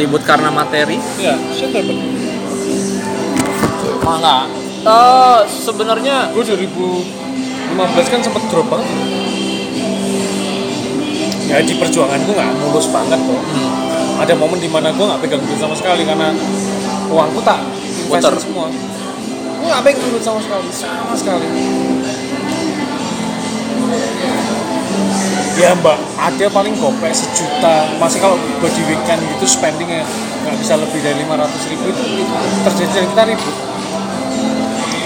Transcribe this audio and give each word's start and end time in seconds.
ribut 0.00 0.24
karena 0.24 0.48
materi? 0.48 0.96
Ya 1.20 1.36
enggak 4.00 4.60
Eh, 4.80 5.40
sebenarnya 5.44 6.32
gue 6.32 6.40
2015 6.40 8.08
kan 8.08 8.20
sempet 8.24 8.42
drop 8.48 8.64
banget. 8.72 8.88
Ya 11.52 11.60
di 11.60 11.76
perjuangan 11.76 12.16
gue 12.24 12.32
nggak 12.32 12.52
mulus 12.64 12.88
banget 12.88 13.20
kok. 13.20 13.42
Ada 14.24 14.32
momen 14.40 14.56
di 14.56 14.72
mana 14.72 14.88
gue 14.88 15.04
nggak 15.04 15.20
pegang 15.20 15.44
duit 15.44 15.60
sama 15.60 15.76
sekali 15.76 16.08
karena 16.08 16.32
uangku 17.12 17.44
tak 17.44 17.60
investin 18.08 18.40
semua. 18.40 18.72
Gue 19.60 19.68
nggak 19.68 19.84
pegang 19.84 20.08
duit 20.16 20.24
sama 20.24 20.40
sekali 20.40 20.72
sama 20.72 21.12
sekali. 21.12 21.46
Ya 25.60 25.76
mbak 25.76 25.98
ada 26.16 26.46
paling 26.48 26.72
gopek 26.80 27.12
sejuta. 27.12 28.00
Masih 28.00 28.24
kalau 28.24 28.40
buat 28.60 28.72
di 28.76 28.82
weekend 28.84 29.20
gitu 29.24 29.44
spendingnya 29.48 30.04
nggak 30.44 30.56
bisa 30.60 30.76
lebih 30.76 31.00
dari 31.00 31.24
500 31.24 31.72
ribu 31.72 31.84
itu, 31.88 32.02
itu 32.20 32.34
terjadi 32.60 32.92
dan 32.92 33.06
kita 33.08 33.22
ribut. 33.32 33.56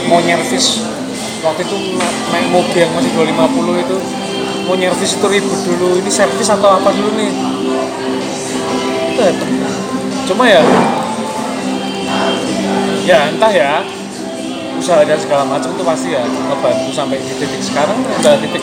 Mau 0.05 0.19
nyervis 0.21 0.83
waktu 1.41 1.63
itu 1.63 1.77
na- 1.97 2.15
naik 2.35 2.49
mobil 2.51 2.77
yang 2.77 2.93
masih 2.93 3.11
250 3.15 3.79
itu 3.79 3.97
mau 4.67 4.75
nyervis 4.75 5.11
itu 5.15 5.27
ribut 5.31 5.61
dulu. 5.63 6.03
Ini 6.03 6.11
servis 6.11 6.49
atau 6.51 6.69
apa 6.75 6.91
dulu 6.91 7.15
nih? 7.15 7.31
Itu 9.15 9.21
happen 9.23 9.51
cuma 10.25 10.49
ya 10.49 10.65
ya 13.05 13.19
entah 13.31 13.53
ya. 13.53 13.85
Usaha 14.75 15.07
dan 15.07 15.17
segala 15.17 15.47
macam 15.47 15.71
itu 15.71 15.85
pasti 15.87 16.09
ya 16.13 16.21
ngebantu 16.27 16.91
sampai 16.91 17.23
di 17.23 17.33
titik 17.39 17.63
sekarang 17.63 17.95
udah 18.03 18.35
titik 18.43 18.61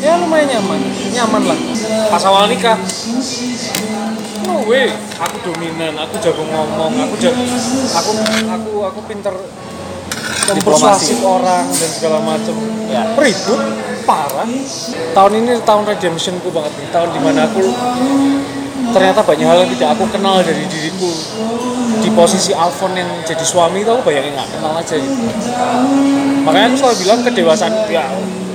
ya 0.00 0.16
lumayan 0.16 0.48
nyaman. 0.48 0.80
Nyaman 1.12 1.42
lah. 1.44 1.58
Pas 2.08 2.22
awal 2.24 2.48
nikah. 2.48 2.76
No 4.48 4.64
way. 4.64 4.88
Aku 5.20 5.36
dominan 5.52 5.92
aku 6.00 6.16
jago 6.18 6.42
ngomong 6.48 6.92
aku 6.96 7.14
jago 7.20 7.40
aku 7.92 8.10
aku 8.48 8.72
aku 8.88 9.00
pinter 9.04 9.34
mempersuasif 10.50 11.22
orang 11.22 11.68
dan 11.68 11.90
segala 11.92 12.18
macam 12.24 12.56
Ya. 12.90 13.06
ribut 13.14 13.60
parah. 14.02 14.48
Tahun 15.14 15.32
ini 15.38 15.62
tahun 15.62 15.86
redemptionku 15.86 16.50
banget 16.50 16.74
nih 16.74 16.88
tahun 16.90 17.08
di 17.14 17.20
mana 17.22 17.46
aku 17.46 17.62
ternyata 18.90 19.22
banyak 19.22 19.46
hal 19.46 19.62
yang 19.62 19.70
tidak 19.70 19.94
aku 19.94 20.10
kenal 20.10 20.42
dari 20.42 20.66
diriku. 20.66 21.06
Di 22.00 22.10
posisi 22.16 22.50
Alfon 22.50 22.96
yang 22.98 23.06
jadi 23.22 23.44
suami 23.46 23.86
itu 23.86 23.90
aku 23.94 24.02
banyak 24.10 24.26
yang 24.26 24.34
nggak 24.34 24.50
kenal 24.56 24.72
aja 24.74 24.94
gitu 24.96 25.22
makanya 26.40 26.66
aku 26.72 26.76
selalu 26.80 26.96
bilang 27.04 27.20
kedewasaan 27.22 27.74
ya 27.92 28.04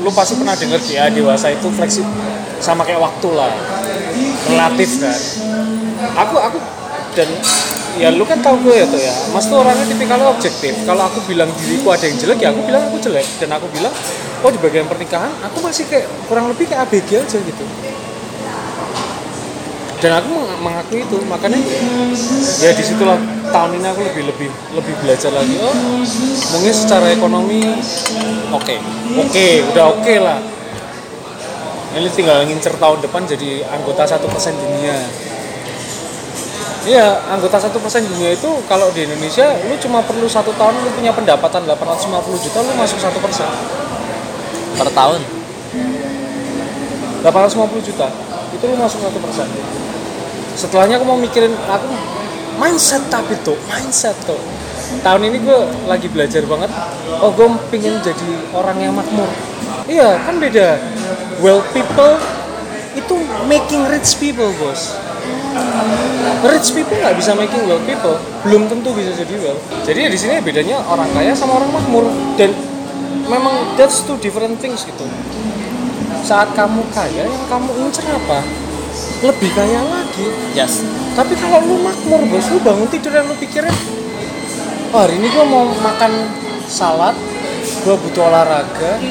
lu 0.05 0.13
pasti 0.13 0.37
pernah 0.37 0.53
denger 0.53 0.77
ya 0.85 1.09
dewasa 1.09 1.49
itu 1.49 1.65
fleksibel 1.73 2.13
sama 2.61 2.85
kayak 2.85 3.01
waktu 3.01 3.29
lah. 3.33 3.49
Relatif 4.45 5.01
kan. 5.01 5.17
Aku 6.21 6.37
aku 6.37 6.57
dan 7.17 7.25
ya 7.97 8.13
lu 8.13 8.21
kan 8.21 8.37
tahu 8.37 8.69
gue 8.69 8.75
ya 8.77 8.85
tuh 8.85 9.01
ya. 9.01 9.09
Mas 9.33 9.49
tuh 9.49 9.65
orangnya 9.65 9.89
tipikalnya 9.89 10.29
objektif. 10.29 10.77
Kalau 10.85 11.09
aku 11.09 11.25
bilang 11.25 11.49
diriku 11.57 11.89
ada 11.89 12.05
yang 12.05 12.21
jelek 12.21 12.37
ya 12.37 12.53
aku 12.53 12.61
bilang 12.69 12.85
aku 12.85 13.01
jelek. 13.01 13.25
Dan 13.41 13.49
aku 13.57 13.65
bilang 13.73 13.91
oh 14.45 14.51
di 14.53 14.61
bagian 14.61 14.85
pernikahan 14.85 15.33
aku 15.41 15.57
masih 15.65 15.89
kayak 15.89 16.05
kurang 16.29 16.53
lebih 16.53 16.69
kayak 16.69 16.85
ABG 16.85 17.25
aja 17.25 17.37
gitu 17.41 17.65
dan 20.05 20.21
aku 20.21 20.29
meng- 20.37 20.61
mengakui 20.61 21.01
itu 21.01 21.17
makanya 21.25 21.57
ya 22.61 22.69
di 22.77 22.83
situlah 22.85 23.17
tahun 23.49 23.81
ini 23.81 23.87
aku 23.89 24.05
lebih 24.05 24.23
lebih 24.29 24.49
lebih 24.77 24.93
belajar 25.01 25.33
lagi. 25.33 25.57
Oh 25.65 25.73
mungkin 26.53 26.73
secara 26.77 27.09
ekonomi 27.09 27.65
oke 28.53 28.75
oke 29.17 29.47
udah 29.73 29.85
oke 29.97 30.15
lah. 30.21 30.37
Ini 31.97 32.05
tinggal 32.13 32.45
ngincer 32.45 32.77
tahun 32.77 33.01
depan 33.01 33.25
jadi 33.25 33.65
anggota 33.65 34.05
satu 34.05 34.29
persen 34.29 34.53
dunia. 34.53 34.93
Iya, 36.85 37.17
anggota 37.33 37.57
satu 37.57 37.81
persen 37.81 38.05
dunia 38.05 38.37
itu 38.37 38.45
kalau 38.69 38.93
di 38.93 39.09
Indonesia 39.09 39.57
lu 39.65 39.73
cuma 39.81 40.05
perlu 40.05 40.29
satu 40.29 40.53
tahun 40.53 40.85
lu 40.85 40.93
punya 40.93 41.09
pendapatan 41.17 41.65
850 41.65 42.45
juta 42.45 42.61
lu 42.61 42.77
masuk 42.77 43.01
satu 43.01 43.17
persen. 43.17 43.49
Per 44.77 44.85
tahun? 44.93 45.17
850 47.25 47.89
juta 47.89 48.05
itu 48.53 48.63
lu 48.69 48.75
masuk 48.77 49.01
satu 49.01 49.17
persen 49.17 49.49
setelahnya 50.55 50.97
aku 50.99 51.05
mau 51.05 51.19
mikirin 51.19 51.53
aku 51.67 51.91
mindset 52.55 53.03
tapi 53.11 53.35
tuh 53.43 53.59
mindset 53.67 54.15
tuh 54.23 54.39
tahun 55.01 55.27
ini 55.27 55.37
gue 55.43 55.59
lagi 55.85 56.07
belajar 56.07 56.43
banget 56.47 56.71
oh 57.19 57.31
gue 57.33 57.47
pengen 57.73 57.99
jadi 58.01 58.29
orang 58.53 58.77
yang 58.81 58.93
makmur. 58.95 59.27
Iya 59.85 60.17
kan 60.25 60.41
beda. 60.41 60.81
Well 61.41 61.61
people 61.75 62.17
itu 62.95 63.15
making 63.45 63.85
rich 63.89 64.17
people 64.17 64.49
bos. 64.57 64.95
Rich 66.45 66.75
people 66.75 66.97
nggak 66.99 67.15
bisa 67.17 67.31
making 67.37 67.65
well 67.69 67.81
people 67.85 68.17
belum 68.45 68.69
tentu 68.69 68.93
bisa 68.93 69.13
jadi 69.13 69.35
well. 69.41 69.59
Jadi 69.85 70.09
di 70.09 70.17
sini 70.17 70.41
bedanya 70.41 70.81
orang 70.85 71.09
kaya 71.13 71.33
sama 71.37 71.61
orang 71.61 71.69
makmur. 71.69 72.05
Dan 72.39 72.53
memang 73.29 73.77
that's 73.77 74.01
two 74.05 74.17
different 74.21 74.57
things 74.57 74.85
gitu. 74.85 75.05
Saat 76.25 76.57
kamu 76.57 76.81
kaya 76.89 77.29
yang 77.29 77.45
kamu 77.45 77.69
incer 77.85 78.05
apa 78.09 78.41
lebih 79.23 79.49
kaya 79.55 79.81
lagi. 79.83 80.27
Yes. 80.53 80.83
Tapi 81.15 81.33
kalau 81.39 81.63
lu 81.63 81.75
makmur 81.83 82.21
bos 82.27 82.47
lu 82.51 82.59
bangun 82.59 82.87
tidur 82.91 83.11
yang 83.15 83.27
lu 83.27 83.35
pikirin. 83.39 83.71
Oh, 84.91 84.99
hari 85.03 85.19
ini 85.19 85.27
gua 85.31 85.45
mau 85.47 85.63
makan 85.67 86.11
salad 86.67 87.15
gua 87.83 87.95
butuh 87.99 88.23
olahraga 88.29 89.01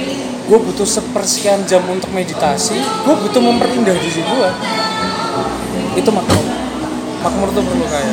gua 0.49 0.59
butuh 0.61 0.87
sepersekian 0.87 1.65
jam 1.69 1.85
untuk 1.89 2.09
meditasi 2.13 2.77
gua 3.05 3.17
butuh 3.19 3.41
memperindah 3.41 3.97
diri 3.97 4.23
gua. 4.25 4.51
Itu 5.97 6.11
makmur. 6.13 6.45
Makmur 7.25 7.49
tuh 7.57 7.65
perlu 7.65 7.87
kaya. 7.89 8.13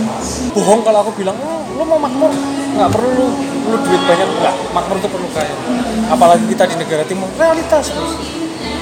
Bohong 0.56 0.82
kalau 0.88 1.00
aku 1.04 1.12
bilang 1.20 1.36
oh, 1.40 1.62
lu 1.76 1.84
mau 1.84 2.00
makmur? 2.00 2.32
Nggak 2.76 2.90
perlu. 2.96 3.12
Lu, 3.12 3.28
lu 3.68 3.78
duit 3.84 4.02
banyak. 4.08 4.28
Nggak 4.40 4.56
makmur 4.72 4.98
tuh 5.04 5.12
perlu 5.12 5.28
kaya. 5.36 5.54
Apalagi 6.08 6.46
kita 6.48 6.64
di 6.68 6.76
negara 6.80 7.04
timur. 7.04 7.28
Realitas 7.36 7.92
bos 7.92 8.41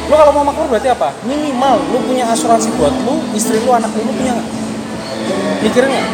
lu 0.09 0.13
kalau 0.17 0.33
mau 0.33 0.41
makmur 0.41 0.65
berarti 0.73 0.89
apa? 0.89 1.13
Minimal 1.21 1.85
lu 1.93 2.01
punya 2.01 2.25
asuransi 2.33 2.73
buat 2.81 2.89
lu 3.05 3.21
istri 3.37 3.61
lu 3.61 3.69
anak 3.69 3.93
lu, 3.93 4.09
lu 4.09 4.13
punya 4.17 4.33
nggak? 4.33 4.47
Mikirin 5.61 5.89
nggak? 5.93 6.07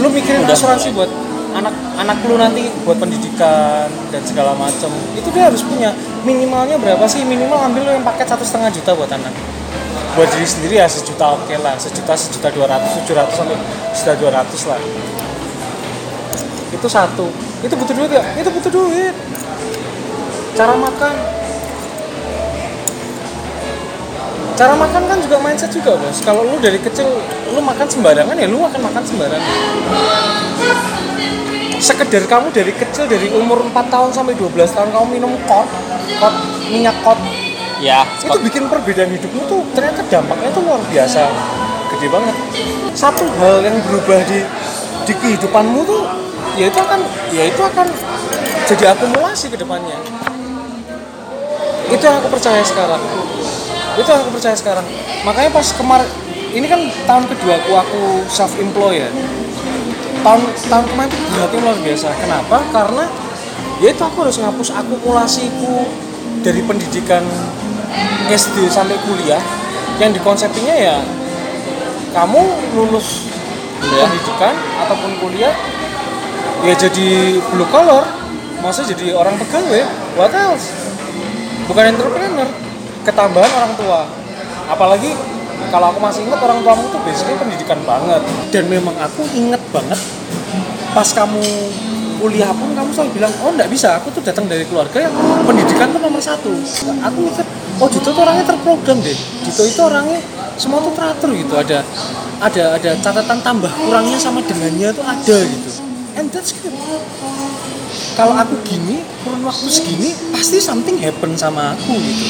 Lu 0.00 0.08
mikirin 0.08 0.40
Udah. 0.48 0.56
asuransi 0.56 0.88
buat 0.96 1.10
anak 1.52 1.74
anak 2.00 2.16
lu 2.24 2.40
nanti 2.40 2.72
buat 2.86 2.96
pendidikan 2.96 3.90
dan 4.08 4.22
segala 4.24 4.56
macam 4.56 4.88
itu 5.12 5.28
dia 5.36 5.52
harus 5.52 5.60
punya. 5.60 5.92
Minimalnya 6.24 6.80
berapa 6.80 7.04
sih? 7.04 7.20
Minimal 7.20 7.60
ambil 7.60 7.82
lu 7.84 7.92
yang 8.00 8.04
paket 8.08 8.24
satu 8.24 8.40
setengah 8.40 8.72
juta 8.72 8.96
buat 8.96 9.12
anak. 9.12 9.36
Buat 10.16 10.28
diri 10.32 10.48
sendiri 10.48 10.74
ya 10.80 10.88
sejuta 10.88 11.36
oke 11.36 11.54
lah. 11.60 11.76
Sejuta 11.76 12.16
sejuta 12.16 12.48
dua 12.56 12.72
ratus 12.72 13.04
tujuh 13.04 13.14
ratus 13.20 13.34
sampai 13.36 13.56
sejuta 13.92 14.12
dua 14.16 14.30
ratus 14.32 14.60
lah. 14.64 14.80
Itu 16.72 16.88
satu. 16.88 17.28
Itu 17.60 17.74
butuh 17.76 17.92
duit 17.92 18.10
ya 18.16 18.24
itu 18.40 18.48
butuh 18.48 18.72
duit. 18.72 19.12
Cara 20.56 20.72
makan 20.72 21.39
cara 24.60 24.76
makan 24.76 25.02
kan 25.08 25.16
juga 25.24 25.40
mindset 25.40 25.72
juga 25.72 25.96
bos. 25.96 26.20
Kalau 26.20 26.44
lu 26.44 26.60
dari 26.60 26.76
kecil 26.76 27.08
lu 27.48 27.64
makan 27.64 27.88
sembarangan 27.88 28.36
ya 28.36 28.44
lu 28.44 28.60
akan 28.60 28.92
makan 28.92 29.02
sembarangan. 29.08 29.52
Sekedar 31.80 32.28
kamu 32.28 32.52
dari 32.52 32.76
kecil 32.76 33.08
dari 33.08 33.32
umur 33.32 33.64
4 33.72 33.88
tahun 33.88 34.12
sampai 34.12 34.36
12 34.36 34.52
tahun 34.76 34.92
kamu 34.92 35.06
minum 35.16 35.32
kot 35.48 35.64
kot 36.20 36.34
minyak 36.68 36.92
kot 37.00 37.16
ya 37.80 38.04
itu 38.20 38.36
bikin 38.44 38.68
perbedaan 38.68 39.08
hidupmu 39.08 39.48
tuh 39.48 39.64
ternyata 39.72 40.04
dampaknya 40.12 40.52
tuh 40.52 40.60
luar 40.60 40.84
biasa. 40.92 41.24
Gede 41.96 42.06
banget. 42.12 42.36
Satu 42.92 43.24
hal 43.40 43.64
yang 43.64 43.80
berubah 43.80 44.20
di 44.28 44.44
di 45.08 45.12
kehidupanmu 45.16 45.88
tuh 45.88 46.04
ya 46.60 46.68
itu 46.68 46.76
akan 46.76 47.00
ya 47.32 47.48
itu 47.48 47.60
akan 47.64 47.88
jadi 48.68 48.92
akumulasi 48.92 49.48
ke 49.48 49.56
depannya. 49.56 49.96
Itu 51.88 52.02
yang 52.04 52.20
aku 52.20 52.28
percaya 52.28 52.60
sekarang 52.60 53.00
itu 53.98 54.10
aku 54.10 54.30
percaya 54.34 54.56
sekarang. 54.56 54.86
Makanya 55.26 55.50
pas 55.50 55.66
kemarin 55.74 56.08
ini 56.50 56.66
kan 56.66 56.80
tahun 57.06 57.24
kedua 57.30 57.62
aku 57.62 57.72
aku 57.78 58.02
self 58.30 58.54
employed 58.58 59.06
ya. 59.06 59.10
Tahun 60.20 60.40
tahun 60.68 60.84
kemarin 60.90 61.08
tuh 61.08 61.20
beratnya 61.32 61.58
luar 61.64 61.78
biasa. 61.80 62.08
Kenapa? 62.18 62.56
Karena 62.70 63.04
ya 63.80 63.88
itu 63.90 64.02
aku 64.02 64.16
harus 64.26 64.36
ngapus 64.38 64.68
akumulasiku 64.76 65.88
dari 66.44 66.60
pendidikan 66.62 67.24
SD 68.30 68.68
sampai 68.68 68.98
kuliah. 69.02 69.42
Yang 69.98 70.20
dikonsepsinya 70.22 70.74
ya 70.76 70.96
kamu 72.10 72.42
lulus 72.74 73.30
Kuliah. 73.80 74.08
pendidikan 74.10 74.54
ataupun 74.84 75.10
kuliah 75.24 75.54
ya 76.60 76.74
jadi 76.76 77.40
blue 77.48 77.68
collar 77.72 78.04
maksudnya 78.60 78.92
jadi 78.92 79.16
orang 79.16 79.40
pegawai? 79.40 79.84
What 80.20 80.36
else? 80.36 80.68
Bukan 81.64 81.96
entrepreneur 81.96 82.48
ketambahan 83.06 83.52
orang 83.52 83.72
tua. 83.76 84.00
Apalagi 84.70 85.12
kalau 85.70 85.92
aku 85.92 85.98
masih 86.02 86.26
ingat 86.26 86.40
orang 86.40 86.64
tuamu 86.64 86.84
tuh 86.90 87.00
basically 87.04 87.36
pendidikan 87.38 87.78
banget. 87.84 88.22
Dan 88.50 88.64
memang 88.66 88.94
aku 88.98 89.26
inget 89.34 89.62
banget 89.70 90.00
pas 90.90 91.06
kamu 91.06 91.38
kuliah 92.20 92.50
pun 92.52 92.74
kamu 92.76 92.90
selalu 92.92 93.10
bilang 93.22 93.32
oh 93.46 93.54
nggak 93.54 93.70
bisa 93.70 93.96
aku 93.96 94.10
tuh 94.12 94.20
datang 94.20 94.44
dari 94.50 94.66
keluarga 94.66 95.08
yang 95.08 95.14
pendidikan 95.46 95.88
tuh 95.94 96.00
nomor 96.02 96.20
satu. 96.20 96.52
Aku 97.06 97.18
mikir 97.24 97.46
oh 97.80 97.88
Dito 97.88 98.10
tuh 98.12 98.22
orangnya 98.22 98.44
terprogram 98.44 98.98
deh. 99.00 99.16
Dito 99.46 99.62
itu 99.64 99.80
orangnya 99.80 100.20
semua 100.60 100.84
tuh 100.84 100.92
teratur 100.92 101.30
gitu. 101.32 101.54
Ada 101.56 101.80
ada 102.40 102.64
ada 102.76 102.90
catatan 103.00 103.38
tambah 103.40 103.72
kurangnya 103.72 104.18
sama 104.20 104.44
dengannya 104.44 104.92
tuh 104.92 105.04
ada 105.06 105.36
gitu. 105.48 105.70
And 106.18 106.28
that's 106.28 106.52
good 106.52 106.74
kalau 108.20 108.36
aku 108.36 108.52
gini 108.68 109.00
kurun 109.24 109.40
waktu 109.48 109.64
segini 109.72 110.12
pasti 110.28 110.60
something 110.60 111.00
happen 111.00 111.32
sama 111.40 111.72
aku 111.72 111.96
gitu. 111.96 112.26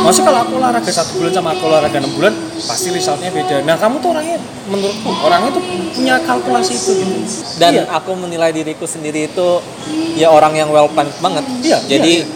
Maksudnya 0.00 0.32
kalau 0.32 0.40
aku 0.40 0.52
olahraga 0.56 0.88
satu 0.88 1.20
bulan 1.20 1.32
sama 1.36 1.52
aku 1.52 1.68
olahraga 1.68 2.00
enam 2.00 2.12
bulan 2.16 2.32
pasti 2.64 2.88
resultnya 2.88 3.28
beda. 3.28 3.60
Nah 3.68 3.76
kamu 3.76 4.00
tuh 4.00 4.16
orangnya 4.16 4.40
menurutku 4.72 5.10
orangnya 5.20 5.50
tuh 5.52 5.62
punya 5.92 6.16
kalkulasi 6.24 6.72
itu 6.80 6.90
gitu. 6.96 7.12
Dan 7.60 7.76
Iya. 7.76 7.84
aku 7.92 8.16
menilai 8.16 8.56
diriku 8.56 8.88
sendiri 8.88 9.28
itu 9.28 9.60
ya 10.16 10.32
orang 10.32 10.56
yang 10.56 10.72
well 10.72 10.88
planned 10.88 11.12
banget. 11.20 11.44
Iya, 11.60 11.78
jadi 11.92 12.24
iya, 12.24 12.28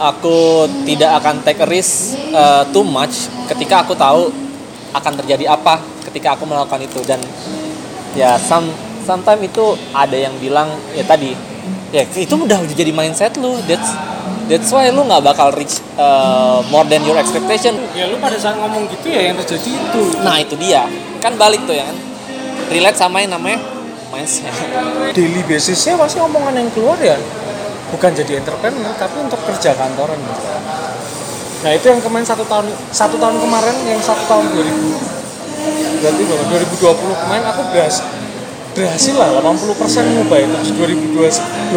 aku 0.00 0.64
tidak 0.88 1.20
akan 1.20 1.44
take 1.44 1.60
a 1.60 1.68
risk 1.68 2.16
uh, 2.32 2.64
too 2.72 2.88
much 2.88 3.28
ketika 3.52 3.84
aku 3.84 3.92
tahu 3.92 4.32
akan 4.96 5.12
terjadi 5.20 5.44
apa 5.52 5.76
ketika 6.08 6.40
aku 6.40 6.48
melakukan 6.48 6.88
itu. 6.88 7.04
Dan 7.04 7.20
ya 8.16 8.40
some 8.40 8.72
sometimes 9.04 9.44
itu 9.44 9.76
ada 9.92 10.16
yang 10.16 10.32
bilang 10.40 10.72
ya 10.96 11.04
tadi 11.04 11.49
ya 11.90 12.02
itu 12.06 12.34
udah 12.34 12.58
jadi 12.70 12.92
mindset 12.94 13.34
lu. 13.38 13.58
That's 13.66 13.90
that's 14.46 14.70
why 14.70 14.90
lu 14.90 15.06
nggak 15.06 15.22
bakal 15.22 15.54
reach 15.54 15.82
uh, 15.98 16.62
more 16.70 16.86
than 16.86 17.02
your 17.06 17.18
expectation. 17.18 17.78
Ya 17.94 18.10
lu 18.10 18.18
pada 18.18 18.38
saat 18.38 18.58
ngomong 18.58 18.90
gitu 18.90 19.10
ya 19.10 19.30
yang 19.30 19.36
terjadi 19.38 19.70
itu. 19.70 20.02
Nah 20.22 20.38
itu 20.38 20.54
dia. 20.58 20.86
Kan 21.22 21.36
balik 21.36 21.62
tuh 21.64 21.74
ya 21.74 21.86
kan? 21.86 21.96
Relate 22.70 22.98
sama 22.98 23.22
yang 23.22 23.34
namanya 23.34 23.58
mindset. 24.10 24.54
Daily 25.14 25.42
basisnya 25.46 25.98
pasti 25.98 26.18
omongan 26.18 26.54
yang 26.58 26.68
keluar 26.74 26.98
ya. 26.98 27.18
Bukan 27.90 28.10
jadi 28.14 28.38
entrepreneur 28.38 28.94
tapi 28.94 29.16
untuk 29.18 29.40
kerja 29.46 29.74
kantoran 29.74 30.18
gitu. 30.18 30.42
Nah 31.60 31.70
itu 31.76 31.86
yang 31.92 32.00
kemarin 32.00 32.24
satu 32.24 32.46
tahun 32.46 32.70
satu 32.94 33.20
tahun 33.20 33.36
kemarin 33.36 33.76
yang 33.84 34.00
satu 34.00 34.22
tahun 34.26 34.48
2000 34.54 35.20
berarti 36.00 36.22
berapa? 36.24 36.44
2020 36.48 37.22
kemarin 37.24 37.44
aku 37.52 37.62
berhasil 37.68 38.04
berhasil 38.80 39.14
lah 39.20 39.28
80 39.44 39.76
persen 39.76 40.02
ngubah 40.16 40.38
itu 40.40 40.56
terus 40.56 40.72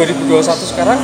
2021 0.00 0.72
sekarang 0.72 0.98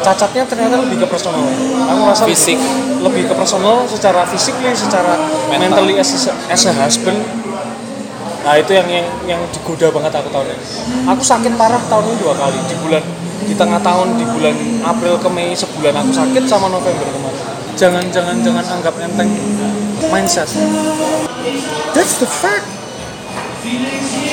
cacatnya 0.00 0.42
ternyata 0.48 0.80
lebih 0.80 1.04
ke 1.04 1.06
personal 1.12 1.44
aku 1.92 2.02
rasa 2.08 2.24
Fisik. 2.24 2.56
lebih 3.04 3.28
ke 3.28 3.34
personal 3.36 3.84
secara 3.84 4.24
fisik 4.24 4.56
nih 4.64 4.72
secara 4.72 5.20
Mental. 5.52 5.84
mentally 5.84 6.00
as 6.00 6.08
a, 6.08 6.32
as 6.48 6.64
a 6.64 6.72
husband 6.72 7.20
Nah 8.40 8.56
itu 8.56 8.72
yang 8.72 8.88
yang 8.88 9.06
yang 9.28 9.40
digoda 9.52 9.92
banget 9.92 10.16
aku 10.16 10.32
tahun 10.32 10.48
ini. 10.48 10.64
Aku 11.12 11.20
sakit 11.20 11.60
parah 11.60 11.76
tahun 11.92 12.08
ini 12.08 12.16
dua 12.24 12.32
kali 12.32 12.56
di 12.72 12.76
bulan 12.80 13.04
di 13.44 13.52
tengah 13.52 13.76
tahun 13.84 14.16
di 14.16 14.24
bulan 14.24 14.56
April 14.80 15.20
ke 15.20 15.28
Mei 15.28 15.52
sebulan 15.52 15.92
aku 16.00 16.08
sakit 16.08 16.48
sama 16.48 16.72
November 16.72 17.04
kemarin. 17.04 17.44
Jangan 17.76 18.04
jangan 18.08 18.40
jangan 18.40 18.64
anggap 18.80 18.96
enteng 18.96 19.28
mindset. 20.08 20.48
That's 21.92 22.16
the 22.16 22.28
fact. 22.28 22.79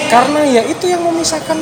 Karena 0.07 0.41
ya 0.47 0.61
itu 0.63 0.85
yang 0.87 1.03
memisahkan 1.03 1.59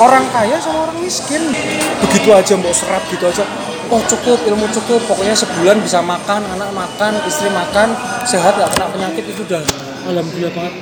orang 0.00 0.24
kaya 0.32 0.56
sama 0.56 0.88
orang 0.88 0.98
miskin. 1.04 1.52
Begitu 2.00 2.28
aja 2.32 2.54
mau 2.56 2.72
serap 2.72 3.04
gitu 3.12 3.28
aja. 3.28 3.44
Oh 3.92 4.00
cukup 4.08 4.40
ilmu 4.48 4.66
cukup. 4.72 5.04
Pokoknya 5.04 5.36
sebulan 5.36 5.84
bisa 5.84 6.00
makan 6.00 6.40
anak 6.56 6.72
makan 6.72 7.20
istri 7.28 7.52
makan 7.52 7.92
sehat 8.24 8.56
nggak 8.56 8.70
kena 8.72 8.86
penyakit 8.88 9.24
itu 9.28 9.40
udah 9.44 9.62
alhamdulillah 10.08 10.52
banget. 10.56 10.74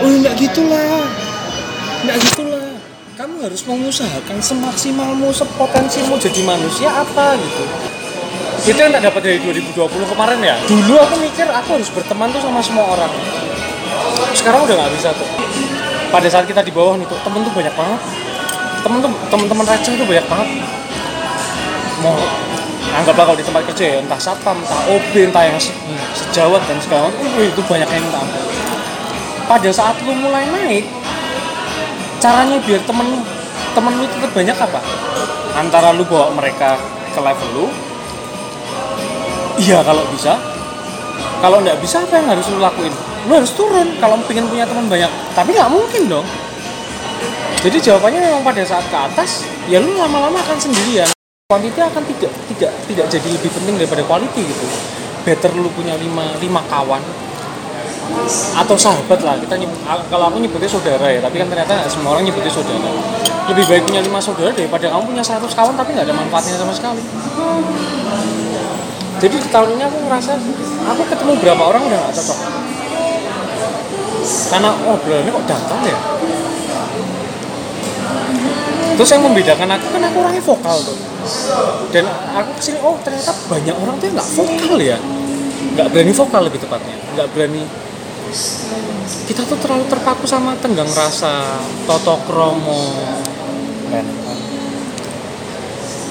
Oh 0.00 0.08
nggak 0.08 0.34
gitulah. 0.38 1.02
Nggak 2.06 2.18
gitulah. 2.30 2.68
Kamu 3.14 3.46
harus 3.46 3.62
mengusahakan 3.62 4.42
semaksimalmu 4.42 5.30
sepotensimu 5.30 6.18
jadi 6.18 6.40
manusia 6.42 6.90
apa 6.90 7.38
gitu. 7.38 7.64
Itu 8.64 8.78
yang 8.80 8.94
tak 8.96 9.06
dapat 9.06 9.20
dari 9.22 9.38
2020 9.42 9.74
kemarin 10.14 10.38
ya? 10.40 10.56
Dulu 10.66 10.94
aku 10.98 11.14
mikir 11.20 11.46
aku 11.46 11.78
harus 11.78 11.90
berteman 11.94 12.30
tuh 12.32 12.42
sama 12.42 12.58
semua 12.64 12.86
orang 12.96 13.12
sekarang 14.34 14.66
udah 14.66 14.74
nggak 14.74 14.92
bisa 14.98 15.08
tuh. 15.14 15.28
Pada 16.10 16.28
saat 16.30 16.44
kita 16.46 16.62
di 16.62 16.70
bawah 16.74 16.98
nih 16.98 17.06
tuh 17.06 17.18
temen 17.22 17.40
tuh 17.42 17.54
banyak 17.54 17.74
banget. 17.74 18.00
Temen 18.84 18.98
tuh 19.00 19.10
temen-temen 19.32 19.64
receh 19.64 19.94
tuh 19.96 20.06
banyak 20.06 20.26
banget. 20.28 20.48
Mau 22.02 22.14
anggaplah 22.94 23.24
kalau 23.32 23.38
di 23.38 23.46
tempat 23.46 23.62
kerja 23.72 23.84
ya 23.84 23.96
entah 24.04 24.20
satpam 24.20 24.54
entah 24.60 24.80
OB 24.92 25.12
entah 25.18 25.42
yang 25.42 25.58
se- 25.58 25.74
sejawat 26.14 26.62
dan 26.68 26.78
segala 26.78 27.10
macam 27.10 27.42
itu 27.42 27.62
banyak 27.64 27.88
yang 27.88 28.04
ampun. 28.12 28.44
Pada 29.44 29.70
saat 29.74 29.96
lu 30.04 30.12
mulai 30.14 30.46
naik 30.50 30.84
caranya 32.22 32.56
biar 32.62 32.80
temen 32.86 33.06
lu 33.08 33.18
temen 33.74 33.92
lu 33.98 34.04
tetap 34.06 34.30
banyak 34.30 34.56
apa? 34.56 34.80
Antara 35.54 35.90
lu 35.94 36.06
bawa 36.06 36.30
mereka 36.34 36.78
ke 37.14 37.20
level 37.22 37.48
lu 37.54 37.66
iya 39.58 39.82
kalau 39.82 40.02
bisa. 40.12 40.38
Kalau 41.42 41.60
nggak 41.60 41.78
bisa 41.82 42.00
apa 42.04 42.14
yang 42.20 42.28
harus 42.30 42.46
lu 42.48 42.62
lakuin 42.62 42.94
lu 43.24 43.32
harus 43.40 43.52
turun 43.56 43.88
kalau 44.00 44.20
pengen 44.28 44.44
punya 44.48 44.68
teman 44.68 44.84
banyak. 44.88 45.08
Tapi 45.32 45.56
nggak 45.56 45.70
mungkin 45.72 46.02
dong. 46.08 46.26
Jadi 47.64 47.80
jawabannya 47.80 48.20
memang 48.20 48.44
pada 48.44 48.60
saat 48.60 48.84
ke 48.92 48.96
atas 48.96 49.48
ya 49.72 49.80
lu 49.80 49.96
lama-lama 49.96 50.36
akan 50.44 50.56
sendirian. 50.60 51.08
Quantity 51.48 51.80
akan 51.80 52.02
tidak 52.04 52.32
tidak 52.52 52.72
tidak 52.84 53.06
jadi 53.08 53.28
lebih 53.32 53.50
penting 53.52 53.74
daripada 53.80 54.04
quality 54.04 54.42
gitu. 54.44 54.66
Better 55.24 55.56
lu 55.56 55.72
punya 55.72 55.96
lima 55.96 56.36
lima 56.44 56.60
kawan 56.68 57.00
atau 58.60 58.76
sahabat 58.76 59.24
lah. 59.24 59.40
Kita 59.40 59.56
nyebut, 59.56 59.80
kalau 60.12 60.28
aku 60.28 60.36
nyebutnya 60.44 60.68
saudara 60.68 61.08
ya 61.08 61.24
tapi 61.24 61.40
kan 61.40 61.48
ternyata 61.48 61.88
semua 61.88 62.12
orang 62.12 62.28
nyebutnya 62.28 62.52
saudara. 62.52 62.92
Lebih 63.48 63.64
baik 63.64 63.82
punya 63.88 64.04
lima 64.04 64.20
saudara 64.20 64.52
daripada 64.52 64.88
kamu 64.92 65.16
punya 65.16 65.24
100 65.24 65.48
kawan 65.48 65.72
tapi 65.72 65.96
nggak 65.96 66.04
ada 66.04 66.16
manfaatnya 66.16 66.60
sama 66.60 66.72
sekali. 66.76 67.00
Jadi 69.24 69.40
di 69.40 69.48
tahun 69.48 69.68
ini 69.80 69.82
aku 69.88 69.98
ngerasa 70.04 70.36
aku 70.84 71.02
ketemu 71.08 71.32
berapa 71.40 71.62
orang 71.64 71.80
udah 71.88 71.96
nggak 71.96 72.12
cocok 72.12 72.38
karena 74.24 74.70
oh 74.88 74.96
obrolannya 74.96 75.32
kok 75.32 75.46
datang 75.46 75.80
ya? 75.84 75.98
Terus 78.94 79.10
yang 79.10 79.22
membedakan 79.26 79.68
aku 79.74 79.86
kan 79.90 80.02
aku 80.06 80.16
orangnya 80.22 80.42
vokal 80.44 80.76
tuh. 80.86 80.98
Dan 81.90 82.06
aku 82.10 82.50
ke 82.58 82.62
sini 82.62 82.78
oh 82.78 82.94
ternyata 83.02 83.34
banyak 83.50 83.74
orang 83.74 83.98
tuh 83.98 84.06
nggak 84.14 84.28
vokal 84.38 84.76
ya. 84.78 84.98
Nggak 85.74 85.86
berani 85.90 86.12
vokal 86.14 86.42
lebih 86.46 86.60
tepatnya. 86.62 86.96
Nggak 87.18 87.28
berani. 87.34 87.62
Kita 89.24 89.42
tuh 89.46 89.58
terlalu 89.58 89.84
terpaku 89.90 90.24
sama 90.30 90.54
tenggang 90.62 90.88
rasa 90.94 91.58
toto 91.84 92.22
kromo. 92.24 92.94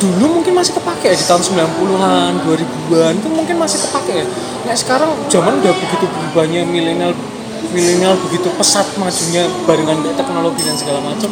Dulu 0.03 0.43
mungkin 0.43 0.51
masih 0.51 0.75
kepake 0.75 1.07
ya 1.07 1.15
di 1.15 1.23
tahun 1.23 1.39
90-an 1.39 2.43
2000-an 2.43 3.13
itu 3.23 3.29
mungkin 3.31 3.55
masih 3.55 3.79
kepake 3.87 4.11
ya. 4.11 4.25
Nah 4.67 4.75
sekarang 4.75 5.15
zaman 5.31 5.63
udah 5.63 5.71
begitu 5.71 6.03
berubahnya 6.11 6.67
milenial 6.67 7.15
milenial 7.71 8.19
begitu 8.27 8.51
pesat 8.59 8.85
majunya 8.99 9.47
barengan 9.63 10.03
dengan 10.03 10.15
teknologi 10.19 10.61
dan 10.67 10.75
segala 10.75 10.99
macam. 10.99 11.29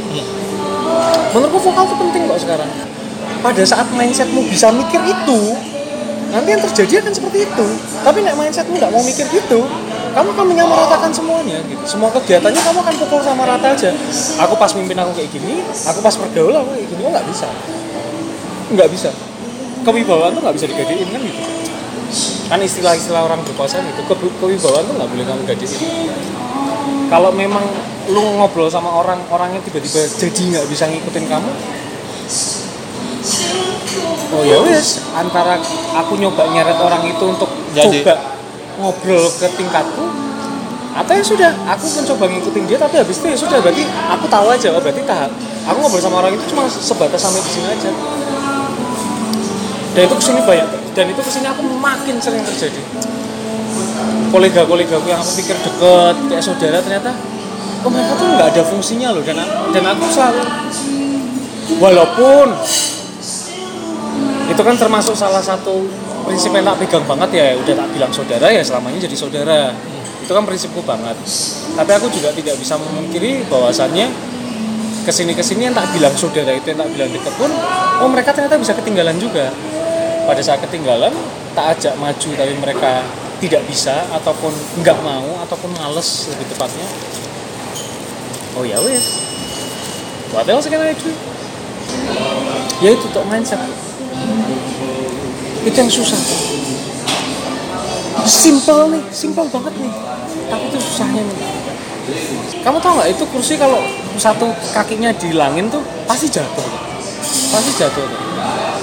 Menurutku 1.35 1.59
vokal 1.67 1.83
tuh 1.89 1.97
penting 1.99 2.21
kok 2.29 2.39
sekarang. 2.39 2.69
Pada 3.41 3.63
saat 3.65 3.87
mindsetmu 3.91 4.45
bisa 4.47 4.69
mikir 4.69 5.01
itu 5.01 5.39
nanti 6.31 6.49
yang 6.53 6.63
terjadi 6.63 7.03
akan 7.03 7.13
seperti 7.13 7.49
itu. 7.49 7.65
Tapi 8.05 8.17
nek 8.23 8.35
mindsetmu 8.39 8.75
nggak 8.79 8.91
mau 8.93 9.03
mikir 9.03 9.25
gitu 9.27 9.67
kamu 10.11 10.27
akan 10.35 10.45
menyamaratakan 10.51 11.11
semuanya 11.15 11.63
gitu. 11.71 11.83
Semua 11.87 12.11
kegiatannya 12.11 12.59
kamu 12.59 12.79
akan 12.83 12.95
pukul 12.99 13.19
sama 13.23 13.47
rata 13.47 13.71
aja. 13.71 13.95
Aku 14.43 14.59
pas 14.59 14.71
mimpin 14.75 14.99
aku 14.99 15.15
kayak 15.15 15.31
gini 15.31 15.63
aku 15.87 15.99
pas 16.03 16.15
pergaul 16.15 16.51
aku 16.51 16.75
kayak 16.75 16.87
gini 16.91 17.01
nggak 17.07 17.25
bisa? 17.31 17.47
Nggak 18.75 18.89
bisa. 18.91 19.09
Kewibawaan 19.81 20.35
tuh 20.35 20.41
nggak 20.43 20.55
bisa 20.59 20.65
digadein 20.67 21.07
kan 21.09 21.21
gitu 21.23 21.41
kan 22.51 22.59
istilah-istilah 22.59 23.23
orang 23.23 23.39
berkuasa 23.47 23.79
gitu 23.79 24.03
ke 24.03 24.15
kewibawaan 24.19 24.83
tuh 24.83 24.93
nggak 24.99 25.09
boleh 25.09 25.25
kamu 25.25 25.41
gadein 25.47 25.81
kalau 27.07 27.31
memang 27.31 27.63
lu 28.11 28.23
ngobrol 28.39 28.67
sama 28.67 28.91
orang 28.91 29.19
orangnya 29.31 29.63
tiba-tiba 29.63 30.03
jadi 30.19 30.41
nggak 30.55 30.65
bisa 30.67 30.87
ngikutin 30.91 31.25
kamu 31.31 31.51
oh 34.31 34.43
ya 34.43 34.57
wes 34.63 35.03
antara 35.15 35.59
aku 35.95 36.19
nyoba 36.19 36.47
nyeret 36.51 36.79
orang 36.79 37.03
itu 37.07 37.23
untuk 37.23 37.51
Jadi. 37.71 38.03
coba 38.03 38.15
ngobrol 38.79 39.27
ke 39.27 39.47
tingkatku 39.55 40.05
atau 40.91 41.13
ya 41.15 41.23
sudah 41.23 41.51
aku 41.71 41.87
mencoba 41.87 42.25
ngikutin 42.27 42.63
dia 42.67 42.75
tapi 42.75 42.99
habis 42.99 43.23
itu 43.23 43.27
ya 43.31 43.37
sudah 43.39 43.57
berarti 43.63 43.87
aku 43.87 44.25
tahu 44.27 44.47
aja 44.51 44.67
oh 44.75 44.81
berarti 44.83 45.03
tahap 45.07 45.31
aku 45.63 45.77
ngobrol 45.79 46.03
sama 46.03 46.19
orang 46.19 46.35
itu 46.35 46.43
cuma 46.51 46.67
sebatas 46.67 47.19
sampai 47.23 47.39
di 47.39 47.51
sini 47.51 47.67
aja 47.71 47.91
dan 49.91 50.01
itu 50.07 50.15
ke 50.15 50.23
sini 50.23 50.41
banyak 50.43 50.80
dan 50.91 51.05
itu 51.07 51.21
ke 51.23 51.31
sini 51.31 51.47
aku 51.47 51.63
makin 51.79 52.19
sering 52.19 52.43
terjadi. 52.43 52.81
Kolega-kolega 54.31 54.95
aku 54.99 55.07
yang 55.11 55.19
aku 55.19 55.31
pikir 55.43 55.55
deket 55.59 56.15
kayak 56.31 56.43
saudara 56.43 56.79
ternyata 56.79 57.11
oh 57.83 57.89
mereka 57.91 58.13
tuh 58.15 58.27
nggak 58.31 58.47
ada 58.55 58.63
fungsinya 58.63 59.09
loh 59.11 59.23
dan 59.25 59.41
dan 59.75 59.83
aku 59.91 60.05
selalu 60.07 60.43
walaupun 61.81 62.47
itu 64.51 64.61
kan 64.61 64.75
termasuk 64.75 65.15
salah 65.15 65.39
satu 65.39 65.87
prinsip 66.27 66.51
yang 66.51 66.67
tak 66.67 66.77
pegang 66.83 67.03
banget 67.07 67.29
ya 67.33 67.45
udah 67.55 67.73
tak 67.75 67.87
bilang 67.95 68.11
saudara 68.11 68.47
ya 68.51 68.61
selamanya 68.63 68.99
jadi 69.03 69.15
saudara. 69.15 69.61
Itu 70.21 70.37
kan 70.37 70.45
prinsipku 70.45 70.85
banget. 70.85 71.17
Tapi 71.75 71.91
aku 71.97 72.07
juga 72.13 72.29
tidak 72.31 72.55
bisa 72.61 72.77
memungkiri 72.77 73.47
bahwasannya 73.49 74.07
ke 75.01 75.11
sini 75.11 75.33
ke 75.33 75.41
sini 75.41 75.65
yang 75.65 75.75
tak 75.75 75.89
bilang 75.97 76.13
saudara 76.13 76.53
itu 76.53 76.71
yang 76.71 76.79
tak 76.79 76.89
bilang 76.93 77.09
deket 77.09 77.33
pun 77.41 77.49
oh 78.05 78.05
mereka 78.05 78.37
ternyata 78.37 78.61
bisa 78.61 78.77
ketinggalan 78.77 79.17
juga 79.17 79.49
pada 80.25 80.41
saat 80.41 80.59
ketinggalan 80.63 81.13
tak 81.51 81.77
ajak 81.77 81.93
maju 81.97 82.29
tapi 82.37 82.53
mereka 82.59 83.03
tidak 83.41 83.65
bisa 83.65 84.05
ataupun 84.13 84.53
nggak 84.85 84.97
mau 85.01 85.41
ataupun 85.41 85.73
males 85.75 86.29
lebih 86.29 86.45
tepatnya. 86.53 86.87
Oh 88.55 88.63
ya 88.67 88.77
wes 88.83 89.25
what 90.31 90.47
else 90.47 90.69
can 90.69 90.79
I 90.79 90.93
ya 92.81 92.89
itu 92.93 93.05
tuh 93.09 93.25
mindset. 93.25 93.59
Itu 95.61 95.77
yang 95.77 95.91
susah. 95.91 96.21
Simple 98.25 98.97
nih 98.97 99.03
simple 99.13 99.45
banget 99.49 99.73
nih. 99.77 99.93
Tapi 100.49 100.63
itu 100.69 100.77
susahnya 100.81 101.21
nih. 101.21 101.37
Kamu 102.61 102.77
tau 102.81 102.97
nggak 102.97 103.09
itu 103.13 103.23
kursi 103.29 103.57
kalau 103.57 103.81
satu 104.17 104.49
kakinya 104.73 105.13
dihilangin 105.13 105.69
tuh 105.69 105.81
pasti 106.09 106.29
jatuh. 106.29 106.65
Pasti 107.53 107.71
jatuh 107.77 108.05
tuh. 108.05 108.20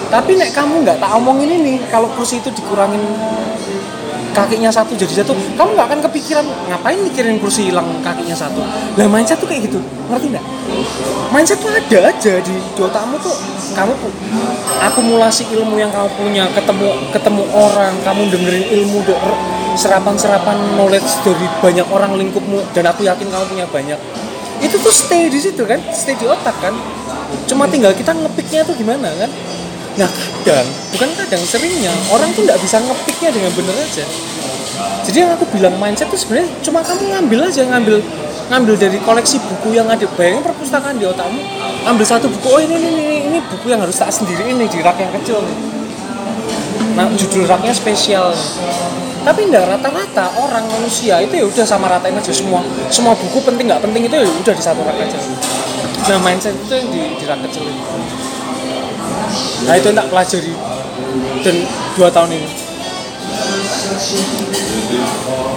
Tapi 0.09 0.41
nek 0.41 0.57
kamu 0.57 0.89
nggak 0.89 0.97
tak 1.01 1.11
omongin 1.21 1.53
ini 1.53 1.75
kalau 1.93 2.09
kursi 2.17 2.41
itu 2.41 2.49
dikurangin 2.53 3.01
kakinya 4.33 4.71
satu 4.71 4.95
jadi 4.95 5.21
jatuh 5.21 5.35
kamu 5.59 5.75
nggak 5.75 5.87
akan 5.91 6.01
kepikiran 6.09 6.47
ngapain 6.71 6.99
mikirin 7.03 7.37
kursi 7.43 7.69
hilang 7.69 7.91
kakinya 8.07 8.39
satu? 8.39 8.63
Lah 8.95 9.07
mindset 9.11 9.43
tuh 9.43 9.51
kayak 9.51 9.67
gitu. 9.67 9.83
Ngerti 10.09 10.27
nggak? 10.31 10.45
Mindset 11.35 11.59
tuh 11.59 11.75
ada 11.75 11.99
aja 12.09 12.33
di, 12.39 12.55
otakmu 12.79 13.19
tuh. 13.19 13.35
Kamu 13.75 13.93
pu- 13.99 14.17
akumulasi 14.81 15.45
ilmu 15.53 15.77
yang 15.77 15.91
kamu 15.93 16.09
punya 16.17 16.45
ketemu 16.55 16.89
ketemu 17.13 17.43
orang 17.53 17.95
kamu 18.07 18.23
dengerin 18.33 18.65
ilmu 18.81 18.99
serapan-serapan 19.77 20.57
knowledge 20.75 21.11
dari 21.23 21.47
banyak 21.61 21.87
orang 21.91 22.17
lingkupmu 22.17 22.63
dan 22.75 22.89
aku 22.89 23.05
yakin 23.05 23.27
kamu 23.27 23.45
punya 23.45 23.67
banyak. 23.69 23.99
Itu 24.63 24.79
tuh 24.81 24.95
stay 24.95 25.29
di 25.29 25.39
situ 25.39 25.67
kan 25.67 25.83
stay 25.91 26.15
di 26.15 26.25
otak 26.31 26.55
kan. 26.63 26.75
Cuma 27.45 27.69
tinggal 27.69 27.93
kita 27.93 28.15
ngepiknya 28.17 28.65
tuh 28.65 28.73
gimana 28.73 29.13
kan 29.19 29.31
nah 29.99 30.07
kadang 30.47 30.69
bukan 30.95 31.11
kadang 31.19 31.43
seringnya 31.43 31.91
orang 32.15 32.31
tuh 32.31 32.47
nggak 32.47 32.59
bisa 32.63 32.79
ngepiknya 32.79 33.31
dengan 33.35 33.51
bener 33.53 33.75
aja. 33.75 34.07
Jadi 35.03 35.25
yang 35.25 35.33
aku 35.35 35.45
bilang 35.51 35.75
mindset 35.81 36.07
tuh 36.07 36.21
sebenarnya 36.21 36.49
cuma 36.63 36.85
kamu 36.87 37.11
ngambil 37.11 37.51
aja 37.51 37.67
ngambil 37.67 37.99
ngambil 38.49 38.75
dari 38.79 38.99
koleksi 39.03 39.43
buku 39.43 39.75
yang 39.75 39.91
ada. 39.91 40.07
Bayangin 40.15 40.47
perpustakaan 40.47 41.03
di 41.03 41.05
otakmu 41.05 41.43
ambil 41.83 42.07
satu 42.07 42.31
buku 42.31 42.47
oh 42.47 42.61
ini 42.63 42.79
ini 42.79 42.89
ini, 42.95 43.17
ini 43.27 43.39
buku 43.43 43.75
yang 43.75 43.83
harus 43.83 43.99
tak 43.99 44.15
sendiri 44.15 44.47
ini 44.47 44.71
di 44.71 44.79
rak 44.79 44.97
yang 45.03 45.11
kecil 45.19 45.43
nah 46.95 47.07
judul 47.15 47.47
raknya 47.47 47.71
spesial. 47.75 48.35
Tapi 49.23 49.51
enggak 49.51 49.67
rata-rata 49.67 50.31
orang 50.41 50.67
manusia 50.67 51.21
itu 51.23 51.43
ya 51.43 51.45
udah 51.47 51.67
sama 51.67 51.91
ratain 51.91 52.15
aja 52.15 52.31
semua 52.31 52.63
semua 52.91 53.19
buku 53.19 53.43
penting 53.43 53.67
nggak 53.67 53.83
penting 53.83 54.07
itu 54.07 54.15
ya 54.15 54.27
udah 54.27 54.55
di 54.55 54.63
satu 54.63 54.81
rak 54.83 54.95
aja. 54.95 55.19
Nah 56.11 56.19
mindset 56.23 56.55
itu 56.55 56.73
yang 56.75 56.89
di, 56.91 57.03
di 57.19 57.25
rak 57.27 57.39
kecil 57.51 57.67
itu 57.67 57.83
nah 59.67 59.75
itu 59.77 59.89
tak 59.93 60.07
pelajari. 60.11 60.55
Dan 61.43 61.57
dua 61.95 62.09
tahun 62.11 62.31
ini. 62.35 62.49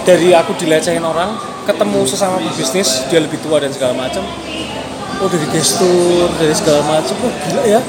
Dari 0.02 0.28
aku 0.34 0.54
dilecehin 0.58 1.02
orang 1.02 1.38
ketemu 1.62 2.00
sesama 2.06 2.42
bisnis 2.42 3.06
dia 3.06 3.22
lebih 3.22 3.38
tua 3.42 3.62
dan 3.62 3.70
segala 3.70 3.94
macam. 3.94 4.22
Oh 5.22 5.28
dari 5.30 5.46
gestur 5.54 6.26
dari 6.38 6.54
segala 6.54 6.82
macam. 6.82 7.14
Oh 7.22 7.32
gila 7.46 7.62
ya. 7.66 7.80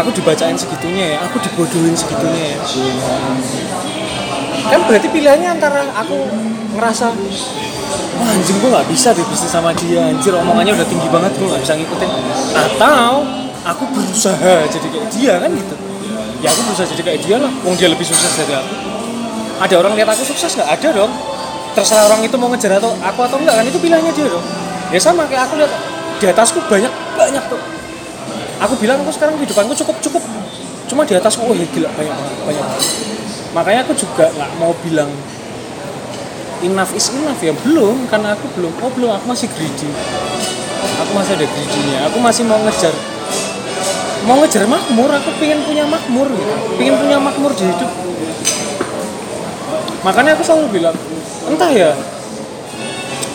Aku 0.00 0.12
dibacain 0.12 0.56
segitunya 0.56 1.16
ya. 1.16 1.18
Aku 1.28 1.40
dibodohin 1.40 1.96
segitunya 1.96 2.56
ya. 2.56 2.58
Kan 4.68 4.80
berarti 4.88 5.08
pilihannya 5.12 5.48
antara 5.60 5.88
aku 5.96 6.28
ngerasa 6.74 7.14
wah 8.14 8.30
anjing 8.30 8.56
gue 8.58 8.70
nggak 8.70 8.88
bisa 8.90 9.12
deh 9.16 9.24
bisnis 9.28 9.52
sama 9.52 9.72
dia. 9.76 10.08
Anjir 10.08 10.32
omongannya 10.36 10.76
udah 10.76 10.88
tinggi 10.88 11.08
banget 11.08 11.32
gue 11.36 11.46
nggak 11.48 11.62
bisa 11.64 11.74
ngikutin. 11.76 12.10
Atau 12.52 13.43
aku 13.64 13.84
berusaha 13.90 14.68
jadi 14.68 14.86
kayak 14.92 15.08
dia 15.10 15.34
kan 15.40 15.50
gitu. 15.50 15.74
Ya 16.44 16.52
aku 16.52 16.60
berusaha 16.68 16.86
jadi 16.92 17.02
kayak 17.02 17.20
dia 17.24 17.36
lah. 17.40 17.52
Wong 17.64 17.74
dia 17.74 17.88
lebih 17.88 18.04
sukses 18.04 18.32
dari 18.36 18.52
aku. 18.52 18.74
Ada 19.64 19.74
orang 19.80 19.92
lihat 19.96 20.08
aku 20.12 20.22
sukses 20.28 20.52
nggak? 20.54 20.68
Ada 20.68 20.88
dong. 20.92 21.12
Terserah 21.74 22.06
orang 22.06 22.20
itu 22.22 22.36
mau 22.38 22.52
ngejar 22.52 22.78
atau 22.78 22.94
aku 23.02 23.20
atau 23.26 23.36
enggak 23.40 23.58
kan 23.58 23.64
itu 23.66 23.78
pilihannya 23.80 24.12
dia 24.12 24.26
dong. 24.28 24.46
Ya 24.92 25.00
sama 25.00 25.26
kayak 25.26 25.50
aku 25.50 25.58
lihat 25.58 25.72
di 26.20 26.26
atasku 26.30 26.62
banyak 26.68 26.92
banyak 27.16 27.44
tuh. 27.48 27.60
Aku 28.62 28.78
bilang 28.78 29.02
aku 29.02 29.10
sekarang 29.10 29.34
kehidupanku 29.40 29.74
cukup 29.82 29.96
cukup? 29.98 30.22
Cuma 30.86 31.02
di 31.02 31.16
atasku 31.16 31.42
oh 31.42 31.56
ya 31.56 31.66
gila 31.72 31.88
banyak 31.96 32.16
banyak 32.44 32.66
makanya 33.54 33.86
aku 33.86 33.94
juga 33.94 34.26
nggak 34.34 34.50
mau 34.58 34.74
bilang 34.82 35.06
enough 36.60 36.90
is 36.92 37.06
enough. 37.14 37.38
Ya 37.38 37.54
belum 37.64 38.10
karena 38.10 38.34
aku 38.34 38.50
belum 38.58 38.72
oh 38.82 38.90
belum 38.92 39.10
aku 39.14 39.24
masih 39.30 39.48
greedy. 39.54 39.88
Aku 41.06 41.10
masih 41.16 41.38
ada 41.38 41.46
greedy-nya. 41.48 41.98
Aku 42.12 42.18
masih 42.20 42.44
mau 42.44 42.60
ngejar 42.60 42.92
mau 44.24 44.40
ngejar 44.40 44.64
makmur 44.64 45.08
aku 45.12 45.30
pengen 45.40 45.60
punya 45.64 45.84
makmur. 45.84 46.28
Gitu 46.28 46.54
pengen 46.80 46.94
punya 47.00 47.16
makmur 47.20 47.52
di 47.52 47.64
hidup. 47.64 47.90
Makanya 50.04 50.36
aku 50.36 50.42
selalu 50.44 50.66
bilang 50.80 50.96
entah 51.48 51.70
ya 51.72 51.92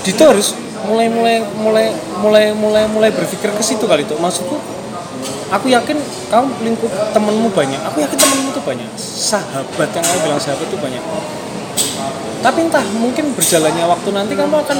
Dito 0.05 0.24
harus 0.25 0.58
mulai 0.89 1.12
mulai 1.12 1.43
mulai 1.60 1.86
mulai 2.24 2.46
mulai 2.55 2.84
mulai 2.89 3.10
berpikir 3.13 3.51
ke 3.53 3.62
situ 3.62 3.84
kali 3.86 4.08
itu 4.08 4.15
maksudku 4.17 4.58
aku 5.50 5.65
yakin 5.69 5.98
kamu 6.29 6.50
lingkup 6.65 6.91
temenmu 7.13 7.50
banyak. 7.51 7.81
Aku 7.89 7.98
yakin 8.00 8.17
temenmu 8.17 8.50
tuh 8.53 8.63
banyak. 8.63 8.89
Sahabat 8.98 9.89
yang 9.91 10.05
aku 10.05 10.17
bilang 10.24 10.41
sahabat 10.41 10.65
itu 10.65 10.77
banyak. 10.77 11.03
Tapi 12.39 12.60
entah 12.63 12.86
mungkin 12.96 13.36
berjalannya 13.36 13.84
waktu 13.84 14.10
nanti 14.15 14.34
kamu 14.38 14.55
akan 14.63 14.77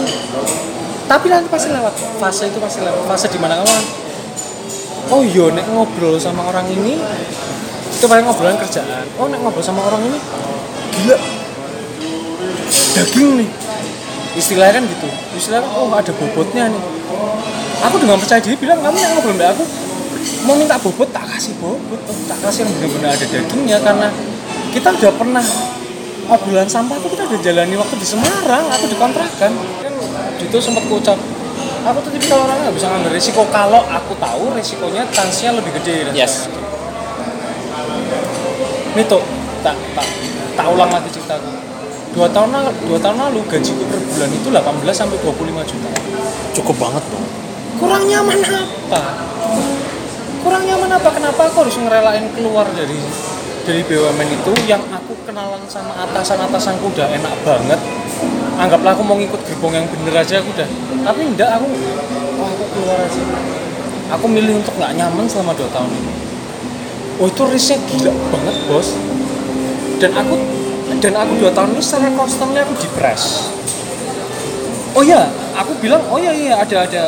tapi 1.10 1.26
nanti 1.28 1.48
pasti 1.50 1.74
lewat. 1.74 1.94
Fase 2.22 2.48
itu 2.48 2.58
pasti 2.62 2.80
lewat. 2.86 3.02
Fase 3.10 3.28
di 3.28 3.40
mana 3.42 3.60
kamu 3.60 3.74
oh 5.08 5.22
iya 5.24 5.46
nek 5.56 5.66
ngobrol 5.72 6.20
sama 6.20 6.48
orang 6.52 6.68
ini 6.68 7.00
itu 7.90 8.06
paling 8.08 8.24
ngobrolan 8.24 8.56
kerjaan. 8.60 9.08
Oh 9.20 9.28
nek 9.32 9.40
ngobrol 9.40 9.64
sama 9.64 9.84
orang 9.88 10.04
ini 10.04 10.20
gila. 10.96 11.18
Daging 12.96 13.44
nih. 13.44 13.50
Istilahnya 14.38 14.80
kan 14.80 14.84
gitu. 14.88 15.08
Istilahnya 15.36 15.68
kan, 15.68 15.72
oh 15.76 15.90
ada 15.92 16.12
bobotnya 16.16 16.70
nih. 16.70 16.84
Aku 17.80 17.96
dengan 18.00 18.20
percaya 18.20 18.44
diri 18.44 18.56
bilang 18.60 18.80
kamu 18.80 18.98
yang 19.00 19.12
ngobrol 19.18 19.36
aku. 19.40 19.64
Mau 20.48 20.56
minta 20.56 20.80
bobot 20.80 21.10
tak 21.12 21.28
kasih 21.32 21.56
bobot. 21.60 22.00
Oh, 22.00 22.18
tak 22.28 22.40
kasih 22.44 22.64
yang 22.64 22.72
benar-benar 22.78 23.10
ada 23.16 23.26
dagingnya 23.28 23.78
karena 23.84 24.08
kita 24.70 24.88
udah 24.96 25.12
pernah 25.16 25.46
obrolan 26.30 26.70
sampah 26.70 26.96
tuh 27.02 27.10
kita 27.10 27.26
udah 27.26 27.40
jalani 27.42 27.76
waktu 27.76 27.96
di 27.98 28.08
Semarang 28.08 28.66
atau 28.70 28.88
di 28.88 28.96
kontrakan. 28.96 29.52
Kan 29.84 29.94
itu 30.40 30.58
sempat 30.64 30.88
kucap 30.88 31.20
aku 31.86 31.98
tuh 32.04 32.12
tipikal 32.12 32.44
orang 32.44 32.58
nggak 32.66 32.76
bisa 32.76 32.88
ngambil 32.92 33.12
risiko. 33.14 33.42
Kalau 33.50 33.82
aku 33.88 34.14
tahu 34.18 34.56
risikonya 34.56 35.04
chance-nya 35.14 35.56
lebih 35.56 35.72
gede 35.82 36.10
dan 36.10 36.14
Yes. 36.16 36.48
ini 38.96 39.04
tuh 39.06 39.22
tak 39.62 39.76
tak 39.94 40.08
tak 40.58 40.66
ulang 40.68 40.92
lagi 40.92 41.08
ceritaku. 41.14 41.50
Dua 42.10 42.26
tahun 42.26 42.50
lalu 42.52 42.72
dua 42.90 42.98
tahun 42.98 43.18
lalu 43.22 43.40
gajiku 43.46 43.86
per 43.86 44.02
bulan 44.02 44.30
itu 44.34 44.48
18 44.50 44.98
sampai 44.98 45.18
25 45.22 45.62
juta. 45.70 45.90
Cukup 46.58 46.76
banget 46.82 47.04
dong. 47.14 47.26
kurang 47.80 48.04
nyaman 48.12 48.44
apa? 48.44 49.02
Kurang 50.44 50.64
nyaman 50.68 50.92
apa? 51.00 51.10
Kenapa 51.16 51.48
aku 51.48 51.64
harus 51.64 51.78
ngerelain 51.80 52.28
keluar 52.36 52.68
dari 52.76 52.98
dari 53.64 53.82
BUMN 53.88 54.30
itu? 54.36 54.52
Yang 54.68 54.84
aku 54.92 55.14
kenalan 55.24 55.64
sama 55.70 55.96
atasan 55.96 56.44
atasanku 56.44 56.92
udah 56.92 57.08
enak 57.08 57.34
banget 57.48 57.80
anggaplah 58.60 58.92
aku 58.94 59.04
mau 59.08 59.16
ngikut 59.16 59.42
gerbong 59.48 59.74
yang 59.80 59.88
bener 59.88 60.20
aja 60.20 60.44
aku 60.44 60.52
udah. 60.52 60.68
Tapi 61.08 61.20
enggak 61.24 61.50
aku 61.56 61.68
oh, 62.38 62.48
aku 62.52 62.64
keluar 62.76 62.98
aja. 63.00 63.22
Aku 64.20 64.26
milih 64.28 64.60
untuk 64.60 64.76
nggak 64.76 65.00
nyaman 65.00 65.26
selama 65.32 65.56
dua 65.56 65.70
tahun 65.72 65.90
ini. 65.96 66.14
Oh 67.20 67.28
itu 67.32 67.44
risknya 67.48 67.80
gila 67.88 68.12
banget 68.36 68.56
bos. 68.68 69.00
Dan 70.04 70.12
aku 70.14 70.36
dan 71.00 71.14
aku 71.16 71.32
dua 71.40 71.52
tahun 71.56 71.80
ini 71.80 71.82
secara 71.82 72.12
konstannya 72.12 72.62
aku 72.68 72.74
depres 72.84 73.56
oh 74.98 75.04
ya 75.06 75.30
aku 75.56 75.72
bilang 75.80 76.02
oh 76.10 76.20
ya 76.20 76.34
iya 76.34 76.60
ada 76.60 76.84
ada 76.84 77.04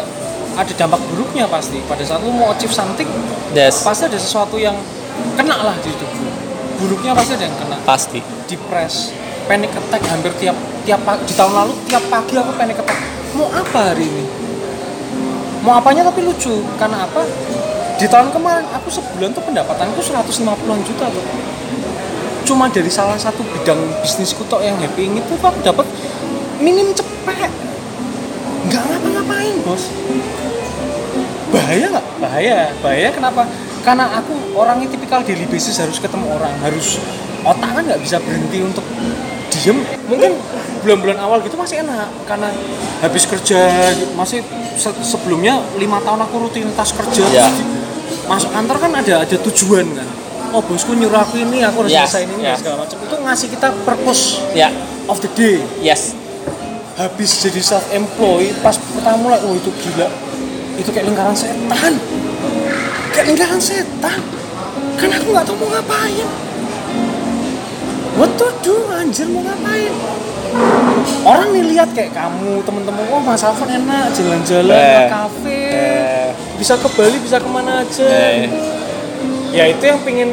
ada 0.52 0.74
dampak 0.76 1.00
buruknya 1.08 1.48
pasti. 1.48 1.80
Pada 1.88 2.04
saat 2.04 2.20
lu 2.28 2.32
mau 2.36 2.52
achieve 2.52 2.76
something 2.76 3.08
Des. 3.56 3.72
pasti 3.72 4.04
ada 4.08 4.20
sesuatu 4.20 4.60
yang 4.60 4.76
kena 5.40 5.64
lah 5.64 5.76
di 5.80 5.92
hidup 5.92 6.12
buruknya 6.80 7.16
pasti 7.16 7.40
ada 7.40 7.46
yang 7.48 7.58
kena. 7.60 7.78
Pasti. 7.88 8.20
depres 8.52 9.16
panic 9.52 9.76
attack 9.76 10.00
hampir 10.08 10.32
tiap 10.40 10.56
tiap 10.88 11.04
pagi 11.04 11.28
di 11.28 11.36
tahun 11.36 11.52
lalu 11.52 11.74
tiap 11.92 12.00
pagi 12.08 12.40
aku 12.40 12.56
panic 12.56 12.80
attack. 12.80 12.96
Mau 13.36 13.52
apa 13.52 13.92
hari 13.92 14.08
ini? 14.08 14.24
Mau 15.68 15.76
apanya 15.76 16.08
tapi 16.08 16.24
lucu 16.24 16.64
karena 16.80 17.04
apa? 17.04 17.28
Di 18.00 18.08
tahun 18.08 18.32
kemarin 18.32 18.64
aku 18.72 18.88
sebulan 18.88 19.36
tuh 19.36 19.44
pendapatanku 19.44 20.00
150 20.00 20.88
juta 20.88 21.06
tuh. 21.12 21.26
Cuma 22.48 22.72
dari 22.72 22.88
salah 22.88 23.20
satu 23.20 23.44
bidang 23.44 23.76
bisnisku 24.00 24.48
tok 24.48 24.64
yang 24.64 24.80
happy 24.80 25.12
itu 25.20 25.20
tuh 25.36 25.44
aku 25.44 25.60
dapat 25.60 25.84
minim 26.64 26.96
cepet. 26.96 27.52
Nggak 28.72 28.84
ngapa-ngapain 28.88 29.56
bos. 29.68 29.92
Bahaya 31.52 31.86
nggak? 31.92 32.06
Bahaya 32.24 32.58
bahaya. 32.80 33.10
Kenapa? 33.12 33.44
Karena 33.84 34.16
aku 34.16 34.32
orangnya 34.56 34.88
tipikal 34.88 35.20
daily 35.28 35.44
basis 35.44 35.76
harus 35.76 36.00
ketemu 36.00 36.40
orang 36.40 36.56
harus 36.64 37.04
otak 37.44 37.74
kan 37.74 37.84
nggak 37.84 38.00
bisa 38.00 38.22
berhenti 38.24 38.62
untuk 38.64 38.86
diem 39.62 39.78
mungkin 40.06 40.34
bulan-bulan 40.82 41.18
awal 41.20 41.38
gitu 41.40 41.54
masih 41.54 41.80
enak 41.80 42.10
karena 42.26 42.50
habis 43.00 43.24
kerja 43.24 43.60
masih 44.12 44.42
se- 44.74 45.04
sebelumnya 45.06 45.62
lima 45.76 46.02
tahun 46.02 46.26
aku 46.26 46.36
rutinitas 46.42 46.90
kerja. 46.92 47.22
Ya. 47.30 47.48
masuk 48.24 48.50
kantor 48.50 48.78
kan 48.80 48.92
ada 48.96 49.14
ada 49.22 49.36
tujuan 49.44 49.86
kan. 49.92 50.08
Oh 50.52 50.60
bosku 50.60 50.92
nyuruh 50.92 51.22
aku 51.22 51.38
ini 51.38 51.62
aku 51.62 51.86
harus 51.86 51.92
Ya, 51.92 52.04
selesai 52.04 52.22
ini 52.26 52.42
ya. 52.42 52.54
dan 52.54 52.58
segala 52.58 52.76
macam. 52.82 52.98
Itu 52.98 53.16
ngasih 53.18 53.48
kita 53.50 53.68
purpose 53.84 54.24
Ya. 54.52 54.70
of 55.06 55.20
the 55.20 55.30
day. 55.32 55.62
Yes. 55.80 56.18
Habis 56.94 57.40
jadi 57.40 57.62
self 57.62 57.86
employed 57.90 58.58
pas 58.60 58.76
pertama 58.76 59.18
mulai 59.22 59.40
oh 59.42 59.54
itu 59.54 59.70
gila. 59.80 60.10
Itu 60.76 60.90
kayak 60.90 61.08
lingkaran 61.08 61.34
setan. 61.34 61.94
Kayak 63.12 63.26
lingkaran 63.28 63.60
setan. 63.60 64.20
Kan 64.96 65.10
aku 65.10 65.28
nggak 65.30 65.46
tahu 65.46 65.56
mau 65.58 65.70
ngapain 65.72 66.28
what 68.16 68.32
to 68.36 68.48
do 68.62 68.76
anjir 68.92 69.28
mau 69.28 69.42
ngapain? 69.42 69.94
Orang 71.24 71.56
nih 71.56 71.64
lihat 71.72 71.90
kayak 71.92 72.12
kamu 72.12 72.60
temen-temen 72.62 73.04
wah 73.08 73.22
mas 73.24 73.40
Alfon 73.40 73.68
enak 73.68 74.12
jalan-jalan 74.12 74.76
Eh. 74.76 75.00
ke 75.00 75.04
kafe. 75.08 75.60
Eh. 75.72 76.28
bisa 76.60 76.76
ke 76.76 76.88
Bali 76.92 77.18
bisa 77.18 77.38
ke 77.40 77.48
mana 77.48 77.82
aja. 77.82 78.06
Eh. 78.06 78.52
ya 79.52 79.64
itu 79.68 79.84
yang 79.84 80.00
pengen 80.02 80.30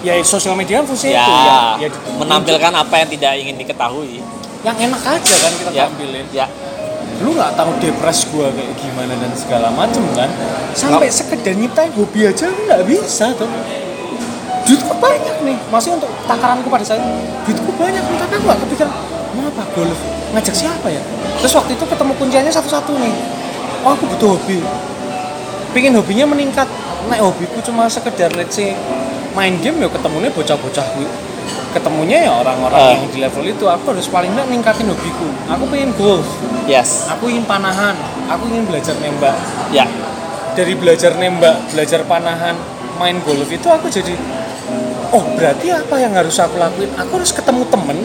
ya 0.00 0.16
sosial 0.22 0.54
media 0.54 0.80
kan 0.80 0.86
fungsinya 0.86 1.12
ya, 1.12 1.26
itu 1.26 1.34
ya, 1.36 1.58
ya 1.86 1.88
menampilkan 2.16 2.72
apa 2.72 2.94
yang 2.96 3.08
tidak 3.10 3.32
ingin 3.36 3.56
diketahui. 3.58 4.22
Yang 4.60 4.76
enak 4.86 5.02
aja 5.02 5.34
kan 5.36 5.52
kita 5.56 5.70
ya 5.72 5.84
tampilin. 5.86 6.26
ya. 6.30 6.46
Lu 7.20 7.36
nggak 7.36 7.52
tahu 7.52 7.70
depres 7.78 8.24
gua 8.32 8.48
kayak 8.48 8.72
gimana 8.80 9.12
dan 9.12 9.32
segala 9.36 9.68
macem 9.74 10.00
kan? 10.16 10.30
Sampai 10.72 11.10
sekedar 11.10 11.52
nyiptain 11.52 11.92
hobi 11.92 12.24
aja 12.24 12.48
lu 12.48 12.60
nggak 12.64 12.82
bisa 12.86 13.34
tuh 13.36 13.50
duitku 14.70 14.94
banyak 15.02 15.36
nih. 15.42 15.58
Masih 15.66 15.98
untuk 15.98 16.06
takaranku 16.30 16.70
pada 16.70 16.86
saat 16.86 17.02
duitku 17.42 17.70
banyak 17.74 17.98
nih. 17.98 18.18
Tapi 18.22 18.32
aku 18.38 18.44
nggak 18.46 18.60
kepikiran 18.62 18.92
mau 19.34 19.50
apa 19.50 19.62
golf? 19.74 19.98
Ngajak 20.30 20.54
siapa 20.54 20.86
ya? 20.86 21.02
Terus 21.42 21.52
waktu 21.58 21.74
itu 21.74 21.82
ketemu 21.82 22.12
kunciannya 22.14 22.52
satu-satu 22.54 22.92
nih. 22.94 23.14
Oh 23.82 23.90
aku 23.90 24.06
butuh 24.14 24.38
hobi. 24.38 24.62
Pingin 25.74 25.98
hobinya 25.98 26.30
meningkat. 26.30 26.70
Nah 27.10 27.18
hobiku 27.18 27.58
cuma 27.66 27.90
sekedar 27.90 28.30
let's 28.38 28.54
say 28.54 28.78
main 29.34 29.58
game 29.58 29.82
ya 29.82 29.90
ketemunya 29.90 30.30
bocah-bocah 30.30 30.86
ketemunya 31.70 32.26
ya 32.26 32.34
orang-orang 32.34 32.78
Ah. 32.78 32.90
yang 32.94 33.10
di 33.10 33.18
level 33.18 33.42
itu. 33.46 33.64
Aku 33.66 33.90
harus 33.90 34.06
paling 34.06 34.30
nggak 34.30 34.46
ningkatin 34.46 34.86
hobiku. 34.86 35.26
Aku 35.50 35.66
pengen 35.66 35.90
golf. 35.98 36.26
Yes. 36.70 37.10
Aku 37.10 37.26
ingin 37.26 37.42
panahan. 37.42 37.98
Aku 38.30 38.46
ingin 38.50 38.70
belajar 38.70 38.94
nembak. 39.02 39.34
Ya. 39.74 39.86
Dari 40.54 40.74
belajar 40.78 41.14
nembak 41.18 41.74
belajar 41.74 42.02
panahan 42.06 42.54
main 43.00 43.16
golf 43.24 43.48
itu 43.48 43.64
aku 43.64 43.88
jadi 43.88 44.12
oh 45.10 45.24
berarti 45.34 45.70
apa 45.74 45.96
yang 45.98 46.12
harus 46.14 46.36
aku 46.38 46.56
lakuin? 46.58 46.90
Aku 46.98 47.18
harus 47.18 47.32
ketemu 47.34 47.62
temen 47.68 47.98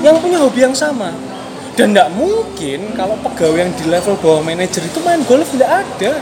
yang 0.00 0.16
punya 0.18 0.38
hobi 0.40 0.66
yang 0.66 0.74
sama. 0.74 1.12
Dan 1.78 1.94
tidak 1.94 2.12
mungkin 2.12 2.92
kalau 2.98 3.16
pegawai 3.24 3.64
yang 3.64 3.72
di 3.72 3.84
level 3.88 4.18
bawah 4.20 4.42
manajer 4.44 4.84
itu 4.84 4.98
main 5.00 5.22
golf 5.24 5.48
tidak 5.54 5.86
ada. 5.86 6.12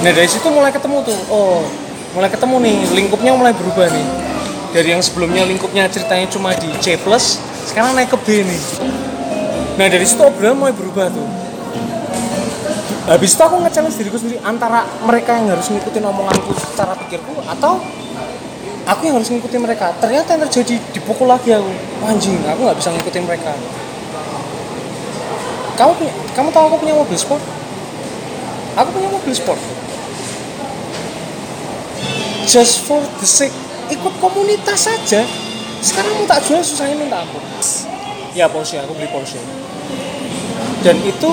Nah 0.00 0.10
dari 0.14 0.28
situ 0.30 0.46
mulai 0.48 0.72
ketemu 0.72 1.02
tuh. 1.04 1.18
Oh 1.28 1.60
mulai 2.16 2.30
ketemu 2.30 2.56
nih. 2.62 2.76
Lingkupnya 2.94 3.32
mulai 3.36 3.52
berubah 3.52 3.90
nih. 3.90 4.06
Dari 4.70 4.88
yang 4.94 5.02
sebelumnya 5.02 5.42
lingkupnya 5.44 5.90
ceritanya 5.90 6.30
cuma 6.30 6.54
di 6.54 6.70
C 6.78 6.94
plus 6.96 7.42
sekarang 7.68 7.92
naik 7.98 8.14
ke 8.14 8.18
B 8.22 8.46
nih. 8.46 8.62
Nah 9.76 9.86
dari 9.90 10.06
situ 10.06 10.22
obrolan 10.22 10.56
mulai 10.56 10.74
berubah 10.74 11.10
tuh. 11.10 11.28
Habis 13.10 13.34
itu 13.34 13.42
aku 13.42 13.58
nge-challenge 13.66 13.96
diriku 13.98 14.16
sendiri 14.22 14.38
antara 14.46 14.86
mereka 15.02 15.34
yang 15.34 15.50
harus 15.50 15.66
ngikutin 15.66 16.04
omonganku 16.06 16.54
cara 16.78 16.94
pikirku 16.94 17.42
atau 17.42 17.82
aku 18.90 19.06
yang 19.06 19.14
harus 19.22 19.30
ngikutin 19.30 19.62
mereka. 19.62 19.94
Ternyata 20.02 20.34
yang 20.34 20.42
terjadi 20.50 20.74
dipukul 20.90 21.30
lagi 21.30 21.54
aku 21.54 21.70
anjing 22.02 22.34
aku 22.42 22.60
nggak 22.66 22.78
bisa 22.78 22.90
ngikutin 22.90 23.24
mereka. 23.24 23.54
Kamu 25.78 25.92
punya 25.96 26.12
kamu 26.34 26.48
tahu 26.50 26.64
aku 26.74 26.76
punya 26.82 26.94
mobil 26.98 27.16
sport? 27.16 27.42
Aku 28.74 28.88
punya 28.90 29.08
mobil 29.08 29.32
sport. 29.32 29.60
Just 32.50 32.82
for 32.82 32.98
the 33.22 33.28
sake 33.28 33.54
ikut 33.94 34.14
komunitas 34.18 34.90
saja. 34.90 35.22
Sekarang 35.80 36.12
mau 36.20 36.26
tak 36.28 36.44
jual 36.44 36.60
susahnya 36.60 36.98
minta 36.98 37.22
ampun. 37.22 37.40
Ya 38.36 38.50
Porsche 38.50 38.82
aku 38.82 38.92
beli 38.98 39.08
Porsche. 39.08 39.40
Dan 40.84 40.98
itu 41.06 41.30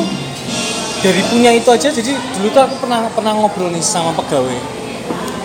dari 1.03 1.21
punya 1.29 1.51
itu 1.53 1.67
aja 1.69 1.89
jadi 1.91 2.15
dulu 2.15 2.47
tuh 2.53 2.61
aku 2.63 2.75
pernah 2.85 3.05
pernah 3.11 3.33
ngobrol 3.35 3.73
nih 3.73 3.83
sama 3.83 4.13
pegawai. 4.15 4.55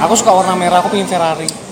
Aku 0.07 0.13
suka 0.15 0.31
warna 0.31 0.55
merah 0.55 0.79
aku 0.79 0.95
pengen 0.95 1.11
Ferrari 1.11 1.72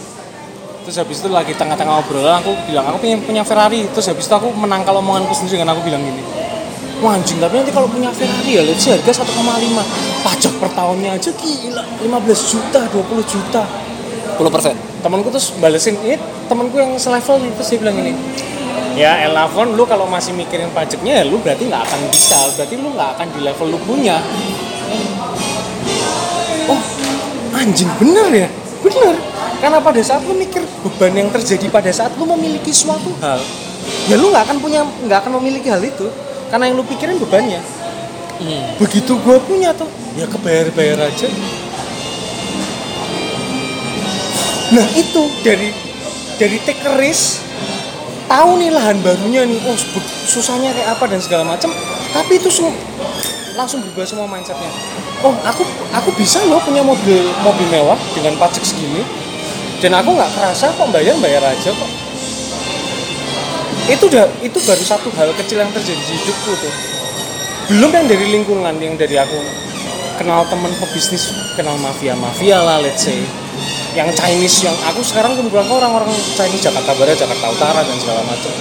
terus 0.85 0.97
habis 1.01 1.21
itu 1.21 1.29
lagi 1.29 1.53
tengah-tengah 1.57 2.01
obrolan 2.01 2.41
aku 2.41 2.57
bilang 2.69 2.89
aku 2.89 2.99
pengen 3.05 3.21
punya 3.25 3.43
Ferrari. 3.45 3.87
Terus 3.93 4.11
habis 4.11 4.25
itu 4.27 4.35
aku 4.35 4.49
menangkal 4.55 4.97
omonganku 4.99 5.33
sendiri 5.37 5.61
dengan 5.61 5.77
aku 5.77 5.85
bilang 5.87 6.03
gini 6.03 6.41
wah 7.01 7.17
anjing 7.17 7.41
tapi 7.41 7.57
nanti 7.57 7.73
kalau 7.73 7.89
punya 7.89 8.13
Ferrari 8.13 8.61
ya 8.61 8.63
let's 8.65 8.85
harga 8.85 9.25
1,5 9.25 9.33
pajak 10.21 10.53
per 10.61 10.71
tahunnya 10.77 11.17
aja 11.17 11.31
gila 11.33 11.83
15 12.05 12.53
juta 12.53 12.81
20 12.93 13.25
juta. 13.25 13.63
10 14.37 14.49
persen. 14.49 14.75
Temanku 15.01 15.29
terus 15.33 15.53
balesin 15.57 15.97
ini 16.05 16.17
temanku 16.49 16.77
yang 16.77 16.93
selevel 17.01 17.41
nih 17.41 17.51
terus 17.57 17.69
dia 17.73 17.79
bilang 17.81 17.97
ini 18.01 18.13
ya 18.97 19.25
Elavon 19.25 19.77
lu 19.77 19.89
kalau 19.89 20.05
masih 20.05 20.37
mikirin 20.37 20.69
pajaknya 20.77 21.21
ya 21.21 21.25
lu 21.25 21.41
berarti 21.41 21.73
nggak 21.73 21.83
akan 21.89 22.01
bisa 22.13 22.37
berarti 22.57 22.75
lu 22.77 22.89
nggak 22.93 23.11
akan 23.17 23.27
di 23.33 23.41
level 23.41 23.67
lu 23.73 23.79
punya. 23.85 24.17
Oh 26.69 26.81
anjing 27.57 27.89
bener 27.97 28.29
ya? 28.45 28.49
Bener 28.85 29.30
karena 29.61 29.79
pada 29.79 30.01
saat 30.01 30.25
lu 30.25 30.35
mikir 30.35 30.65
beban 30.83 31.13
yang 31.15 31.29
terjadi 31.29 31.69
pada 31.69 31.93
saat 31.93 32.17
lu 32.17 32.25
memiliki 32.25 32.73
suatu 32.75 33.13
hal 33.21 33.39
ya 34.09 34.17
lu 34.17 34.33
nggak 34.33 34.45
akan 34.49 34.57
punya 34.59 34.83
nggak 35.07 35.19
akan 35.23 35.33
memiliki 35.39 35.71
hal 35.71 35.85
itu. 35.85 36.11
Karena 36.51 36.67
yang 36.67 36.83
lu 36.83 36.85
pikirin 36.85 37.15
bebannya. 37.15 37.63
Begitu 38.75 39.15
gua 39.23 39.39
punya 39.39 39.71
tuh 39.71 39.87
ya 40.19 40.27
kebayar-bayar 40.27 40.99
aja. 40.99 41.31
Nah 44.75 44.87
itu 44.99 45.23
dari 45.47 45.71
dari 46.43 46.59
take 46.67 46.83
risk, 46.99 47.39
tahu 48.27 48.59
nih 48.59 48.75
lahan 48.75 48.99
barunya 48.99 49.47
nih, 49.47 49.63
oh 49.63 49.79
susahnya 50.27 50.75
kayak 50.75 50.99
apa 50.99 51.07
dan 51.07 51.23
segala 51.23 51.47
macam. 51.47 51.71
Tapi 52.11 52.43
itu 52.43 52.51
semua 52.51 52.75
langsung 53.55 53.79
berubah 53.87 54.03
semua 54.03 54.27
mindsetnya. 54.27 54.75
Oh 55.23 55.39
aku 55.47 55.63
aku 55.95 56.11
bisa 56.19 56.43
loh 56.51 56.59
punya 56.67 56.83
mobil 56.83 57.31
mobil 57.47 57.67
mewah 57.71 57.99
dengan 58.11 58.35
pajak 58.43 58.67
segini, 58.67 59.07
dan 59.81 59.93
aku 59.97 60.13
nggak 60.13 60.31
kerasa 60.37 60.69
kok 60.77 60.89
bayar 60.93 61.17
bayar 61.19 61.43
aja 61.45 61.71
kok. 61.73 61.91
Itu 63.91 64.07
udah 64.07 64.29
itu 64.45 64.59
baru 64.63 64.85
satu 64.85 65.09
hal 65.17 65.33
kecil 65.35 65.65
yang 65.65 65.73
terjadi 65.73 65.99
di 65.99 66.15
hidupku 66.21 66.53
tuh. 66.61 66.75
Belum 67.73 67.91
yang 67.91 68.07
dari 68.07 68.27
lingkungan 68.29 68.77
yang 68.77 68.95
dari 69.01 69.17
aku 69.17 69.41
kenal 70.21 70.45
temen 70.47 70.69
pebisnis, 70.77 71.33
kenal 71.57 71.81
mafia 71.81 72.13
mafia 72.13 72.61
lah 72.61 72.77
let's 72.85 73.09
say 73.09 73.25
yang 73.97 74.07
Chinese 74.15 74.63
yang 74.63 74.77
aku 74.87 75.03
sekarang 75.03 75.35
kumpulan 75.35 75.67
ke 75.67 75.75
orang-orang 75.75 76.11
Chinese 76.13 76.63
Jakarta 76.63 76.95
Barat, 76.95 77.17
Jakarta 77.19 77.47
Utara 77.51 77.81
dan 77.83 77.97
segala 77.99 78.23
macam. 78.23 78.53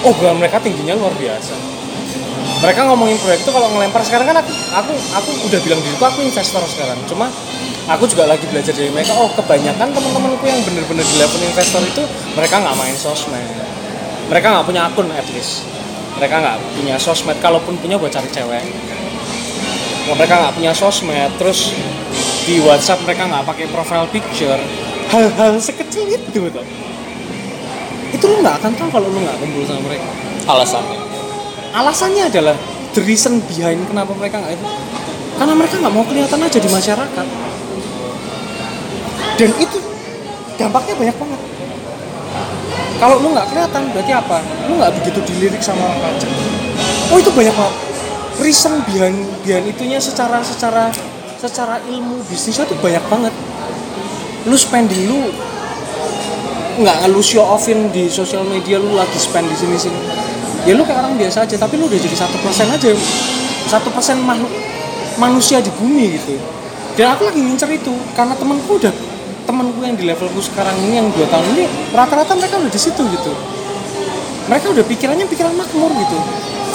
Oh, 0.00 0.12
bukan 0.16 0.40
mereka 0.40 0.56
tingginya 0.64 0.96
luar 0.96 1.12
biasa. 1.12 1.52
Mereka 2.60 2.80
ngomongin 2.88 3.16
proyek 3.20 3.40
itu 3.44 3.50
kalau 3.52 3.68
ngelempar 3.72 4.00
sekarang 4.04 4.32
kan 4.32 4.40
aku 4.40 4.52
aku 4.72 4.92
aku 5.16 5.30
udah 5.48 5.60
bilang 5.60 5.80
diriku 5.84 6.04
aku 6.08 6.24
investor 6.24 6.64
sekarang. 6.64 6.96
Cuma 7.04 7.28
aku 7.90 8.06
juga 8.06 8.30
lagi 8.30 8.46
belajar 8.46 8.70
dari 8.70 8.90
mereka. 8.94 9.12
Oh, 9.18 9.28
kebanyakan 9.34 9.90
teman-temanku 9.90 10.44
yang 10.46 10.62
bener-bener 10.62 11.02
di 11.02 11.16
level 11.18 11.40
investor 11.42 11.82
itu 11.82 12.02
mereka 12.38 12.62
nggak 12.62 12.76
main 12.78 12.96
sosmed. 12.96 13.46
Mereka 14.30 14.46
nggak 14.46 14.66
punya 14.66 14.86
akun 14.86 15.10
at 15.10 15.26
least. 15.34 15.66
Mereka 16.16 16.34
nggak 16.38 16.56
punya 16.78 16.96
sosmed. 17.02 17.36
Kalaupun 17.42 17.74
punya 17.82 17.98
buat 17.98 18.14
cari 18.14 18.30
cewek. 18.30 18.64
Mereka 20.10 20.34
nggak 20.38 20.54
punya 20.54 20.72
sosmed. 20.72 21.34
Terus 21.36 21.74
di 22.50 22.58
WhatsApp 22.64 23.04
mereka 23.04 23.28
nggak 23.28 23.44
pakai 23.46 23.66
profile 23.70 24.08
picture 24.08 24.58
hal-hal 25.10 25.54
sekecil 25.60 26.06
itu 26.06 26.40
tuh 26.50 26.66
itu 28.10 28.24
lu 28.26 28.36
nggak 28.42 28.58
akan 28.58 28.72
tahu 28.74 28.88
kalau 28.90 29.06
lu 29.06 29.20
nggak 29.22 29.38
kumpul 29.38 29.62
sama 29.66 29.80
mereka 29.86 30.08
alasannya 30.50 30.98
alasannya 31.70 32.24
adalah 32.26 32.56
the 32.96 33.02
reason 33.06 33.38
behind 33.46 33.78
kenapa 33.86 34.10
mereka 34.18 34.42
nggak 34.42 34.58
itu 34.58 34.66
karena 35.38 35.54
mereka 35.54 35.74
nggak 35.78 35.94
mau 35.94 36.04
kelihatan 36.06 36.40
aja 36.42 36.58
di 36.58 36.70
masyarakat 36.70 37.26
dan 39.40 39.50
itu 39.56 39.78
dampaknya 40.60 40.94
banyak 41.00 41.16
banget. 41.16 41.40
Kalau 43.00 43.16
lu 43.24 43.32
nggak 43.32 43.48
kelihatan 43.48 43.82
berarti 43.96 44.12
apa? 44.12 44.44
Lu 44.68 44.76
nggak 44.76 44.92
begitu 45.00 45.24
dilirik 45.24 45.64
sama 45.64 45.80
orang 45.88 46.00
pajak. 46.04 46.28
Oh 47.08 47.16
itu 47.16 47.32
banyak 47.32 47.54
banget. 47.56 47.76
Reason 48.36 48.84
behind 48.84 49.24
behind 49.40 49.64
itunya 49.64 49.96
secara 49.96 50.44
secara 50.44 50.92
secara 51.40 51.80
ilmu 51.88 52.20
bisnisnya 52.28 52.68
tuh 52.68 52.76
banyak 52.84 53.00
banget. 53.08 53.32
Lu 54.44 54.56
spending 54.60 55.08
lu 55.08 55.32
nggak 56.84 57.08
lu 57.08 57.24
show 57.24 57.48
offin 57.48 57.88
di 57.88 58.12
sosial 58.12 58.44
media 58.44 58.76
lu 58.76 58.92
lagi 58.92 59.16
spend 59.16 59.48
di 59.48 59.56
sini 59.56 59.80
sini. 59.80 60.00
Ya 60.68 60.76
lu 60.76 60.84
kayak 60.84 61.00
orang 61.00 61.16
biasa 61.16 61.48
aja 61.48 61.56
tapi 61.56 61.80
lu 61.80 61.88
udah 61.88 61.96
jadi 61.96 62.16
satu 62.28 62.36
persen 62.44 62.68
aja. 62.68 62.92
Satu 63.72 63.88
persen 63.88 64.20
makhluk 64.20 64.52
manusia 65.16 65.64
di 65.64 65.72
bumi 65.80 66.20
gitu. 66.20 66.36
Dan 67.00 67.16
aku 67.16 67.32
lagi 67.32 67.40
ngincer 67.40 67.72
itu 67.72 67.96
karena 68.12 68.36
temenku 68.36 68.76
udah 68.76 68.92
temenku 69.50 69.82
yang 69.82 69.98
di 69.98 70.06
levelku 70.06 70.38
sekarang 70.38 70.78
ini 70.86 71.02
yang 71.02 71.10
dua 71.10 71.26
tahun 71.26 71.58
ini 71.58 71.66
rata-rata 71.90 72.38
mereka 72.38 72.62
udah 72.62 72.70
di 72.70 72.78
situ 72.78 73.02
gitu. 73.02 73.34
Mereka 74.46 74.70
udah 74.70 74.84
pikirannya 74.86 75.26
pikiran 75.26 75.58
makmur 75.58 75.90
gitu. 75.90 76.18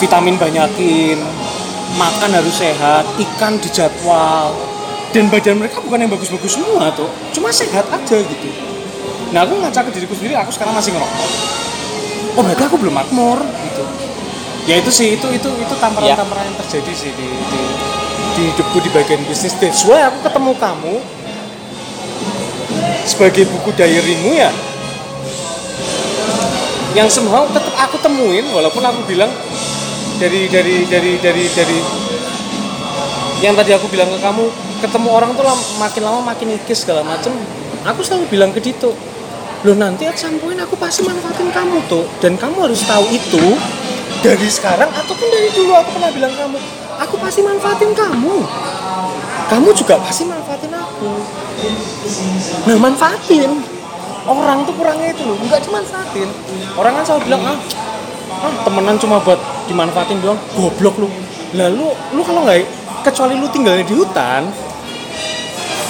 Vitamin 0.03 0.35
banyakin 0.35 1.15
makan 1.95 2.29
harus 2.35 2.55
sehat 2.59 3.07
ikan 3.15 3.55
dijadwal. 3.63 4.51
Dan 5.15 5.31
badan 5.31 5.63
mereka 5.63 5.79
bukan 5.79 6.03
yang 6.03 6.11
bagus-bagus 6.11 6.59
semua 6.59 6.91
tuh 6.91 7.07
cuma 7.31 7.47
sehat 7.47 7.87
aja 7.87 8.17
gitu. 8.19 8.49
Nah 9.31 9.47
aku 9.47 9.55
ngaca 9.63 9.79
ke 9.87 9.91
diriku 9.95 10.11
sendiri 10.11 10.35
aku 10.35 10.51
sekarang 10.51 10.75
masih 10.75 10.91
ngerokok. 10.91 11.29
Oh 12.35 12.43
berarti 12.43 12.63
aku 12.67 12.75
belum 12.75 12.91
makmur 12.99 13.39
gitu. 13.39 13.83
Ya 14.67 14.83
itu 14.83 14.91
sih 14.91 15.15
itu 15.15 15.27
itu 15.31 15.47
itu 15.47 15.73
tamparan-tamparan 15.79 16.51
yang 16.51 16.57
terjadi 16.59 16.91
sih 16.91 17.11
di, 17.15 17.27
di 17.31 17.61
di 18.35 18.41
hidupku 18.51 18.83
di 18.83 18.91
bagian 18.91 19.23
bisnis. 19.23 19.55
That's 19.55 19.87
why 19.87 20.11
aku 20.11 20.27
ketemu 20.27 20.51
kamu 20.59 20.95
sebagai 23.05 23.45
buku 23.47 23.71
diarymu 23.77 24.35
ya? 24.35 24.51
Yang 26.97 27.21
semua 27.21 27.45
tetap 27.47 27.75
aku 27.77 28.01
temuin 28.01 28.49
walaupun 28.51 28.81
aku 28.81 29.05
bilang 29.07 29.29
dari 30.17 30.47
dari 30.49 30.87
dari 30.87 31.19
dari 31.19 31.45
dari 31.51 31.79
yang 33.43 33.53
tadi 33.53 33.75
aku 33.75 33.91
bilang 33.91 34.07
ke 34.09 34.19
kamu 34.19 34.47
ketemu 34.79 35.07
orang 35.11 35.31
tuh 35.35 35.43
lam- 35.43 35.69
makin 35.77 36.01
lama 36.03 36.19
makin 36.23 36.55
ikis 36.57 36.83
segala 36.87 37.03
macem. 37.05 37.31
Aku 37.85 38.01
selalu 38.01 38.25
bilang 38.33 38.49
ke 38.49 38.63
Dito 38.63 38.95
loh 39.65 39.73
nanti 39.73 40.05
at 40.05 40.13
some 40.13 40.37
point 40.37 40.61
aku 40.61 40.77
pasti 40.77 41.01
manfaatin 41.01 41.49
kamu 41.49 41.89
tuh 41.89 42.05
dan 42.21 42.37
kamu 42.37 42.69
harus 42.69 42.85
tahu 42.85 43.01
itu 43.09 43.57
dari 44.21 44.45
sekarang 44.45 44.93
ataupun 44.93 45.25
dari 45.25 45.49
dulu 45.57 45.73
aku 45.73 45.89
pernah 45.97 46.13
bilang 46.13 46.33
kamu 46.37 46.61
aku 47.01 47.17
pasti 47.17 47.41
manfaatin 47.41 47.97
kamu 47.97 48.45
kamu 49.45 49.69
juga 49.77 49.95
pasti 50.01 50.23
manfaatin 50.25 50.71
aku. 50.73 51.09
Nah 52.65 52.77
manfaatin. 52.79 53.51
Orang 54.25 54.65
tuh 54.65 54.73
kurangnya 54.73 55.13
itu 55.13 55.21
loh. 55.21 55.37
Nggak 55.37 55.61
cuma 55.69 55.85
manfaatin. 55.85 56.29
Orang 56.73 56.97
kan 56.97 57.03
selalu 57.05 57.21
bilang 57.29 57.41
ah, 57.45 57.57
ah 58.41 58.53
temenan 58.65 58.95
cuma 58.97 59.21
buat 59.21 59.37
dimanfaatin 59.69 60.17
doang. 60.23 60.39
Goblok 60.57 60.95
lu. 60.97 61.07
Lalu 61.53 61.93
lu 61.93 62.21
kalau 62.25 62.41
nggak 62.43 62.65
kecuali 63.05 63.37
lu 63.37 63.45
tinggalnya 63.53 63.85
di 63.85 63.93
hutan 63.93 64.49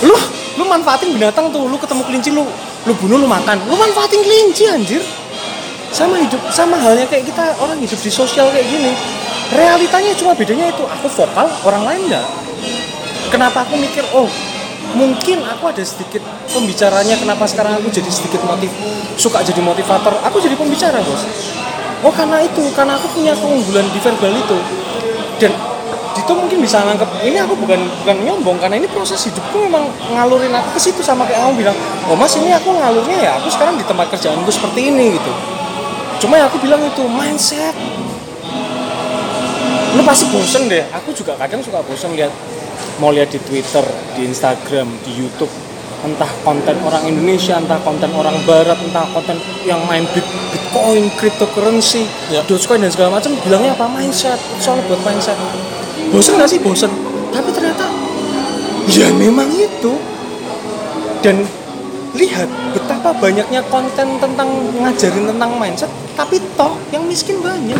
lu 0.03 0.11
lu 0.59 0.63
manfaatin 0.67 1.15
binatang 1.15 1.47
tuh 1.47 1.63
lu 1.71 1.79
ketemu 1.79 2.03
kelinci 2.03 2.29
lu 2.35 2.43
lu 2.85 2.93
bunuh 2.99 3.17
lu 3.23 3.27
makan. 3.27 3.55
Lu 3.71 3.75
manfaatin 3.79 4.19
kelinci 4.19 4.67
anjir. 4.67 5.01
Sama 5.95 6.19
hidup 6.19 6.43
sama 6.51 6.75
halnya 6.75 7.07
kayak 7.07 7.23
kita 7.23 7.55
orang 7.55 7.79
hidup 7.79 7.95
di 7.95 8.11
sosial 8.11 8.51
kayak 8.51 8.67
gini. 8.67 8.91
Realitanya 9.55 10.11
cuma 10.19 10.35
bedanya 10.35 10.67
itu 10.67 10.83
aku 10.83 11.07
vokal 11.07 11.47
orang 11.63 11.83
lain 11.87 12.01
enggak 12.11 12.44
kenapa 13.35 13.67
aku 13.67 13.75
mikir 13.75 14.07
oh 14.15 14.31
mungkin 14.95 15.43
aku 15.43 15.67
ada 15.67 15.83
sedikit 15.83 16.23
pembicaranya 16.55 17.19
kenapa 17.19 17.43
sekarang 17.43 17.83
aku 17.83 17.91
jadi 17.91 18.07
sedikit 18.07 18.39
motiv 18.47 18.71
suka 19.19 19.43
jadi 19.43 19.59
motivator? 19.59 20.15
Aku 20.23 20.39
jadi 20.39 20.55
pembicara 20.55 21.03
bos. 21.03 21.19
Oh 21.99 22.15
karena 22.15 22.39
itu 22.39 22.63
karena 22.71 22.95
aku 22.95 23.11
punya 23.11 23.35
keunggulan 23.35 23.83
di 23.91 23.99
verbal 23.99 24.31
itu. 24.31 24.57
Dan 25.35 25.51
itu 26.15 26.31
mungkin 26.31 26.63
bisa 26.63 26.79
nangkep 26.87 27.27
ini 27.27 27.35
aku 27.43 27.59
bukan 27.59 27.75
bukan 28.07 28.15
nyombong 28.23 28.55
karena 28.55 28.79
ini 28.79 28.87
proses 28.87 29.19
hidupku 29.27 29.67
memang 29.67 29.83
ngalurin 30.15 30.55
aku 30.55 30.79
ke 30.79 30.87
situ 30.87 31.03
sama 31.03 31.27
kayak 31.27 31.43
kamu 31.43 31.67
bilang 31.67 31.75
oh 32.07 32.15
mas 32.15 32.31
ini 32.39 32.55
aku 32.55 32.71
ngalurnya 32.71 33.19
ya 33.19 33.31
aku 33.35 33.51
sekarang 33.51 33.75
di 33.75 33.83
tempat 33.83 34.07
kerjaanku 34.15 34.47
seperti 34.47 34.95
ini 34.95 35.19
gitu. 35.19 35.31
Cuma 36.23 36.39
ya 36.39 36.47
aku 36.47 36.55
bilang 36.63 36.79
itu 36.79 37.03
mindset. 37.03 37.75
Lu 39.91 40.03
pasti 40.07 40.23
bosen 40.31 40.71
deh. 40.71 40.87
Aku 40.95 41.11
juga 41.11 41.35
kadang 41.35 41.59
suka 41.59 41.83
bosen 41.83 42.15
lihat 42.15 42.31
mau 42.99 43.11
lihat 43.11 43.31
di 43.31 43.39
Twitter 43.43 43.83
di 44.15 44.27
Instagram 44.27 44.87
di 45.03 45.11
YouTube 45.15 45.51
entah 46.05 46.29
konten 46.45 46.77
orang 46.85 47.01
Indonesia 47.09 47.57
entah 47.57 47.81
konten 47.81 48.13
orang 48.13 48.37
Barat 48.45 48.77
entah 48.77 49.09
konten 49.09 49.41
yang 49.65 49.81
main 49.89 50.05
bit 50.13 50.25
Bitcoin 50.53 51.07
cryptocurrency 51.15 52.03
Ya. 52.29 52.43
Dogecoin 52.43 52.83
dan 52.83 52.91
segala 52.91 53.17
macam 53.17 53.31
bilangnya 53.41 53.71
apa? 53.73 53.87
Mindset. 53.87 54.37
Soal 54.59 54.83
buat 54.85 54.99
mindset. 55.07 55.37
Bosen 56.11 56.35
gak 56.35 56.51
sih? 56.51 56.59
Bosen. 56.59 56.91
Tapi 57.31 57.49
ternyata 57.55 57.87
ya 58.91 59.07
memang 59.15 59.47
itu. 59.55 59.95
Dan 61.23 61.41
lihat 62.15 62.45
betapa 62.75 63.15
banyaknya 63.17 63.63
konten 63.71 64.19
tentang 64.19 64.47
ngajarin 64.79 65.25
tentang 65.31 65.51
mindset 65.59 65.91
tapi 66.15 66.39
toh 66.55 66.79
yang 66.95 67.03
miskin 67.03 67.43
banyak 67.43 67.75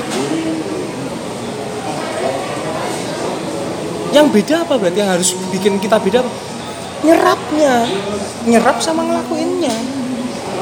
yang 4.16 4.32
beda 4.32 4.64
apa 4.64 4.80
berarti? 4.80 5.04
Yang 5.04 5.12
harus 5.20 5.30
bikin 5.52 5.76
kita 5.84 6.00
beda 6.00 6.24
apa? 6.24 6.32
nyerapnya. 7.06 7.86
Nyerap 8.50 8.78
sama 8.82 9.06
ngelakuinnya. 9.06 9.74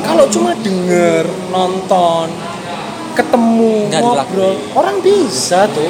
Kalau 0.04 0.28
cuma 0.28 0.52
denger 0.60 1.24
nonton 1.48 2.28
ketemu 3.14 3.88
Nggak 3.94 4.02
ngobrol 4.02 4.56
orang 4.76 4.98
bisa 5.00 5.70
tuh. 5.72 5.88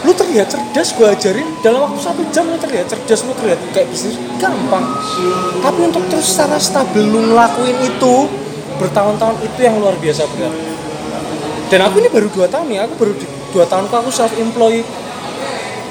Lu 0.00 0.16
terlihat 0.16 0.48
cerdas 0.48 0.96
gue 0.96 1.04
ajarin. 1.04 1.48
Dalam 1.60 1.90
waktu 1.90 2.00
satu 2.00 2.22
jam 2.32 2.48
lu 2.48 2.56
terlihat 2.56 2.88
cerdas 2.88 3.20
lu 3.26 3.34
terlihat 3.36 3.60
kayak 3.74 3.90
bisnis. 3.90 4.16
Gampang. 4.38 4.86
Tapi 5.60 5.80
untuk 5.84 6.06
terus 6.08 6.30
secara 6.30 6.56
stabil 6.56 7.04
lu 7.04 7.34
ngelakuin 7.34 7.76
itu 7.84 8.14
bertahun-tahun 8.80 9.36
itu 9.44 9.60
yang 9.60 9.76
luar 9.76 9.92
biasa 10.00 10.24
berat. 10.36 10.54
Dan 11.68 11.86
aku 11.86 12.02
ini 12.02 12.08
baru 12.08 12.32
dua 12.32 12.46
tahun 12.48 12.66
ya. 12.72 12.88
Aku 12.88 12.94
baru 12.96 13.12
dua 13.52 13.64
tahun 13.68 13.90
aku 13.90 14.10
self 14.10 14.32
employed 14.40 14.86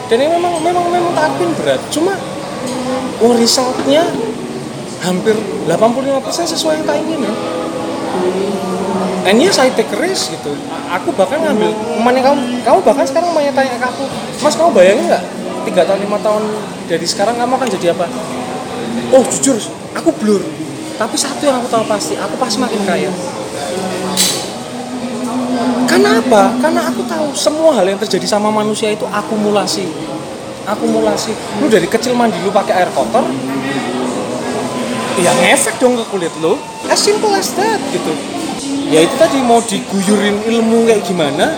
dan 0.10 0.17
ini 0.17 0.30
memang 0.34 0.54
memang 0.65 0.86
memang 0.89 1.12
tak 1.13 1.32
akuin 1.32 1.54
berat. 1.54 1.82
Cuma 1.93 2.17
oh 3.22 3.32
resultnya 3.38 4.04
hampir 5.06 5.38
85% 5.69 6.54
sesuai 6.58 6.82
yang 6.82 6.86
tak 6.89 6.98
ingin 7.00 7.24
ya 7.24 7.34
and 9.30 9.38
yes 9.38 9.62
I 9.62 9.69
take 9.69 9.93
risk 10.02 10.34
gitu. 10.34 10.58
Aku 10.89 11.13
bahkan 11.13 11.38
ngambil 11.38 11.69
ke 11.69 12.02
mana 12.02 12.19
kamu. 12.26 12.65
Kamu 12.65 12.80
bahkan 12.82 13.06
sekarang 13.06 13.30
banyak 13.32 13.54
tanya 13.54 13.78
ke 13.78 13.86
aku 13.86 14.04
mas 14.41 14.58
kamu 14.58 14.74
bayangin 14.74 15.06
nggak? 15.06 15.24
Tiga 15.69 15.82
tahun 15.86 16.02
lima 16.02 16.17
tahun 16.24 16.43
dari 16.89 17.06
sekarang 17.06 17.38
kamu 17.38 17.54
akan 17.54 17.69
jadi 17.78 17.93
apa? 17.93 18.06
Oh 19.13 19.24
jujur 19.30 19.62
aku 19.93 20.10
blur. 20.17 20.41
Tapi 20.98 21.15
satu 21.15 21.48
yang 21.48 21.62
aku 21.63 21.69
tahu 21.72 21.86
pasti 21.88 22.17
aku 22.17 22.36
pasti 22.36 22.58
makin 22.60 22.82
kaya 22.84 23.12
karena 25.89 26.21
apa? 26.21 26.54
Karena 26.62 26.82
aku 26.86 27.02
tahu 27.10 27.34
semua 27.34 27.73
hal 27.82 27.89
yang 27.89 27.97
terjadi 27.97 28.30
sama 28.30 28.54
manusia 28.54 28.93
itu 28.93 29.10
akumulasi. 29.10 29.89
Akumulasi. 30.69 31.34
Lu 31.58 31.65
dari 31.65 31.89
kecil 31.89 32.13
mandi 32.13 32.38
lu 32.45 32.54
pakai 32.54 32.86
air 32.86 32.89
kotor, 32.93 33.25
ya 35.17 35.34
ngefek 35.34 35.82
dong 35.82 35.97
ke 35.97 36.06
kulit 36.13 36.30
lu. 36.38 36.62
As 36.86 37.02
simple 37.02 37.34
as 37.34 37.49
that 37.58 37.82
gitu. 37.89 38.13
Ya 38.93 39.02
itu 39.02 39.17
tadi 39.17 39.41
mau 39.41 39.58
diguyurin 39.65 40.45
ilmu 40.45 40.86
kayak 40.86 41.02
gimana, 41.10 41.58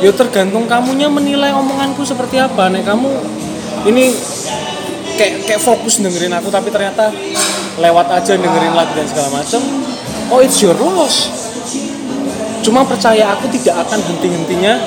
ya 0.00 0.08
tergantung 0.16 0.64
kamunya 0.64 1.12
menilai 1.12 1.52
omonganku 1.52 2.00
seperti 2.00 2.40
apa. 2.40 2.72
Nek 2.72 2.88
kamu 2.88 3.12
ini 3.92 4.16
kayak 5.20 5.44
kayak 5.44 5.60
fokus 5.60 6.00
dengerin 6.00 6.32
aku 6.32 6.48
tapi 6.48 6.72
ternyata 6.72 7.12
lewat 7.76 8.08
aja 8.08 8.40
dengerin 8.40 8.72
lagu 8.72 8.96
dan 8.96 9.04
segala 9.04 9.28
macem. 9.36 9.60
Oh 10.32 10.40
it's 10.40 10.64
your 10.64 10.72
loss 10.80 11.43
cuma 12.64 12.80
percaya 12.82 13.36
aku 13.36 13.46
tidak 13.52 13.84
akan 13.84 14.00
henti-hentinya. 14.00 14.80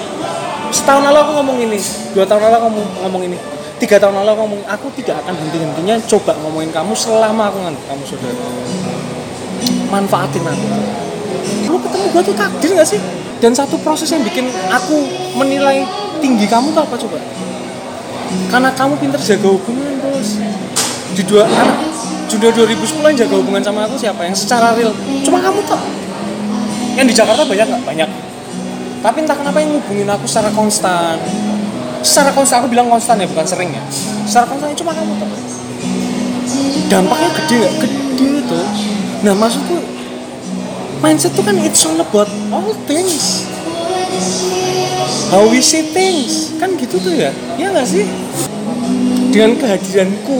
Setahun 0.73 1.05
lalu 1.05 1.17
aku 1.21 1.31
ngomong 1.39 1.57
ini 1.63 1.79
dua 2.11 2.25
tahun 2.27 2.41
lalu 2.49 2.55
aku 2.57 2.67
ngomong, 3.05 3.21
ini 3.23 3.37
tiga 3.77 4.01
tahun 4.01 4.19
lalu 4.19 4.29
aku 4.33 4.41
ngomong 4.49 4.61
aku 4.65 4.87
tidak 4.97 5.21
akan 5.23 5.37
henti-hentinya. 5.37 5.95
Coba 6.09 6.33
ngomongin 6.41 6.73
kamu 6.73 6.97
selama 6.97 7.53
aku 7.53 7.57
nganggap 7.61 7.85
kamu 7.87 8.03
saudara 8.03 8.45
manfaatin 9.87 10.43
aku. 10.43 10.67
Lu 11.71 11.77
ketemu 11.79 12.05
gue 12.11 12.21
tuh 12.27 12.35
takdir 12.35 12.69
gak 12.75 12.87
sih? 12.87 12.99
Dan 13.37 13.53
satu 13.53 13.77
proses 13.79 14.09
yang 14.09 14.25
bikin 14.25 14.49
aku 14.73 15.05
menilai 15.37 15.85
tinggi 16.19 16.49
kamu 16.49 16.73
tuh 16.73 16.81
apa 16.83 16.95
coba? 16.97 17.21
Karena 18.51 18.69
kamu 18.73 18.99
pinter 18.99 19.19
jaga 19.21 19.47
hubungan 19.47 19.93
bos. 20.03 20.41
Di 21.15 21.23
dua 21.23 21.47
anak 21.47 21.87
Juni 22.27 22.51
2010 22.51 22.99
yang 22.99 23.17
jaga 23.23 23.35
hubungan 23.39 23.63
sama 23.63 23.87
aku 23.87 23.95
siapa? 23.95 24.27
Yang 24.27 24.43
secara 24.43 24.75
real. 24.75 24.91
Cuma 25.23 25.39
kamu 25.39 25.63
tuh 25.63 25.79
yang 26.97 27.05
di 27.05 27.13
Jakarta 27.13 27.45
banyak 27.45 27.67
nggak? 27.69 27.83
Banyak. 27.85 28.09
Tapi 29.05 29.17
entah 29.21 29.37
kenapa 29.37 29.61
yang 29.61 29.77
ngubungin 29.77 30.09
aku 30.09 30.25
secara 30.25 30.49
konstan. 30.51 31.21
Secara 32.01 32.33
konstan 32.33 32.65
aku 32.65 32.73
bilang 32.73 32.89
konstan 32.89 33.21
ya 33.21 33.29
bukan 33.29 33.45
sering 33.45 33.69
ya. 33.69 33.83
Secara 34.25 34.49
konstan 34.49 34.73
cuma 34.73 34.91
kamu 34.97 35.13
tuh 35.21 35.47
dampaknya 36.87 37.29
gede 37.35 37.55
nggak 37.59 37.75
gede 37.83 38.31
tuh 38.47 38.65
nah 39.27 39.33
maksudku 39.35 39.75
mindset 41.03 41.35
tuh 41.35 41.43
kan 41.43 41.55
it's 41.61 41.83
all 41.83 41.99
about 41.99 42.29
all 42.49 42.71
things. 42.87 43.45
How 45.27 45.43
we 45.43 45.59
see 45.59 45.91
things. 45.91 46.55
Kan 46.55 46.79
gitu 46.79 46.97
tuh 46.97 47.11
ya? 47.11 47.29
Ya 47.59 47.69
nggak 47.75 47.85
sih? 47.85 48.07
Dengan 49.29 49.59
kehadiranku 49.59 50.37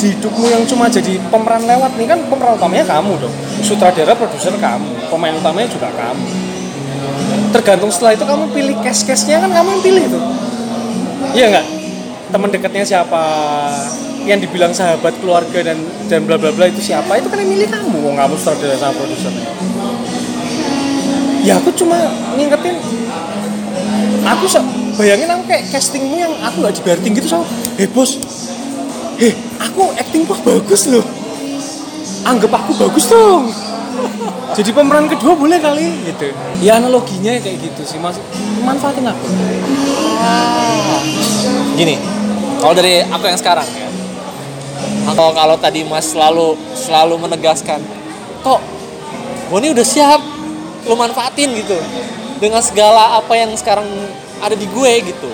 di 0.00 0.16
hidupmu 0.16 0.48
yang 0.48 0.64
cuma 0.64 0.88
jadi 0.88 1.20
pemeran 1.28 1.68
lewat 1.68 1.92
nih 2.00 2.08
kan 2.08 2.18
pemeran 2.24 2.56
utamanya 2.56 2.88
kamu 2.88 3.20
dong 3.20 3.34
sutradara 3.60 4.16
produser 4.16 4.56
kamu 4.56 4.88
pemain 5.10 5.34
utamanya 5.34 5.68
juga 5.68 5.90
kamu. 5.90 6.26
Tergantung 7.50 7.90
setelah 7.90 8.14
itu 8.14 8.22
kamu 8.22 8.44
pilih 8.54 8.76
cast-castnya 8.86 9.42
kan 9.42 9.50
kamu 9.50 9.68
yang 9.74 9.82
pilih 9.82 10.04
tuh 10.06 10.24
iya 11.34 11.46
nggak? 11.50 11.66
Teman 12.30 12.48
dekatnya 12.50 12.84
siapa? 12.86 13.22
Yang 14.22 14.46
dibilang 14.46 14.72
sahabat 14.76 15.16
keluarga 15.18 15.58
dan 15.64 15.78
dan 16.06 16.26
bla 16.28 16.36
bla 16.38 16.54
bla 16.54 16.70
itu 16.70 16.82
siapa? 16.82 17.18
Itu 17.18 17.26
kan 17.32 17.42
yang 17.42 17.50
milih 17.50 17.68
kamu. 17.70 17.96
Wong 18.06 18.16
kamu 18.18 18.34
sutradara 18.38 18.76
sama 18.78 18.94
produser. 18.94 19.32
Ya 21.40 21.56
aku 21.56 21.72
cuma 21.72 21.96
ngingetin 22.36 22.76
aku 24.28 24.44
bayangin 25.00 25.32
aku 25.32 25.42
kayak 25.48 25.64
castingmu 25.72 26.20
yang 26.20 26.32
aku 26.44 26.60
nggak 26.60 27.00
tinggi 27.00 27.24
tuh 27.24 27.40
sama 27.40 27.44
heh 27.80 27.88
bos 27.88 28.20
heh 29.16 29.32
aku 29.56 29.88
acting 29.96 30.28
kok 30.28 30.38
bagus 30.44 30.86
loh. 30.92 31.04
Anggap 32.20 32.52
aku 32.52 32.76
bagus 32.76 33.08
dong 33.08 33.48
jadi 34.50 34.70
pemeran 34.74 35.06
kedua 35.06 35.38
boleh 35.38 35.62
kali 35.62 36.10
gitu. 36.10 36.34
Ya 36.58 36.82
analoginya 36.82 37.38
kayak 37.38 37.58
gitu 37.62 37.82
sih 37.86 37.98
mas. 38.02 38.18
Manfaatin 38.66 39.06
aku. 39.06 39.26
Gini 41.78 41.96
kalau 42.60 42.74
dari 42.74 43.06
aku 43.06 43.24
yang 43.30 43.38
sekarang 43.38 43.68
ya. 43.70 43.88
Kalau 45.10 45.32
kalau 45.32 45.56
tadi 45.56 45.86
mas 45.86 46.10
selalu 46.10 46.58
selalu 46.74 47.14
menegaskan 47.18 47.80
kok 48.40 48.60
gue 49.50 49.58
ini 49.62 49.68
udah 49.74 49.86
siap 49.86 50.20
lo 50.86 50.94
manfaatin 50.98 51.54
gitu. 51.54 51.78
Dengan 52.40 52.64
segala 52.64 53.20
apa 53.20 53.36
yang 53.36 53.52
sekarang 53.54 53.86
ada 54.40 54.56
di 54.56 54.66
gue 54.66 54.92
gitu. 55.14 55.30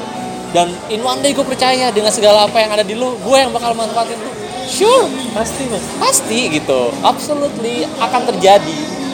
Dan 0.53 0.71
in 0.93 1.01
one 1.03 1.23
day 1.25 1.33
gue 1.33 1.45
percaya 1.47 1.89
dengan 1.95 2.13
segala 2.13 2.51
apa 2.51 2.59
yang 2.61 2.71
ada 2.75 2.85
di 2.85 2.95
lu 2.99 3.17
gue 3.17 3.37
yang 3.39 3.51
bakal 3.55 3.73
manfaatin 3.73 4.19
lu. 4.21 4.31
Sure. 4.67 5.07
Pasti 5.31 5.63
mas. 5.71 5.85
Pasti 6.03 6.39
gitu. 6.51 6.91
Absolutely 7.07 7.87
akan 8.03 8.23
terjadi 8.35 9.06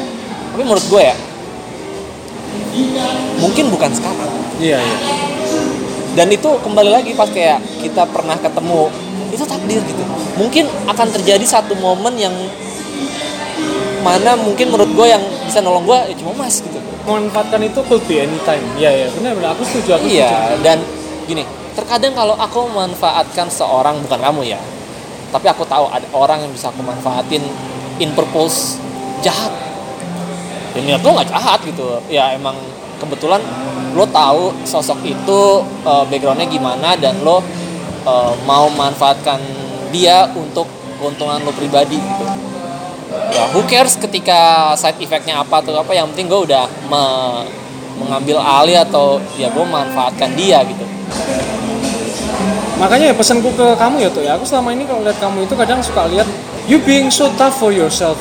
tapi 0.52 0.62
menurut 0.62 0.84
gue 0.86 1.02
ya 1.02 1.16
mungkin 3.40 3.64
bukan 3.72 3.90
sekarang. 3.92 4.30
Iya 4.60 4.78
iya. 4.78 4.98
Dan 6.12 6.28
itu 6.28 6.48
kembali 6.60 6.90
lagi 6.92 7.16
pas 7.16 7.28
kayak 7.28 7.58
kita 7.80 8.04
pernah 8.08 8.36
ketemu 8.36 8.92
itu 9.32 9.44
takdir 9.48 9.80
gitu. 9.80 10.04
Mungkin 10.36 10.68
akan 10.88 11.08
terjadi 11.10 11.42
satu 11.44 11.72
momen 11.76 12.14
yang 12.20 12.32
mana 14.04 14.34
mungkin 14.36 14.70
menurut 14.70 14.92
gue 14.92 15.06
yang 15.08 15.22
bisa 15.48 15.64
nolong 15.64 15.88
gue 15.88 15.98
ya 16.12 16.14
cuma 16.20 16.32
mas 16.46 16.60
gitu. 16.60 16.78
Memanfaatkan 17.08 17.60
itu 17.64 17.80
could 17.88 18.04
be 18.06 18.22
anytime. 18.22 18.62
Iya 18.76 18.90
iya. 18.92 19.06
Benar 19.10 19.32
benar. 19.36 19.48
Aku 19.56 19.64
setuju 19.66 19.98
aku 19.98 20.06
iya 20.06 20.30
setuju. 20.30 20.62
dan 20.62 20.78
gini 21.26 21.44
terkadang 21.72 22.12
kalau 22.12 22.36
aku 22.36 22.68
memanfaatkan 22.68 23.48
seorang 23.48 23.96
bukan 24.04 24.20
kamu 24.20 24.52
ya 24.52 24.60
tapi 25.32 25.48
aku 25.48 25.64
tahu 25.64 25.88
ada 25.88 26.04
orang 26.12 26.44
yang 26.44 26.52
bisa 26.52 26.68
aku 26.68 26.84
manfaatin 26.84 27.40
in 27.96 28.12
purpose 28.12 28.76
jahat 29.24 29.48
dan 30.72 30.82
niat 30.88 31.00
lo 31.04 31.10
nggak 31.16 31.28
jahat 31.28 31.60
gitu. 31.64 32.00
Ya 32.08 32.32
emang 32.32 32.56
kebetulan 32.98 33.40
lo 33.92 34.08
tahu 34.08 34.56
sosok 34.64 35.04
itu 35.04 35.40
uh, 35.84 36.04
backgroundnya 36.08 36.48
gimana 36.48 36.96
dan 36.96 37.20
lo 37.20 37.44
uh, 38.08 38.32
mau 38.48 38.72
manfaatkan 38.72 39.40
dia 39.92 40.28
untuk 40.32 40.64
keuntungan 40.96 41.44
lo 41.44 41.52
pribadi 41.52 42.00
gitu. 42.00 42.24
Ya 43.32 43.44
who 43.52 43.60
cares 43.68 44.00
ketika 44.00 44.72
side 44.76 44.96
effectnya 45.04 45.44
apa 45.44 45.60
atau 45.60 45.76
apa 45.76 45.92
yang 45.92 46.08
penting 46.12 46.32
gue 46.32 46.48
udah 46.48 46.64
me- 46.88 47.44
mengambil 48.00 48.40
alih 48.40 48.80
atau 48.80 49.20
ya 49.36 49.52
gue 49.52 49.64
manfaatkan 49.68 50.32
dia 50.32 50.64
gitu. 50.64 50.84
Makanya 52.80 53.12
ya 53.12 53.14
pesanku 53.14 53.52
ke 53.52 53.76
kamu 53.76 53.96
ya 54.00 54.10
tuh 54.10 54.24
ya. 54.24 54.34
Aku 54.40 54.48
selama 54.48 54.72
ini 54.72 54.88
kalau 54.88 55.04
lihat 55.04 55.20
kamu 55.20 55.44
itu 55.44 55.54
kadang 55.54 55.78
suka 55.84 56.08
lihat 56.08 56.24
you 56.70 56.78
being 56.82 57.10
so 57.10 57.30
tough 57.38 57.56
for 57.58 57.74
yourself. 57.74 58.18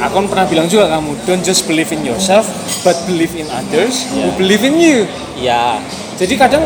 Aku 0.00 0.12
kan 0.22 0.26
pernah 0.26 0.46
bilang 0.48 0.66
juga 0.66 0.90
kamu 0.90 1.14
don't 1.26 1.44
just 1.44 1.66
believe 1.68 1.90
in 1.94 2.02
yourself 2.02 2.46
but 2.82 2.96
believe 3.06 3.34
in 3.38 3.46
others 3.50 4.06
who 4.10 4.30
believe 4.38 4.62
in 4.66 4.78
you. 4.78 5.06
Ya. 5.38 5.78
Jadi 6.18 6.34
kadang 6.38 6.64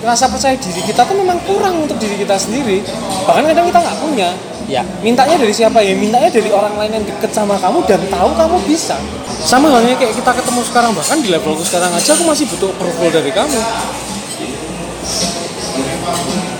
rasa 0.00 0.28
percaya 0.28 0.56
diri 0.56 0.80
kita 0.84 1.04
tuh 1.04 1.16
memang 1.16 1.36
kurang 1.44 1.84
untuk 1.84 1.96
diri 2.00 2.16
kita 2.20 2.36
sendiri. 2.40 2.84
Bahkan 3.28 3.44
kadang 3.52 3.66
kita 3.68 3.78
nggak 3.80 3.98
punya. 4.00 4.30
Ya. 4.70 4.86
Mintanya 5.02 5.36
dari 5.36 5.52
siapa 5.52 5.82
ya? 5.82 5.92
Mintanya 5.96 6.30
dari 6.30 6.48
orang 6.52 6.74
lain 6.78 6.92
yang 7.00 7.04
deket 7.04 7.32
sama 7.34 7.58
kamu 7.58 7.84
dan 7.84 8.00
tahu 8.08 8.30
kamu 8.36 8.56
bisa. 8.64 8.96
Sama 9.40 9.72
halnya 9.72 9.96
kayak 9.96 10.14
kita 10.16 10.30
ketemu 10.36 10.60
sekarang. 10.68 10.92
Bahkan 10.94 11.16
di 11.24 11.28
levelku 11.32 11.64
sekarang 11.64 11.90
aja 11.92 12.12
aku 12.14 12.24
masih 12.28 12.44
butuh 12.48 12.70
approval 12.72 13.08
dari 13.10 13.32
kamu 13.32 13.60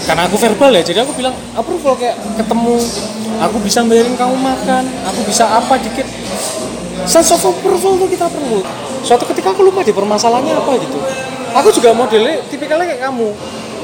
karena 0.04 0.26
aku 0.26 0.36
verbal 0.40 0.70
ya 0.72 0.82
jadi 0.82 1.04
aku 1.04 1.12
bilang 1.12 1.34
approval 1.52 1.92
kayak 1.96 2.16
ketemu 2.40 2.80
aku 3.40 3.56
bisa 3.60 3.84
bayarin 3.84 4.16
kamu 4.16 4.36
makan 4.36 4.84
aku 5.06 5.20
bisa 5.28 5.44
apa 5.48 5.76
dikit. 5.80 6.06
Sense 7.08 7.32
of 7.32 7.40
approval 7.40 7.96
tuh 7.96 8.08
kita 8.12 8.28
perlu. 8.28 8.60
Suatu 9.00 9.24
ketika 9.32 9.56
aku 9.56 9.64
lupa 9.64 9.80
di 9.80 9.92
permasalahannya 9.92 10.52
apa 10.52 10.76
gitu. 10.84 11.00
Aku 11.56 11.68
juga 11.72 11.96
modelnya 11.96 12.44
tipikalnya 12.52 12.86
kayak 12.92 13.02
kamu. 13.08 13.28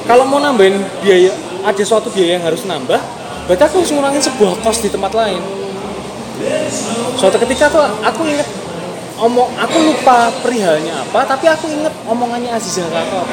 Kalau 0.07 0.25
mau 0.29 0.39
nambahin 0.39 0.79
biaya 1.03 1.33
ada 1.67 1.83
suatu 1.83 2.13
biaya 2.13 2.39
yang 2.39 2.45
harus 2.47 2.63
nambah 2.69 3.01
berarti 3.47 3.63
aku 3.63 3.75
harus 3.83 3.91
ngurangin 3.95 4.23
sebuah 4.23 4.53
kos 4.63 4.79
di 4.85 4.89
tempat 4.93 5.13
lain. 5.17 5.41
Suatu 7.17 7.41
ketika 7.41 7.73
tuh 7.73 7.83
aku 8.05 8.29
inget 8.29 8.47
omong 9.17 9.49
aku 9.57 9.77
lupa 9.81 10.29
perihalnya 10.45 10.93
apa 11.01 11.25
tapi 11.25 11.49
aku 11.49 11.73
inget 11.73 11.95
omongannya 12.05 12.53
Aziza 12.53 12.85
apa. 12.85 13.25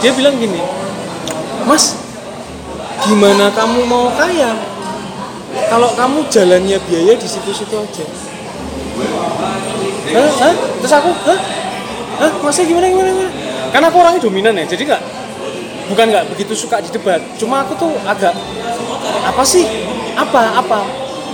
Dia 0.00 0.16
bilang 0.16 0.40
gini 0.40 0.58
mas 1.66 2.05
gimana 3.06 3.50
kamu 3.54 3.80
mau 3.86 4.10
kaya? 4.14 4.52
Kalau 5.66 5.88
kamu 5.96 6.18
jalannya 6.28 6.78
biaya 6.86 7.14
di 7.16 7.28
situ-situ 7.28 7.74
aja. 7.74 8.04
Hah? 10.16 10.28
Hah? 10.40 10.54
terus 10.80 10.94
aku 10.94 11.10
Hah? 11.26 11.38
Hah? 12.22 12.30
Masnya 12.40 12.64
gimana 12.68 12.86
gimana 12.90 13.08
gimana? 13.12 13.32
Karena 13.74 13.86
aku 13.90 13.96
orangnya 14.00 14.22
dominan 14.22 14.54
ya 14.56 14.64
jadi 14.64 14.82
nggak 14.94 15.02
bukan 15.92 16.06
nggak 16.10 16.24
begitu 16.34 16.52
suka 16.54 16.80
di 16.80 16.90
debat. 16.90 17.20
Cuma 17.36 17.66
aku 17.66 17.72
tuh 17.78 17.92
agak 18.06 18.34
apa 19.26 19.42
sih? 19.42 19.66
Apa 20.16 20.60
apa? 20.60 20.80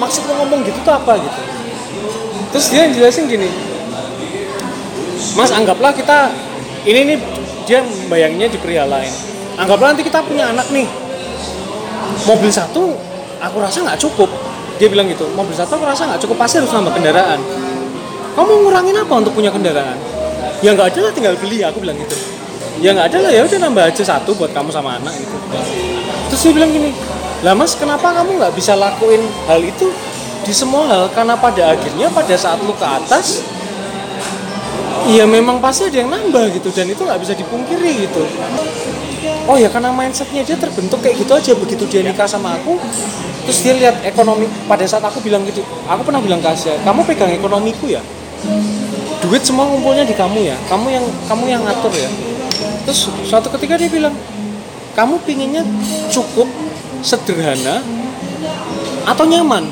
Maksud 0.01 0.27
lo 0.27 0.43
ngomong 0.43 0.67
gitu 0.67 0.79
tuh 0.83 0.95
apa 0.95 1.19
gitu? 1.21 1.41
Terus 2.53 2.67
dia 2.69 2.85
jelasin 2.91 3.27
gini 3.31 3.73
mas 5.39 5.55
anggaplah 5.55 5.95
kita 5.95 6.29
ini 6.85 7.15
nih 7.15 7.19
dia 7.65 7.81
bayanginnya 8.11 8.51
di 8.51 8.59
pria 8.59 8.85
lain. 8.85 9.13
Anggaplah 9.55 9.95
nanti 9.95 10.03
kita 10.03 10.19
punya 10.27 10.51
anak 10.51 10.67
nih 10.75 10.89
mobil 12.25 12.51
satu 12.53 12.95
aku 13.43 13.57
rasa 13.59 13.83
nggak 13.83 13.99
cukup. 14.01 14.31
Dia 14.81 14.89
bilang 14.91 15.07
gitu 15.11 15.29
mobil 15.35 15.55
satu 15.55 15.79
aku 15.79 15.85
rasa 15.87 16.09
nggak 16.09 16.21
cukup 16.23 16.37
pasti 16.41 16.63
harus 16.63 16.73
nambah 16.73 16.93
kendaraan. 16.95 17.41
Kamu 18.33 18.53
ngurangin 18.65 18.97
apa 18.97 19.15
untuk 19.21 19.33
punya 19.37 19.53
kendaraan? 19.53 19.99
Ya 20.65 20.73
nggak 20.73 20.95
ada 20.97 21.01
lah 21.11 21.13
tinggal 21.13 21.35
beli 21.37 21.61
aku 21.61 21.83
bilang 21.83 21.99
gitu. 22.01 22.17
Ya 22.81 22.97
nggak 22.97 23.13
ada 23.13 23.19
lah 23.29 23.31
ya 23.31 23.43
udah 23.45 23.59
nambah 23.69 23.85
aja 23.93 24.03
satu 24.03 24.35
buat 24.35 24.51
kamu 24.55 24.71
sama 24.73 24.99
anak 24.99 25.15
gitu. 25.19 25.37
Terus 26.33 26.41
dia 26.49 26.53
bilang 26.57 26.71
gini 26.73 26.91
lah 27.43 27.59
mas 27.59 27.75
kenapa 27.75 28.15
kamu 28.15 28.39
nggak 28.39 28.55
bisa 28.55 28.79
lakuin 28.79 29.19
hal 29.51 29.59
itu 29.59 29.91
di 30.47 30.55
semua 30.55 30.87
hal? 30.87 31.03
Karena 31.11 31.35
pada 31.35 31.75
akhirnya 31.75 32.07
pada 32.11 32.35
saat 32.39 32.63
lu 32.63 32.71
ke 32.75 32.87
atas 32.87 33.43
Iya 35.03 35.27
memang 35.27 35.59
pasti 35.59 35.91
ada 35.91 35.99
yang 35.99 36.15
nambah 36.15 36.55
gitu 36.55 36.71
dan 36.71 36.87
itu 36.87 37.03
nggak 37.03 37.19
bisa 37.19 37.35
dipungkiri 37.35 38.07
gitu. 38.07 38.23
Oh 39.47 39.57
ya 39.59 39.71
karena 39.71 39.91
mindsetnya 39.95 40.43
dia 40.43 40.57
terbentuk 40.59 40.99
kayak 41.03 41.19
gitu 41.23 41.33
aja. 41.35 41.53
Begitu 41.55 41.85
dia 41.91 42.01
nikah 42.03 42.27
sama 42.27 42.59
aku, 42.59 42.79
terus 43.47 43.59
dia 43.63 43.75
lihat 43.75 44.03
ekonomi. 44.07 44.47
Pada 44.67 44.83
saat 44.87 45.03
aku 45.03 45.23
bilang 45.23 45.43
gitu, 45.47 45.63
aku 45.87 46.03
pernah 46.07 46.23
bilang 46.23 46.39
ke 46.43 46.49
Asia, 46.51 46.75
kamu 46.83 47.07
pegang 47.07 47.31
ekonomiku 47.31 47.91
ya, 47.91 48.03
duit 49.23 49.43
semua 49.43 49.67
ngumpulnya 49.71 50.07
di 50.07 50.15
kamu 50.15 50.39
ya, 50.47 50.57
kamu 50.67 50.87
yang 50.91 51.05
kamu 51.27 51.45
yang 51.51 51.63
ngatur 51.63 51.93
ya. 51.95 52.11
Terus 52.87 53.11
suatu 53.27 53.47
ketika 53.59 53.79
dia 53.79 53.91
bilang, 53.91 54.15
kamu 54.99 55.19
pinginnya 55.23 55.63
cukup, 56.11 56.51
sederhana, 57.03 57.83
atau 59.07 59.25
nyaman? 59.27 59.71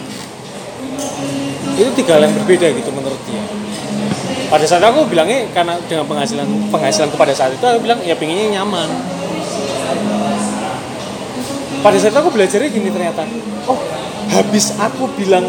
Itu 1.75 1.91
tiga 1.97 2.19
hal 2.19 2.29
yang 2.29 2.35
berbeda 2.43 2.67
gitu 2.77 2.91
menurut 2.95 3.19
dia. 3.27 3.43
Pada 4.51 4.67
saat 4.67 4.83
aku 4.83 5.07
bilangnya 5.07 5.47
karena 5.55 5.79
dengan 5.87 6.03
penghasilan 6.11 6.43
penghasilanku 6.75 7.15
pada 7.15 7.31
saat 7.31 7.55
itu 7.55 7.63
aku 7.63 7.87
bilang 7.87 8.03
ya 8.03 8.19
pinginnya 8.19 8.59
nyaman 8.59 8.91
pada 11.81 11.97
saat 11.97 12.13
itu 12.13 12.21
aku 12.21 12.31
belajarnya 12.33 12.69
gini 12.69 12.89
ternyata. 12.93 13.25
Oh 13.69 13.79
habis 14.31 14.73
aku 14.79 15.11
bilang 15.19 15.49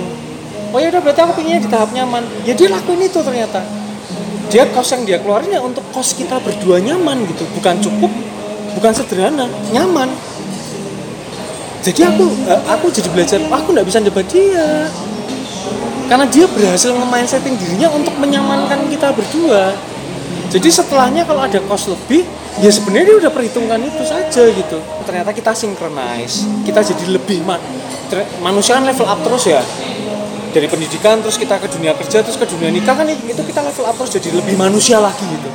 oh 0.72 0.80
ya 0.80 0.90
udah 0.90 1.02
berarti 1.04 1.22
aku 1.22 1.34
pinginnya 1.38 1.62
di 1.64 1.70
tahap 1.70 1.92
nyaman. 1.92 2.24
Ya 2.48 2.54
dia 2.56 2.72
lakuin 2.72 3.04
itu 3.04 3.20
ternyata. 3.22 3.62
Dia 4.52 4.68
kos 4.68 4.92
yang 4.92 5.08
dia 5.08 5.18
keluarin 5.20 5.52
ya 5.52 5.64
untuk 5.64 5.84
kos 5.96 6.16
kita 6.16 6.40
berdua 6.44 6.80
nyaman 6.84 7.24
gitu. 7.28 7.44
Bukan 7.56 7.80
cukup 7.80 8.12
bukan 8.76 8.92
sederhana 8.96 9.48
nyaman. 9.72 10.12
Jadi 11.82 12.02
aku 12.06 12.26
eh, 12.48 12.62
aku 12.70 12.94
jadi 12.94 13.10
belajar 13.10 13.40
"Wah, 13.50 13.60
aku 13.60 13.74
nggak 13.74 13.88
bisa 13.88 14.00
debat 14.04 14.26
dia. 14.28 14.88
Karena 16.12 16.28
dia 16.28 16.44
berhasil 16.44 16.92
nge-mindsetting 16.92 17.56
dirinya 17.56 17.88
untuk 17.96 18.12
menyamankan 18.20 18.92
kita 18.92 19.16
berdua. 19.16 19.72
Jadi 20.52 20.68
setelahnya 20.68 21.24
kalau 21.24 21.48
ada 21.48 21.64
cost 21.72 21.88
lebih 21.88 22.28
ya 22.60 22.68
sebenarnya 22.68 23.06
dia 23.16 23.18
udah 23.24 23.32
perhitungkan 23.32 23.80
itu 23.80 24.04
saja 24.04 24.44
gitu. 24.52 24.78
Ternyata 25.08 25.32
kita 25.32 25.56
synchronize 25.56 26.44
kita 26.68 26.84
jadi 26.84 27.06
lebih 27.16 27.48
man 27.48 27.62
manusia 28.44 28.76
kan 28.76 28.84
level 28.84 29.08
up 29.08 29.20
terus 29.24 29.48
ya. 29.48 29.64
Dari 30.52 30.68
pendidikan 30.68 31.24
terus 31.24 31.40
kita 31.40 31.56
ke 31.64 31.72
dunia 31.72 31.96
kerja 31.96 32.20
terus 32.20 32.36
ke 32.36 32.44
dunia 32.44 32.68
nikah 32.68 32.92
kan 32.92 33.08
itu 33.08 33.40
kita 33.40 33.64
level 33.64 33.88
up 33.88 33.96
terus 33.96 34.12
jadi 34.20 34.36
lebih 34.36 34.60
manusia 34.60 35.00
lagi 35.00 35.24
gitu. 35.24 35.48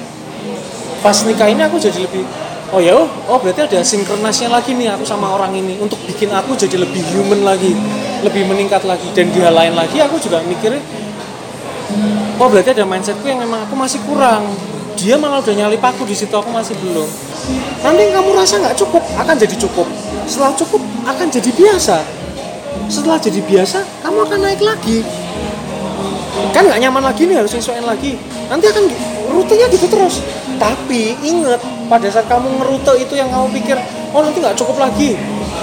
Pas 1.04 1.16
nikah 1.28 1.52
ini 1.52 1.60
aku 1.60 1.76
jadi 1.76 2.00
lebih 2.00 2.24
oh 2.72 2.80
ya 2.80 2.96
oh, 2.96 3.38
berarti 3.38 3.68
ada 3.68 3.84
sinkronasnya 3.84 4.48
lagi 4.48 4.72
nih 4.72 4.96
aku 4.96 5.04
sama 5.04 5.28
orang 5.36 5.52
ini. 5.52 5.76
Untuk 5.76 6.00
bikin 6.08 6.32
aku 6.32 6.56
jadi 6.56 6.80
lebih 6.80 7.04
human 7.12 7.44
lagi 7.44 7.76
lebih 8.24 8.48
meningkat 8.48 8.82
lagi 8.88 9.06
dan 9.12 9.28
di 9.28 9.38
hal 9.44 9.52
lain 9.52 9.76
lagi 9.76 10.00
aku 10.00 10.16
juga 10.16 10.40
mikirnya 10.42 10.80
oh 12.40 12.48
berarti 12.48 12.74
ada 12.74 12.84
mindsetku 12.88 13.26
yang 13.26 13.40
memang 13.42 13.64
aku 13.68 13.74
masih 13.76 14.00
kurang 14.02 14.50
dia 14.96 15.14
malah 15.20 15.44
udah 15.44 15.54
nyalip 15.54 15.78
aku 15.84 16.08
di 16.08 16.16
situ 16.16 16.32
aku 16.32 16.48
masih 16.48 16.72
belum. 16.80 17.06
Nanti 17.84 18.02
kamu 18.10 18.30
rasa 18.32 18.58
nggak 18.58 18.76
cukup 18.80 19.04
akan 19.20 19.36
jadi 19.36 19.56
cukup. 19.60 19.86
Setelah 20.24 20.52
cukup 20.56 20.82
akan 21.04 21.26
jadi 21.28 21.50
biasa. 21.52 21.96
Setelah 22.88 23.20
jadi 23.20 23.40
biasa 23.44 23.84
kamu 24.02 24.18
akan 24.26 24.38
naik 24.40 24.60
lagi. 24.64 25.04
Kan 26.50 26.66
nggak 26.66 26.80
nyaman 26.80 27.04
lagi 27.04 27.28
nih 27.28 27.36
harus 27.38 27.52
nyesuaiin 27.52 27.86
lagi. 27.86 28.16
Nanti 28.48 28.66
akan 28.72 28.84
rutenya 29.30 29.68
gitu 29.68 29.86
terus. 29.86 30.24
Tapi 30.56 31.14
inget 31.20 31.60
pada 31.86 32.08
saat 32.08 32.26
kamu 32.26 32.48
ngerute 32.58 32.92
itu 32.96 33.14
yang 33.14 33.28
kamu 33.28 33.52
pikir 33.60 33.76
oh 34.16 34.24
nanti 34.24 34.40
nggak 34.40 34.56
cukup 34.56 34.80
lagi. 34.80 35.14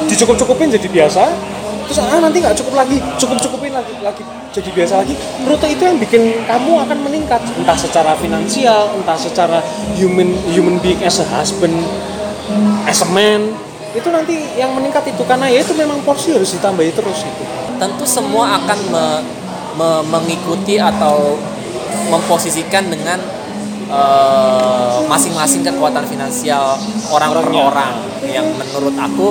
Dicukup 0.07 0.37
cukupin 0.37 0.69
jadi 0.69 0.87
biasa 0.87 1.23
terus 1.85 1.99
ah 1.99 2.19
nanti 2.19 2.37
nggak 2.39 2.55
cukup 2.59 2.73
lagi 2.79 2.97
cukup 3.19 3.37
cukupin 3.43 3.73
lagi 3.75 3.93
lagi 4.01 4.23
jadi 4.53 4.69
biasa 4.69 5.01
lagi. 5.01 5.17
Rute 5.49 5.65
itu 5.65 5.81
yang 5.81 5.97
bikin 5.97 6.45
kamu 6.45 6.85
akan 6.85 6.97
meningkat. 7.01 7.41
Entah 7.57 7.73
secara 7.73 8.13
finansial 8.13 8.93
entah 9.01 9.17
secara 9.17 9.57
human 9.97 10.29
human 10.53 10.77
being 10.77 11.01
as 11.01 11.17
a 11.17 11.25
husband 11.25 11.73
as 12.85 13.01
a 13.01 13.09
man. 13.09 13.49
Itu 13.97 14.13
nanti 14.13 14.37
yang 14.53 14.77
meningkat 14.77 15.09
itu 15.09 15.25
karena 15.25 15.49
ya 15.49 15.65
itu 15.65 15.73
memang 15.73 16.05
porsi 16.05 16.37
harus 16.37 16.53
ditambahi 16.53 16.93
terus 16.93 17.25
gitu. 17.25 17.43
Tentu 17.81 18.05
semua 18.05 18.61
akan 18.61 18.79
me- 18.93 19.21
me- 19.73 20.05
mengikuti 20.13 20.77
atau 20.77 21.33
memposisikan 22.13 22.93
dengan 22.93 23.17
eh, 23.89 24.97
masing-masing 25.09 25.65
kekuatan 25.65 26.05
finansial 26.05 26.77
orang 27.09 27.29
per 27.33 27.41
Orangnya. 27.41 27.63
orang. 27.73 27.93
Yang 28.21 28.47
menurut 28.53 28.95
aku 29.01 29.27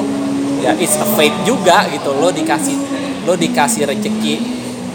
ya 0.63 0.73
it's 0.79 0.95
a 0.97 1.07
fate 1.19 1.35
juga 1.43 1.85
gitu. 1.91 2.15
Lo 2.17 2.31
dikasih 2.31 2.77
lo 3.27 3.35
dikasih 3.35 3.87
rezeki 3.87 4.35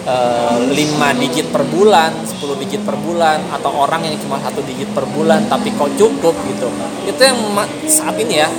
eh, 0.08 0.58
5 0.72 1.22
digit 1.22 1.48
per 1.52 1.64
bulan 1.68 2.12
10 2.24 2.62
digit 2.64 2.82
per 2.88 2.96
bulan 2.96 3.44
atau 3.52 3.72
orang 3.76 4.08
yang 4.08 4.16
cuma 4.20 4.40
satu 4.40 4.64
digit 4.64 4.88
per 4.96 5.04
bulan 5.12 5.46
tapi 5.52 5.76
kok 5.76 5.92
cukup 6.00 6.36
gitu. 6.48 6.72
Itu 7.08 7.22
yang 7.22 7.40
saat 7.88 8.16
ini 8.16 8.42
ya 8.42 8.50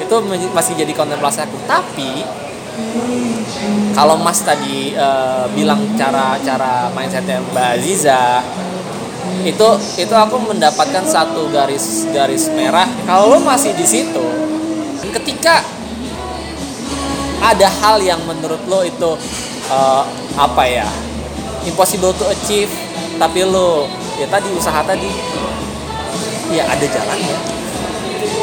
itu 0.00 0.16
masih 0.56 0.74
jadi 0.80 0.92
kontemplasi 0.96 1.44
aku. 1.44 1.60
Tapi 1.68 2.24
kalau 3.92 4.16
Mas 4.16 4.40
tadi 4.40 4.96
eh, 4.96 5.44
bilang 5.52 5.84
cara-cara 5.94 6.88
mindsetnya 6.96 7.44
Mbak 7.52 7.68
Aziza 7.76 8.40
itu 9.40 9.68
itu 9.96 10.14
aku 10.16 10.36
mendapatkan 10.40 11.04
satu 11.04 11.48
garis 11.52 12.08
garis 12.12 12.48
merah. 12.52 12.88
Kalau 13.04 13.36
lo 13.36 13.38
masih 13.40 13.72
di 13.76 13.84
situ 13.84 14.24
ketika 15.10 15.64
ada 17.40 17.66
hal 17.80 17.96
yang 18.04 18.20
menurut 18.28 18.60
lo 18.68 18.84
itu 18.84 19.10
eh, 19.72 20.02
apa 20.36 20.62
ya 20.68 20.86
impossible 21.64 22.12
to 22.16 22.24
achieve 22.28 22.70
tapi 23.16 23.44
lo 23.44 23.88
ya 24.20 24.28
tadi 24.28 24.48
usaha 24.52 24.80
tadi 24.84 25.08
ya 26.52 26.66
ada 26.68 26.86
jalannya. 26.86 27.36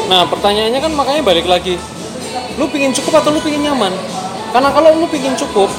Nah 0.08 0.24
pertanyaannya 0.26 0.80
kan 0.80 0.92
makanya 0.94 1.22
balik 1.22 1.46
lagi. 1.46 1.78
Lu 2.58 2.66
pingin 2.66 2.90
cukup 2.90 3.22
atau 3.22 3.30
lu 3.30 3.38
pingin 3.38 3.70
nyaman? 3.70 3.94
Karena 4.50 4.74
kalau 4.74 4.90
lu 4.98 5.06
pingin 5.06 5.36
cukup 5.38 5.70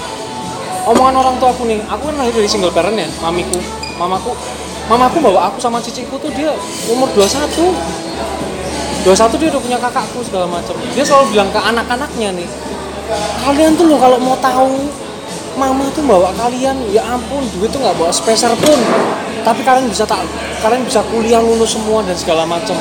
Omongan 0.87 1.15
orang 1.19 1.35
tua 1.37 1.51
aku 1.51 1.67
nih 1.67 1.81
Aku 1.91 2.07
kan 2.07 2.15
lahir 2.15 2.33
dari 2.33 2.47
single 2.47 2.71
parent 2.71 2.95
ya 2.95 3.09
Mamiku 3.19 3.59
Mamaku. 3.99 4.31
Mamaku 4.87 5.17
bawa 5.19 5.51
aku 5.51 5.59
sama 5.59 5.83
ciciku 5.83 6.15
tuh 6.17 6.31
dia 6.33 6.55
umur 6.87 7.11
21 7.13 7.51
21 9.03 9.39
dia 9.39 9.47
udah 9.51 9.61
punya 9.63 9.77
kakakku 9.79 10.19
segala 10.23 10.47
macam. 10.47 10.75
Dia 10.95 11.03
selalu 11.03 11.35
bilang 11.35 11.49
ke 11.51 11.59
anak-anaknya 11.59 12.29
nih 12.39 12.47
Kalian 13.45 13.73
tuh 13.73 13.85
loh 13.89 13.97
kalau 13.97 14.17
mau 14.21 14.37
tahu 14.37 14.89
Mama 15.59 15.91
tuh 15.91 16.07
bawa 16.07 16.31
kalian 16.39 16.77
ya 16.87 17.03
ampun 17.03 17.43
duit 17.51 17.67
tuh 17.67 17.83
nggak 17.83 17.99
bawa 17.99 18.07
speser 18.15 18.47
pun. 18.55 18.79
Tapi 19.43 19.59
kalian 19.67 19.91
bisa 19.91 20.07
tak 20.07 20.23
kalian 20.63 20.87
bisa 20.87 21.03
kuliah 21.11 21.43
lulus 21.43 21.75
semua 21.75 21.99
dan 21.99 22.15
segala 22.15 22.47
macam 22.47 22.79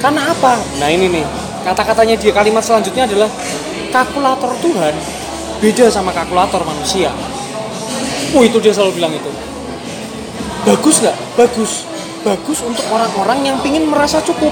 karena 0.00 0.32
apa? 0.32 0.58
Nah 0.80 0.88
ini 0.90 1.06
nih. 1.06 1.26
Kata-katanya 1.60 2.16
dia 2.16 2.32
kalimat 2.32 2.64
selanjutnya 2.64 3.04
adalah 3.04 3.28
kalkulator 3.92 4.56
Tuhan 4.64 4.94
beda 5.60 5.86
sama 5.92 6.10
kalkulator 6.10 6.64
manusia. 6.64 7.12
Oh 8.32 8.42
itu 8.42 8.56
dia 8.58 8.72
selalu 8.72 8.96
bilang 8.96 9.12
itu. 9.12 9.30
Bagus 10.64 11.04
nggak? 11.04 11.16
Bagus. 11.36 11.84
Bagus 12.24 12.58
untuk 12.64 12.84
orang-orang 12.88 13.44
yang 13.44 13.56
pingin 13.60 13.86
merasa 13.86 14.24
cukup. 14.24 14.50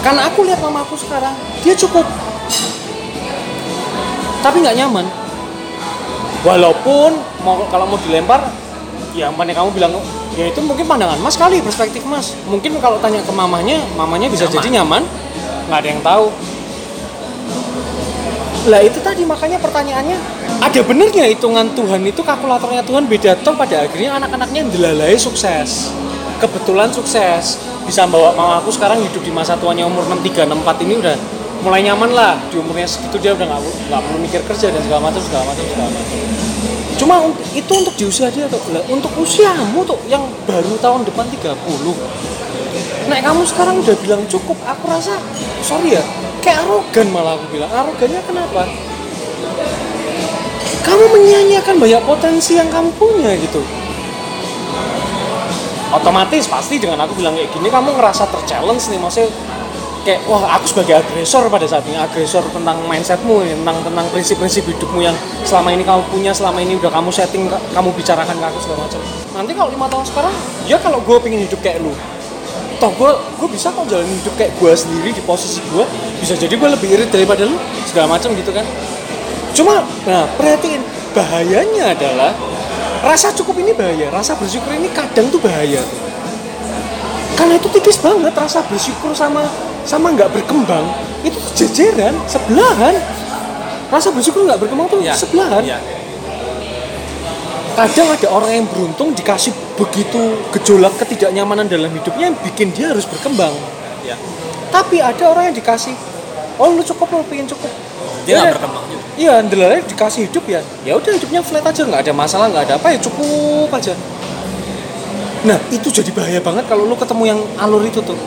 Karena 0.00 0.32
aku 0.32 0.48
lihat 0.48 0.64
mama 0.64 0.80
aku 0.80 0.96
sekarang 0.96 1.36
dia 1.60 1.76
cukup 1.76 2.08
tapi 4.40 4.56
nggak 4.64 4.76
nyaman. 4.76 5.06
Walaupun 6.40 7.10
mau 7.44 7.60
kalau 7.68 7.84
mau 7.84 8.00
dilempar 8.00 8.48
ya 9.12 9.28
mana 9.28 9.52
kamu 9.52 9.74
bilang 9.76 9.92
ya 10.38 10.48
itu 10.48 10.62
mungkin 10.64 10.88
pandangan 10.88 11.20
mas 11.20 11.36
kali 11.36 11.60
perspektif 11.60 12.00
mas. 12.08 12.32
Mungkin 12.48 12.80
kalau 12.80 12.96
tanya 12.98 13.20
ke 13.20 13.32
mamanya 13.32 13.84
mamanya 13.94 14.32
bisa 14.32 14.48
Nyaman. 14.48 14.56
jadi 14.56 14.68
nyaman. 14.80 15.02
Nggak 15.68 15.78
ada 15.84 15.88
yang 15.88 16.02
tahu. 16.02 16.26
Lah 18.68 18.80
itu 18.84 18.98
tadi 19.00 19.24
makanya 19.24 19.56
pertanyaannya 19.56 20.18
ada 20.60 20.80
benernya 20.84 21.24
hitungan 21.32 21.72
Tuhan 21.72 22.00
itu 22.04 22.20
kalkulatornya 22.20 22.84
Tuhan 22.84 23.08
beda 23.08 23.40
toh 23.40 23.56
pada 23.56 23.88
akhirnya 23.88 24.16
anak-anaknya 24.20 24.68
delalai 24.72 25.16
sukses. 25.16 25.92
Kebetulan 26.40 26.88
sukses. 26.88 27.60
Bisa 27.84 28.04
bawa 28.08 28.32
mama 28.36 28.60
aku 28.60 28.72
sekarang 28.72 29.00
hidup 29.00 29.24
di 29.24 29.32
masa 29.32 29.56
tuanya 29.56 29.88
umur 29.88 30.04
63 30.08 30.48
64 30.48 30.84
ini 30.88 30.94
udah 31.00 31.16
mulai 31.60 31.80
nyaman 31.84 32.10
lah 32.12 32.40
di 32.48 32.56
umurnya 32.56 32.88
segitu 32.88 33.16
dia 33.20 33.32
udah 33.36 33.46
nggak 33.46 33.60
nggak 33.92 34.00
perlu 34.00 34.18
mikir 34.20 34.40
kerja 34.48 34.66
dan 34.72 34.80
segala 34.80 35.00
macam 35.12 35.20
segala 35.20 35.44
macam 35.48 35.64
segala 35.68 35.90
macam 35.92 36.18
cuma 37.00 37.14
itu 37.56 37.72
untuk 37.72 37.94
di 37.96 38.04
usia 38.04 38.28
dia 38.28 38.44
tuh 38.48 38.60
untuk 38.92 39.12
usiamu 39.16 39.80
tuh 39.88 39.96
yang 40.08 40.24
baru 40.44 40.76
tahun 40.80 41.08
depan 41.08 41.26
30 41.32 41.56
Nah 43.10 43.18
kamu 43.18 43.42
sekarang 43.42 43.82
udah 43.82 43.96
bilang 44.06 44.22
cukup, 44.30 44.54
aku 44.62 44.86
rasa 44.86 45.18
sorry 45.66 45.98
ya, 45.98 46.02
kayak 46.38 46.62
arogan 46.62 47.10
malah 47.10 47.34
aku 47.34 47.58
bilang. 47.58 47.66
Arogannya 47.66 48.22
kenapa? 48.22 48.70
Kamu 50.86 51.04
menyanyiakan 51.18 51.76
banyak 51.82 52.02
potensi 52.06 52.54
yang 52.54 52.70
kamu 52.70 52.94
punya 52.94 53.34
gitu. 53.34 53.66
Otomatis 55.90 56.46
pasti 56.46 56.78
dengan 56.78 57.02
aku 57.02 57.18
bilang 57.18 57.34
kayak 57.34 57.50
gini 57.50 57.66
kamu 57.66 57.98
ngerasa 57.98 58.30
ter-challenge 58.30 58.94
nih, 58.94 59.00
maksudnya 59.02 59.34
kayak 60.00 60.24
wah 60.24 60.56
aku 60.56 60.64
sebagai 60.64 60.96
agresor 60.96 61.44
pada 61.52 61.68
saat 61.68 61.84
ini 61.84 61.96
agresor 62.00 62.40
tentang 62.48 62.80
mindsetmu 62.88 63.44
tentang 63.44 63.76
tentang 63.84 64.06
prinsip-prinsip 64.08 64.64
hidupmu 64.64 65.04
yang 65.04 65.16
selama 65.44 65.76
ini 65.76 65.84
kamu 65.84 66.00
punya 66.08 66.32
selama 66.32 66.58
ini 66.64 66.80
udah 66.80 66.88
kamu 66.88 67.10
setting 67.12 67.44
kamu 67.76 67.88
bicarakan 67.92 68.36
ke 68.40 68.44
aku 68.48 68.58
segala 68.64 68.88
macam. 68.88 69.00
Nanti 69.36 69.52
kalau 69.52 69.70
lima 69.72 69.86
tahun 69.92 70.04
sekarang 70.08 70.34
ya 70.64 70.76
kalau 70.80 70.98
gue 71.04 71.16
pengen 71.20 71.44
hidup 71.44 71.60
kayak 71.60 71.84
lu 71.84 71.92
toh 72.80 72.88
gue 72.96 73.10
gue 73.12 73.48
bisa 73.52 73.68
kok 73.68 73.84
jalan 73.92 74.08
hidup 74.08 74.34
kayak 74.40 74.56
gue 74.56 74.72
sendiri 74.72 75.12
di 75.12 75.20
posisi 75.20 75.60
gue 75.68 75.84
bisa 76.16 76.32
jadi 76.32 76.56
gue 76.56 76.68
lebih 76.72 76.88
irit 76.96 77.12
daripada 77.12 77.44
lu 77.44 77.60
segala 77.84 78.16
macam 78.16 78.32
gitu 78.32 78.50
kan. 78.56 78.64
Cuma 79.52 79.84
nah 80.08 80.24
perhatiin 80.40 80.80
bahayanya 81.12 81.92
adalah 81.92 82.32
rasa 83.04 83.36
cukup 83.36 83.60
ini 83.60 83.76
bahaya 83.76 84.08
rasa 84.08 84.32
bersyukur 84.32 84.72
ini 84.72 84.88
kadang 84.96 85.28
tuh 85.28 85.40
bahaya. 85.44 85.84
Karena 87.36 87.56
itu 87.56 87.68
tipis 87.68 88.00
banget 88.00 88.32
rasa 88.32 88.64
bersyukur 88.64 89.12
sama 89.12 89.44
sama 89.84 90.12
nggak 90.14 90.30
berkembang 90.32 90.84
itu 91.20 91.36
jejeran 91.56 92.14
sebelahan. 92.24 92.96
Rasa 93.90 94.14
bersyukur 94.14 94.46
nggak 94.46 94.60
berkembang 94.62 94.86
tuh 94.86 95.02
Ya, 95.02 95.14
sebelahan. 95.16 95.62
Ya. 95.66 95.78
kadang 97.70 98.12
ada 98.12 98.28
orang 98.28 98.52
yang 98.60 98.66
beruntung 98.68 99.16
dikasih 99.16 99.56
begitu 99.78 100.36
gejolak 100.52 100.92
ketidaknyamanan 101.00 101.64
dalam 101.64 101.88
hidupnya 101.88 102.28
yang 102.28 102.36
bikin 102.44 102.76
dia 102.76 102.92
harus 102.92 103.08
berkembang. 103.08 103.54
Ya. 104.04 104.16
tapi 104.70 104.96
ada 105.00 105.24
orang 105.28 105.50
yang 105.52 105.56
dikasih 105.56 105.92
oh 106.60 106.68
lu 106.76 106.82
cukup 106.84 107.08
lu 107.10 107.24
pengen 107.24 107.48
cukup. 107.48 107.72
Dia 108.28 108.36
nggak 108.36 108.60
berkembang 108.60 108.84
juga. 108.90 109.04
Iya 109.16 109.34
ndelalnya 109.44 109.80
dikasih 109.88 110.20
hidup 110.28 110.44
ya. 110.44 110.60
Ya 110.84 110.92
udah 110.96 111.12
hidupnya 111.16 111.40
flat 111.40 111.64
aja 111.64 111.82
nggak 111.88 112.00
ada 112.04 112.12
masalah 112.12 112.46
nggak 112.52 112.64
ada 112.68 112.74
apa 112.76 112.86
ya 112.92 112.98
cukup 113.00 113.70
aja. 113.72 113.92
Nah 115.48 115.56
itu 115.72 115.88
jadi 115.88 116.10
bahaya 116.12 116.40
banget 116.44 116.68
kalau 116.68 116.84
lu 116.84 116.96
ketemu 117.00 117.24
yang 117.32 117.40
alur 117.56 117.80
itu 117.80 118.04
tuh 118.04 118.18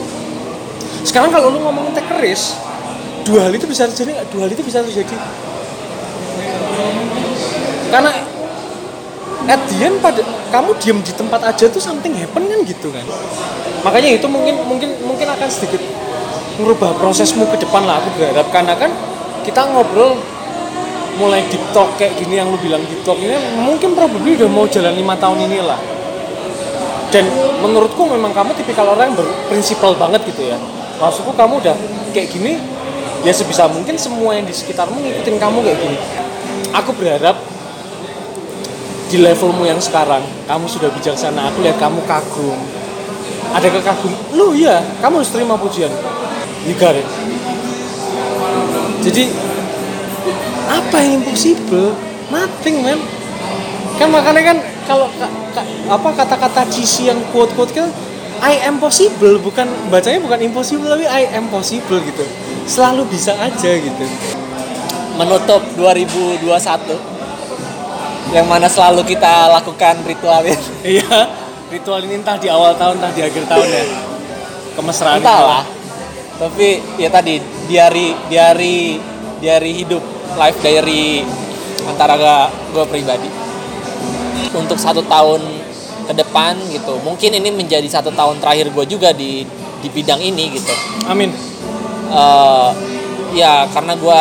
sekarang 1.03 1.29
kalau 1.29 1.51
lu 1.51 1.59
ngomongin 1.61 1.93
a 1.99 2.15
risk 2.19 2.57
dua 3.23 3.47
hal 3.47 3.53
itu 3.55 3.67
bisa 3.67 3.87
terjadi 3.87 4.23
dua 4.31 4.47
hal 4.47 4.51
itu 4.51 4.63
bisa 4.63 4.83
terjadi. 4.83 5.15
Karena 7.91 8.11
at 9.47 9.61
the 9.69 9.77
end 9.83 9.99
pada 9.99 10.23
kamu 10.49 10.71
diem 10.79 10.99
di 11.03 11.13
tempat 11.13 11.41
aja 11.43 11.65
tuh 11.69 11.79
something 11.83 12.15
happen 12.15 12.43
kan 12.47 12.59
gitu 12.63 12.91
kan? 12.91 13.05
Makanya 13.83 14.19
itu 14.19 14.27
mungkin 14.27 14.55
mungkin 14.67 14.89
mungkin 15.03 15.27
akan 15.27 15.47
sedikit 15.51 15.83
merubah 16.59 16.95
prosesmu 16.97 17.47
ke 17.51 17.59
depan 17.61 17.83
lah 17.83 17.99
aku 18.01 18.09
berharap. 18.19 18.47
Karena 18.51 18.73
kan 18.75 18.91
kita 19.43 19.67
ngobrol 19.71 20.19
mulai 21.19 21.45
deep 21.51 21.61
talk 21.75 21.93
kayak 22.01 22.17
gini 22.17 22.41
yang 22.41 22.49
lu 22.49 22.57
bilang 22.57 22.81
deep 22.89 23.01
talk 23.05 23.19
ini 23.21 23.37
mungkin 23.61 23.93
probably 23.93 24.33
udah 24.33 24.49
mau 24.49 24.65
jalan 24.65 24.97
lima 24.97 25.13
tahun 25.21 25.45
inilah 25.45 25.77
dan 27.13 27.29
menurutku 27.61 28.09
memang 28.09 28.33
kamu 28.33 28.57
tipikal 28.57 28.89
orang 28.89 29.13
yang 29.13 29.17
berprinsipal 29.21 29.93
banget 29.93 30.25
gitu 30.33 30.49
ya 30.49 30.57
maksudku 31.01 31.31
kamu 31.33 31.61
udah 31.63 31.75
kayak 32.13 32.29
gini 32.29 32.59
ya 33.23 33.31
sebisa 33.31 33.65
mungkin 33.71 33.95
semua 33.95 34.35
yang 34.35 34.45
di 34.45 34.53
sekitarmu 34.53 34.99
ngikutin 34.99 35.35
kamu 35.39 35.57
kayak 35.63 35.79
gini. 35.79 35.97
Aku 36.73 36.91
berharap 36.97 37.37
di 39.13 39.17
levelmu 39.21 39.63
yang 39.69 39.77
sekarang 39.77 40.25
kamu 40.49 40.65
sudah 40.65 40.89
bijaksana. 40.89 41.53
Aku 41.53 41.61
lihat 41.61 41.77
kamu 41.77 42.01
kagum. 42.05 42.57
Ada 43.53 43.69
kekagum 43.69 44.13
lu 44.33 44.57
ya 44.57 44.81
kamu 44.99 45.21
harus 45.21 45.29
terima 45.29 45.53
pujian. 45.59 45.93
You 46.63 46.79
it 46.79 47.05
jadi 49.03 49.27
apa 50.71 50.95
yang 51.03 51.19
impossible? 51.19 51.91
Nothing 52.31 52.87
man. 52.87 52.99
Kan 53.99 54.09
makanya 54.09 54.41
kan 54.55 54.57
kalau 54.87 55.11
ka- 55.19 55.33
ka- 55.53 55.69
apa 55.91 56.09
kata-kata 56.23 56.71
cheesy 56.71 57.11
yang 57.11 57.19
quote-quote 57.35 57.75
kan 57.75 57.91
I 58.43 58.59
am 58.67 58.75
possible 58.75 59.39
bukan 59.39 59.63
bacanya 59.87 60.19
bukan 60.19 60.43
impossible 60.43 60.91
tapi 60.91 61.07
I 61.07 61.31
am 61.31 61.47
possible 61.47 62.03
gitu. 62.03 62.27
Selalu 62.67 63.07
bisa 63.07 63.31
aja 63.39 63.71
gitu. 63.79 64.03
Menutup 65.15 65.63
2021 65.79 66.43
yang 68.35 68.43
mana 68.49 68.67
selalu 68.67 69.07
kita 69.07 69.47
lakukan 69.47 70.01
ritualnya 70.09 70.57
iya 70.97 71.29
ritual 71.69 72.01
ini 72.01 72.17
entah 72.17 72.33
di 72.33 72.49
awal 72.49 72.73
tahun 72.75 72.99
entah 72.99 73.15
di 73.15 73.23
akhir 73.23 73.47
tahun 73.47 73.67
ya. 73.71 73.83
Kemesraan 74.75 75.23
itu. 75.23 75.23
entahlah. 75.23 75.63
Tapi 76.43 76.83
ya 76.99 77.07
tadi 77.07 77.39
diary 77.71 78.11
diary 78.27 78.99
diary 79.39 79.71
hidup 79.71 80.03
life 80.35 80.59
diary 80.59 81.23
antara 81.87 82.51
gue 82.75 82.85
pribadi. 82.91 83.31
Untuk 84.51 84.75
satu 84.75 84.99
tahun 85.07 85.62
ke 86.03 86.13
depan 86.13 86.59
gitu. 86.69 86.99
Mungkin 87.01 87.31
ini 87.33 87.49
menjadi 87.49 87.87
satu 87.87 88.11
tahun 88.11 88.39
terakhir 88.43 88.71
gue 88.71 88.85
juga 88.87 89.09
di 89.15 89.47
di 89.83 89.87
bidang 89.91 90.19
ini 90.23 90.55
gitu. 90.55 90.73
Amin. 91.07 91.31
Eh, 92.13 92.69
ya 93.33 93.65
karena 93.73 93.97
gue 93.97 94.19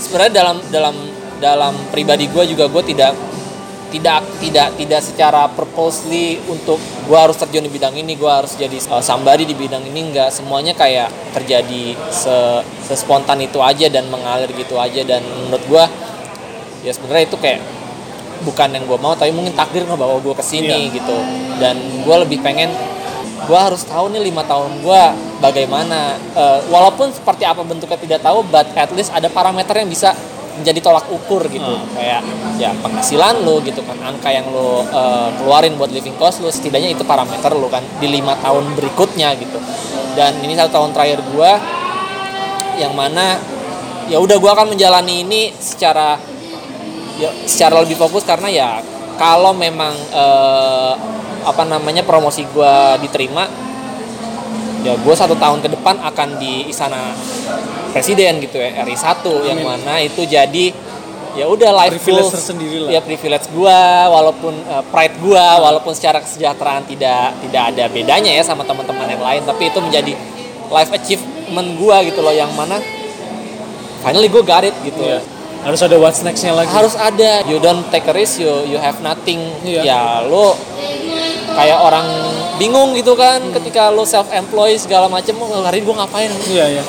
sebenarnya 0.00 0.32
dalam 0.32 0.56
dalam 0.72 0.96
dalam 1.38 1.74
pribadi 1.92 2.30
gue 2.30 2.44
juga 2.56 2.70
gue 2.70 2.82
tidak 2.94 3.12
tidak 3.94 4.26
tidak 4.42 4.68
tidak 4.74 5.00
secara 5.06 5.46
purposely 5.46 6.42
untuk 6.50 6.82
gue 7.06 7.14
harus 7.14 7.38
terjun 7.38 7.62
di 7.62 7.70
bidang 7.70 7.94
ini 7.94 8.18
gue 8.18 8.26
harus 8.26 8.58
jadi 8.58 8.74
uh, 8.90 8.98
somebody 8.98 9.46
di 9.46 9.54
bidang 9.54 9.86
ini 9.86 10.10
enggak. 10.10 10.34
Semuanya 10.34 10.74
kayak 10.74 11.14
terjadi 11.30 11.94
se, 12.10 12.64
sespontan 12.90 13.38
itu 13.38 13.62
aja 13.62 13.86
dan 13.86 14.10
mengalir 14.10 14.50
gitu 14.50 14.82
aja. 14.82 14.98
Dan 15.06 15.22
menurut 15.46 15.64
gue 15.70 15.84
ya 16.82 16.90
sebenarnya 16.90 17.24
itu 17.30 17.38
kayak 17.38 17.60
bukan 18.44 18.68
yang 18.70 18.84
gue 18.84 18.96
mau 18.96 19.12
tapi 19.12 19.30
mungkin 19.30 19.52
takdir 19.52 19.82
ngebawa 19.82 20.20
gue 20.20 20.34
ke 20.34 20.44
sini 20.44 20.68
Iya. 20.86 20.94
gitu 20.94 21.16
dan 21.56 21.74
gue 22.00 22.16
lebih 22.20 22.38
pengen 22.38 22.68
gue 23.42 23.58
harus 23.58 23.82
tahu 23.82 24.08
nih 24.08 24.22
lima 24.22 24.40
tahun 24.42 24.80
gue 24.80 25.02
bagaimana 25.40 26.16
Eh, 26.32 26.60
walaupun 26.66 27.08
seperti 27.08 27.42
apa 27.42 27.62
bentuknya 27.62 27.96
tidak 27.96 28.20
tahu 28.20 28.42
but 28.44 28.66
at 28.74 28.90
least 28.90 29.08
ada 29.08 29.26
parameter 29.28 29.74
yang 29.74 29.86
bisa 29.86 30.10
menjadi 30.54 30.80
tolak 30.80 31.06
ukur 31.08 31.42
gitu 31.46 31.62
Hmm. 31.64 31.86
kayak 31.92 32.22
ya 32.56 32.70
penghasilan 32.76 33.42
lo 33.42 33.58
gitu 33.60 33.80
kan 33.80 33.98
angka 34.00 34.28
yang 34.28 34.46
lo 34.46 34.82
eh, 34.82 35.28
keluarin 35.36 35.74
buat 35.74 35.88
living 35.88 36.14
cost 36.14 36.38
lo 36.38 36.48
setidaknya 36.48 36.90
itu 36.90 37.02
parameter 37.02 37.50
lo 37.52 37.66
kan 37.66 37.82
di 37.96 38.06
lima 38.08 38.34
tahun 38.36 38.70
berikutnya 38.72 39.34
gitu 39.36 39.58
dan 40.14 40.38
ini 40.38 40.54
satu 40.54 40.70
tahun 40.72 40.90
terakhir 40.90 41.22
gue 41.24 41.50
yang 42.76 42.92
mana 42.92 43.38
ya 44.04 44.18
udah 44.18 44.36
gue 44.36 44.50
akan 44.52 44.66
menjalani 44.68 45.22
ini 45.22 45.42
secara 45.54 46.18
ya 47.18 47.30
secara 47.46 47.82
lebih 47.82 47.94
fokus 47.94 48.26
karena 48.26 48.48
ya 48.50 48.68
kalau 49.14 49.54
memang 49.54 49.94
eh, 49.94 50.92
apa 51.44 51.62
namanya 51.68 52.02
promosi 52.02 52.42
gue 52.48 52.74
diterima 53.04 53.46
ya 54.84 54.96
gue 55.00 55.14
satu 55.16 55.36
tahun 55.36 55.64
ke 55.64 55.68
depan 55.72 55.96
akan 56.02 56.28
di 56.40 56.68
istana 56.68 57.14
presiden 57.92 58.40
gitu 58.42 58.58
ya 58.60 58.84
RI 58.84 58.96
1 58.96 59.48
yang 59.48 59.60
mana 59.64 60.02
itu 60.02 60.26
jadi 60.26 60.74
ya 61.34 61.50
udah 61.50 61.70
life 61.74 61.98
Privilege 61.98 62.30
goals 62.30 62.34
tersendiri 62.38 62.76
lah. 62.86 62.90
ya 62.94 63.00
privilege 63.02 63.46
gue 63.50 63.78
walaupun 64.10 64.54
eh, 64.54 64.84
pride 64.90 65.16
gue 65.18 65.46
walaupun 65.62 65.92
secara 65.94 66.22
kesejahteraan 66.22 66.86
tidak 66.86 67.34
tidak 67.42 67.62
ada 67.74 67.84
bedanya 67.90 68.30
ya 68.30 68.42
sama 68.46 68.62
teman-teman 68.62 69.08
yang 69.08 69.22
lain 69.22 69.42
tapi 69.42 69.70
itu 69.70 69.78
menjadi 69.82 70.12
life 70.70 70.90
achievement 70.94 71.68
gue 71.78 71.96
gitu 72.12 72.20
loh 72.22 72.34
yang 72.34 72.50
mana 72.54 72.78
finally 74.02 74.28
gue 74.30 74.42
got 74.46 74.62
it 74.62 74.74
gitu 74.84 75.00
Iya. 75.02 75.20
Harus 75.64 75.80
ada 75.80 75.96
what's 75.96 76.20
nextnya 76.20 76.52
lagi. 76.52 76.68
Harus 76.68 76.94
ada. 76.94 77.40
You 77.48 77.56
don't 77.58 77.88
take 77.88 78.04
a 78.04 78.14
risk 78.14 78.38
you 78.38 78.52
you 78.68 78.76
have 78.76 79.00
nothing. 79.00 79.40
Iya. 79.64 79.80
ya 79.82 80.02
lo 80.28 80.52
kayak 81.54 81.78
orang 81.80 82.06
bingung 82.60 82.92
gitu 82.94 83.16
kan 83.16 83.40
ketika 83.56 83.88
lo 83.88 84.04
self 84.04 84.28
employed 84.30 84.76
segala 84.76 85.08
macem 85.08 85.32
oh, 85.40 85.64
hari 85.64 85.80
ini 85.80 85.88
gue 85.88 85.96
ngapain? 85.96 86.30
Iya 86.52 86.66
iya. 86.78 86.84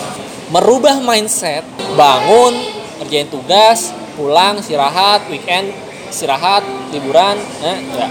Merubah 0.52 1.00
mindset 1.02 1.64
bangun 1.96 2.54
kerjain 3.02 3.32
tugas 3.32 3.96
pulang 4.20 4.60
istirahat 4.60 5.28
weekend 5.32 5.72
istirahat 6.12 6.64
liburan 6.92 7.40
eh, 7.64 7.80
ya 7.96 8.08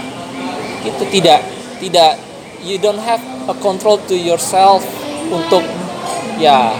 itu 0.85 1.03
tidak 1.13 1.41
tidak. 1.79 2.17
You 2.65 2.81
don't 2.81 2.97
have 2.97 3.21
a 3.45 3.53
control 3.61 4.01
to 4.09 4.17
yourself 4.17 4.81
untuk 5.29 5.61
ya 6.41 6.73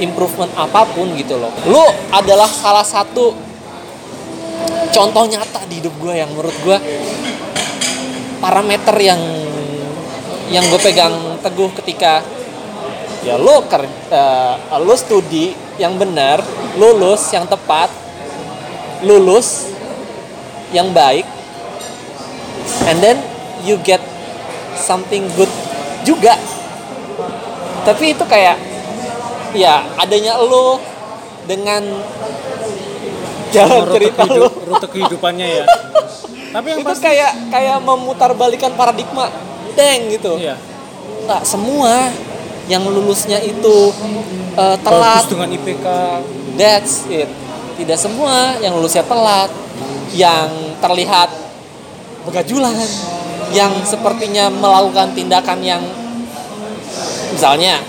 improvement 0.00 0.50
apa 0.56 0.88
pun 0.90 1.12
gitu 1.14 1.36
loh. 1.36 1.52
Lu 1.68 1.84
adalah 2.10 2.48
salah 2.48 2.84
satu 2.84 3.32
contoh 4.90 5.24
nyata 5.28 5.64
di 5.70 5.78
hidup 5.78 5.94
gue 6.02 6.14
yang 6.18 6.30
menurut 6.34 6.56
gue 6.66 6.78
parameter 8.42 8.96
yang 8.98 9.20
yang 10.50 10.64
gue 10.66 10.80
pegang 10.82 11.14
teguh 11.44 11.70
ketika 11.78 12.26
ya 13.22 13.38
lo 13.38 13.62
ker, 13.68 13.86
eh, 13.86 14.54
lo 14.82 14.96
studi 14.96 15.54
yang 15.78 15.94
benar 16.00 16.42
lulus 16.80 17.30
yang 17.30 17.46
tepat 17.46 17.92
lulus 19.06 19.70
yang 20.74 20.90
baik 20.90 21.24
and 22.88 22.98
then 22.98 23.16
you 23.62 23.76
get 23.84 24.00
something 24.76 25.28
good 25.36 25.50
juga. 26.02 26.36
Tapi 27.84 28.16
itu 28.16 28.24
kayak 28.24 28.56
ya 29.56 29.86
adanya 29.98 30.38
lo 30.38 30.78
dengan 31.46 31.82
jalan 33.50 33.82
rute, 33.86 33.94
cerita 33.98 34.22
lo 34.30 34.48
rute 34.48 34.86
kehidupannya 34.90 35.46
ya. 35.62 35.64
Tapi 36.54 36.66
yang 36.66 36.80
itu 36.82 36.88
pasti 36.90 37.04
kayak 37.06 37.32
kayak 37.50 37.78
memutarbalikan 37.82 38.74
paradigma. 38.74 39.30
Deng 39.78 40.10
gitu. 40.10 40.34
Iya. 40.34 40.58
Nggak 41.26 41.42
semua 41.46 42.10
yang 42.66 42.82
lulusnya 42.86 43.38
itu 43.42 43.94
uh, 44.58 44.76
telat. 44.82 45.22
bagus 45.22 45.30
dengan 45.30 45.48
IPK 45.54 45.86
that's 46.58 47.06
it. 47.10 47.30
Tidak 47.78 47.98
semua 47.98 48.58
yang 48.58 48.76
lulusnya 48.76 49.06
telat 49.06 49.50
yang 50.10 50.50
terlihat 50.82 51.30
begajulan 52.26 52.74
yang 53.54 53.72
sepertinya 53.82 54.52
melakukan 54.52 55.14
tindakan 55.16 55.58
yang 55.64 55.82
misalnya 57.32 57.80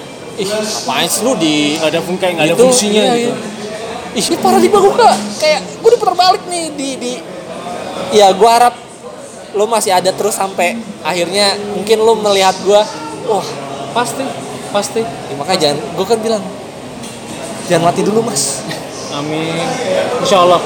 ih 0.42 0.50
ngapain 0.50 1.08
sih 1.08 1.22
lu 1.22 1.38
di 1.38 1.78
nggak 1.78 1.90
ada 1.94 2.00
fung 2.02 2.18
kayak 2.18 2.34
nggak 2.38 2.48
ada 2.50 2.56
itu, 2.58 2.64
fungsinya 2.66 3.02
iya, 3.02 3.14
gitu? 3.14 3.34
iya. 3.34 3.60
Ih, 4.12 4.26
gue 4.28 4.92
kak 5.00 5.18
kayak 5.40 5.62
gue 5.80 5.90
diputar 5.96 6.16
balik 6.20 6.44
nih 6.52 6.66
di 6.76 6.90
di 7.00 7.14
ya 8.12 8.34
gue 8.36 8.50
harap 8.50 8.76
lo 9.56 9.68
masih 9.68 9.96
ada 9.96 10.12
terus 10.12 10.36
sampai 10.36 10.76
akhirnya 11.04 11.56
mungkin 11.76 11.98
lo 12.04 12.20
melihat 12.20 12.56
gue 12.64 12.82
wah 13.30 13.48
pasti 13.96 14.24
pasti. 14.72 15.04
Ya, 15.04 15.36
makanya 15.36 15.60
jangan 15.60 15.78
gue 16.00 16.06
kan 16.08 16.20
bilang 16.24 16.44
jangan 17.68 17.84
mati 17.92 18.02
dulu 18.02 18.20
mas. 18.24 18.64
Amin. 19.20 19.60
Insya 20.24 20.48
Allah. 20.48 20.62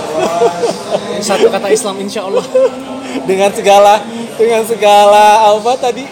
Satu 1.18 1.50
kata 1.50 1.68
Islam 1.74 1.98
insya 1.98 2.30
Allah. 2.30 2.46
Dengan 3.30 3.50
segala 3.50 4.06
dengan 4.36 4.62
segala 4.68 5.56
apa 5.56 5.72
tadi 5.80 6.04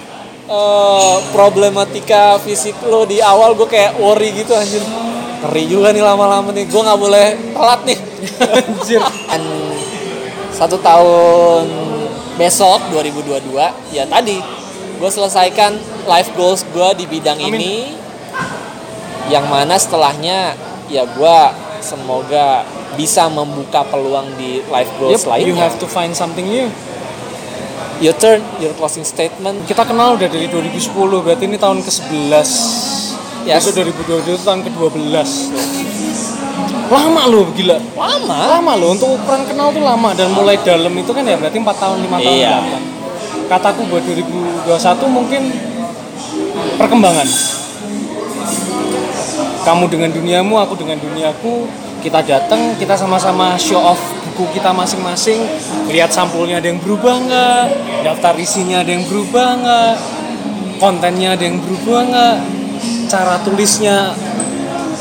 eh, 0.45 1.15
problematika 1.31 2.37
fisik 2.39 2.75
lo 2.85 3.03
di 3.03 3.19
awal 3.19 3.53
gue 3.53 3.67
kayak 3.67 3.97
worry 3.97 4.31
gitu 4.33 4.53
anjir. 4.53 4.83
Ngeri 5.43 5.63
juga 5.67 5.91
nih 5.91 5.99
lama-lama 5.99 6.51
nih 6.51 6.65
gue 6.65 6.81
nggak 6.81 6.99
boleh 6.99 7.27
telat 7.51 7.81
nih. 7.83 7.99
Anjir. 8.63 9.01
Dan 9.03 9.43
satu 10.55 10.79
tahun 10.79 11.65
besok 12.33 12.79
2022 12.89 13.51
ya 13.91 14.07
tadi 14.07 14.39
gue 14.95 15.09
selesaikan 15.11 15.75
life 16.07 16.31
goals 16.33 16.63
gue 16.71 16.89
di 16.95 17.05
bidang 17.05 17.37
Amin. 17.37 17.59
ini. 17.59 17.75
Yang 19.27 19.45
mana 19.47 19.75
setelahnya 19.75 20.55
ya 20.87 21.03
gue 21.03 21.37
semoga 21.79 22.63
bisa 22.95 23.27
membuka 23.27 23.83
peluang 23.83 24.31
di 24.39 24.63
life 24.71 24.91
goals 24.95 25.23
Yep, 25.23 25.27
lainnya. 25.27 25.47
you 25.49 25.55
have 25.57 25.75
to 25.75 25.87
find 25.89 26.15
something 26.15 26.47
new 26.47 26.71
your 27.99 28.15
turn 28.17 28.41
your 28.57 28.73
closing 28.73 29.03
statement. 29.03 29.65
Kita 29.65 29.83
kenal 29.83 30.15
udah 30.15 30.29
dari 30.29 30.47
2010 30.47 31.21
berarti 31.21 31.43
ini 31.45 31.57
tahun 31.57 31.83
ke-11 31.83 32.49
Yes. 33.43 33.67
besok 33.67 33.83
2022 34.07 34.39
itu 34.39 34.43
tahun 34.47 34.63
ke-12 34.63 35.27
lama 36.87 37.21
loh 37.27 37.49
gila. 37.51 37.75
Lama? 37.97 38.37
Lama 38.55 38.71
loh 38.79 38.95
untuk 38.95 39.19
ukuran 39.19 39.43
kenal 39.43 39.73
tuh 39.73 39.83
lama. 39.83 40.15
Dan 40.15 40.31
mulai 40.31 40.55
dalam 40.63 40.93
itu 40.93 41.11
kan 41.11 41.25
ya 41.25 41.35
berarti 41.35 41.57
4 41.59 41.75
tahun 41.75 41.97
5 42.07 42.23
tahun 42.23 42.39
Iya. 42.39 42.55
depan. 42.55 42.81
kataku 43.43 43.81
buat 43.91 44.01
2021 44.07 45.05
mungkin 45.11 45.41
perkembangan. 46.79 47.27
Kamu 49.63 49.83
dengan 49.91 50.09
duniamu 50.11 50.55
aku 50.59 50.73
dengan 50.79 50.95
duniaku 50.99 51.67
kita 51.99 52.19
datang 52.23 52.75
kita 52.79 52.95
sama-sama 52.95 53.55
show 53.55 53.79
off 53.79 53.99
buku 54.33 54.57
kita 54.57 54.73
masing-masing 54.73 55.45
lihat 55.93 56.09
sampulnya 56.09 56.57
ada 56.57 56.65
yang 56.65 56.81
berubah 56.81 57.21
nggak 57.21 57.63
daftar 58.01 58.33
isinya 58.41 58.81
ada 58.81 58.89
yang 58.89 59.05
berubah 59.05 59.47
nggak 59.61 59.93
kontennya 60.81 61.37
ada 61.37 61.43
yang 61.45 61.61
berubah 61.61 62.01
nggak 62.09 62.35
cara 63.13 63.37
tulisnya 63.45 64.09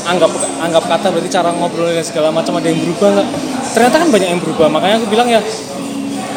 anggap 0.05 0.29
anggap 0.61 0.85
kata 0.85 1.09
berarti 1.09 1.29
cara 1.33 1.49
ngobrol 1.49 1.89
dan 1.89 2.05
segala 2.05 2.29
macam 2.29 2.61
ada 2.61 2.69
yang 2.69 2.77
berubah 2.77 3.09
nggak. 3.17 3.27
Ternyata 3.73 3.95
kan 4.05 4.09
banyak 4.13 4.29
yang 4.37 4.41
berubah 4.45 4.67
makanya 4.69 4.95
aku 5.01 5.07
bilang 5.09 5.25
ya 5.25 5.41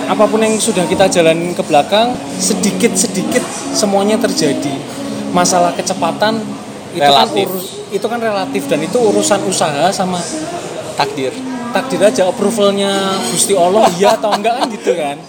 apa 0.08 0.24
pun 0.24 0.40
yang 0.40 0.56
sudah 0.56 0.88
kita 0.88 1.04
jalanin 1.12 1.52
ke 1.52 1.60
belakang 1.66 2.16
sedikit 2.40 2.96
sedikit 2.96 3.44
semuanya 3.76 4.16
terjadi. 4.16 4.72
Masalah 5.36 5.76
kecepatan 5.76 6.40
itu 6.96 7.04
Relatif. 7.04 7.44
kan 7.44 7.52
urus- 7.52 7.74
itu 7.92 8.06
kan 8.08 8.18
relatif 8.18 8.62
dan 8.72 8.80
itu 8.80 8.96
urusan 8.96 9.44
usaha 9.44 9.92
sama 9.92 10.16
takdir 10.96 11.30
takdir 11.76 12.00
aja 12.00 12.32
approvalnya 12.32 13.20
Gusti 13.28 13.52
Allah 13.52 13.84
iya 14.00 14.16
atau 14.16 14.32
enggak 14.32 14.64
kan 14.64 14.72
gitu 14.72 14.96
kan. 14.96 15.20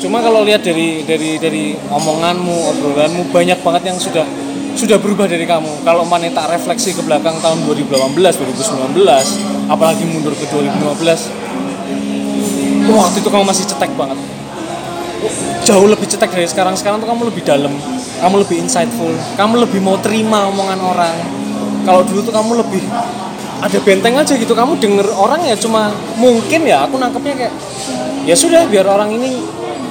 Cuma 0.00 0.24
kalau 0.24 0.40
lihat 0.40 0.64
dari 0.64 1.04
dari 1.04 1.36
dari 1.36 1.76
omonganmu 1.76 2.56
obrolanmu 2.72 3.28
banyak 3.28 3.60
banget 3.60 3.92
yang 3.92 4.00
sudah 4.00 4.24
sudah 4.72 4.96
berubah 4.96 5.28
dari 5.28 5.44
kamu. 5.44 5.84
Kalau 5.84 6.08
mana 6.08 6.32
tak 6.32 6.56
refleksi 6.56 6.96
ke 6.96 7.04
belakang 7.04 7.36
tahun 7.44 7.68
2018 7.68 8.16
2019 8.16 9.68
apalagi 9.68 10.08
mundur 10.08 10.32
ke 10.32 10.48
2015 10.48 12.88
waktu 12.88 13.16
itu 13.20 13.28
kamu 13.28 13.44
masih 13.44 13.68
cetek 13.68 13.92
banget. 14.00 14.16
Jauh 15.68 15.84
lebih 15.84 16.08
cetek 16.08 16.32
dari 16.32 16.48
sekarang. 16.48 16.72
Sekarang 16.80 17.04
tuh 17.04 17.08
kamu 17.12 17.28
lebih 17.28 17.44
dalam 17.44 17.76
kamu 18.24 18.48
lebih 18.48 18.64
insightful 18.64 19.12
kamu 19.36 19.68
lebih 19.68 19.84
mau 19.84 20.00
terima 20.00 20.48
omongan 20.48 20.80
orang. 20.80 21.16
Kalau 21.84 22.00
dulu 22.08 22.24
tuh 22.24 22.32
kamu 22.32 22.64
lebih 22.64 22.80
ada 23.60 23.78
benteng 23.84 24.16
aja 24.16 24.32
gitu 24.34 24.52
kamu 24.56 24.80
denger 24.80 25.06
orang 25.12 25.44
ya 25.44 25.54
cuma 25.56 25.92
mungkin 26.16 26.64
ya 26.64 26.88
aku 26.88 26.96
nangkepnya 26.96 27.34
kayak 27.36 27.54
ya 28.24 28.34
sudah 28.36 28.64
biar 28.68 28.88
orang 28.88 29.12
ini 29.12 29.40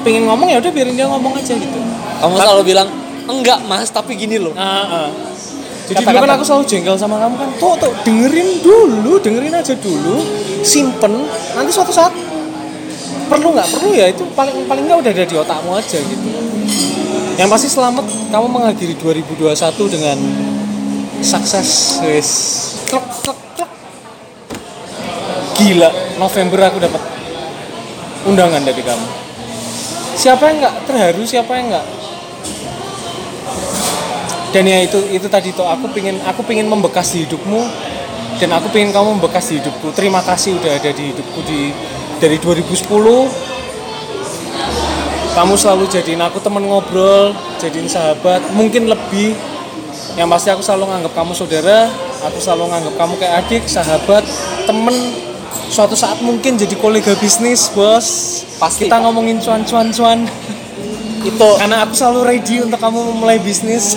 pengen 0.02 0.26
ngomong 0.26 0.50
ya 0.50 0.58
udah 0.58 0.72
biarin 0.74 0.96
dia 0.98 1.06
ngomong 1.06 1.38
aja 1.38 1.54
gitu 1.54 1.80
kamu 2.20 2.34
selalu 2.36 2.64
bilang 2.66 2.90
enggak 3.30 3.60
mas 3.70 3.94
tapi 3.94 4.18
gini 4.18 4.42
loh 4.42 4.54
Ah, 4.58 5.08
ah. 5.08 5.10
Jadi 5.90 6.06
dulu 6.06 6.22
kan 6.22 6.32
aku 6.38 6.46
selalu 6.46 6.64
jengkel 6.70 6.96
sama 7.02 7.18
kamu 7.18 7.34
kan. 7.34 7.50
Tuh, 7.58 7.74
tuh 7.82 7.90
dengerin 8.06 8.62
dulu, 8.62 9.18
dengerin 9.18 9.58
aja 9.58 9.74
dulu, 9.74 10.22
simpen. 10.62 11.26
Nanti 11.58 11.74
suatu 11.74 11.90
saat 11.90 12.14
perlu 13.26 13.58
nggak 13.58 13.70
perlu 13.74 13.98
ya 13.98 14.06
itu 14.06 14.22
paling 14.38 14.70
paling 14.70 14.86
nggak 14.86 15.02
udah 15.02 15.12
ada 15.18 15.26
di 15.26 15.34
otakmu 15.34 15.74
aja 15.74 15.98
gitu. 15.98 16.30
Yang 17.42 17.50
pasti 17.50 17.68
selamat 17.74 18.06
kamu 18.30 18.48
mengakhiri 18.54 18.94
2021 19.02 19.50
dengan 19.90 20.18
sukses, 21.26 22.04
wes. 22.06 22.30
Klek, 22.86 23.02
klek, 23.26 23.39
klek. 23.39 23.39
Gila, 25.60 25.92
November 26.16 26.72
aku 26.72 26.80
dapat 26.80 27.04
undangan 28.24 28.64
dari 28.64 28.80
kamu. 28.80 29.08
Siapa 30.16 30.48
yang 30.48 30.64
nggak? 30.64 30.76
Terharu, 30.88 31.24
siapa 31.28 31.52
yang 31.60 31.68
nggak? 31.76 31.86
Dan 34.56 34.64
ya 34.66 34.80
itu 34.82 35.04
itu 35.12 35.28
tadi 35.28 35.52
tuh 35.52 35.68
aku 35.68 35.92
pingin 35.92 36.18
aku 36.26 36.42
pingin 36.48 36.66
membekas 36.66 37.14
di 37.14 37.28
hidupmu 37.28 37.62
dan 38.42 38.50
aku 38.56 38.72
pingin 38.72 38.96
kamu 38.96 39.20
membekas 39.20 39.52
di 39.52 39.60
hidupku. 39.62 39.92
Terima 39.92 40.24
kasih 40.24 40.58
udah 40.58 40.80
ada 40.80 40.90
di 40.96 41.12
hidupku 41.14 41.44
di 41.44 41.76
dari 42.24 42.40
2010 42.40 42.88
kamu 45.38 45.54
selalu 45.54 45.86
jadiin 45.92 46.24
aku 46.24 46.42
temen 46.42 46.66
ngobrol 46.66 47.36
jadiin 47.62 47.86
sahabat 47.92 48.42
mungkin 48.56 48.88
lebih. 48.88 49.36
Yang 50.18 50.28
pasti 50.32 50.50
aku 50.56 50.64
selalu 50.66 50.84
nganggap 50.90 51.14
kamu 51.14 51.32
saudara 51.38 51.92
aku 52.24 52.38
selalu 52.42 52.64
nganggap 52.74 52.94
kamu 53.00 53.14
kayak 53.20 53.34
adik 53.46 53.64
sahabat 53.70 54.24
temen 54.68 54.96
suatu 55.70 55.94
saat 55.94 56.20
mungkin 56.26 56.58
jadi 56.58 56.76
kolega 56.80 57.14
bisnis 57.18 57.70
bos. 57.72 58.42
Pasti, 58.60 58.86
kita 58.88 59.00
ngomongin 59.00 59.40
cuan-cuan 59.40 59.88
cuan 59.94 60.20
itu. 61.24 61.50
Karena 61.60 61.84
aku 61.84 61.94
selalu 61.96 62.20
ready 62.28 62.56
untuk 62.64 62.80
kamu 62.80 63.00
memulai 63.16 63.40
bisnis. 63.40 63.96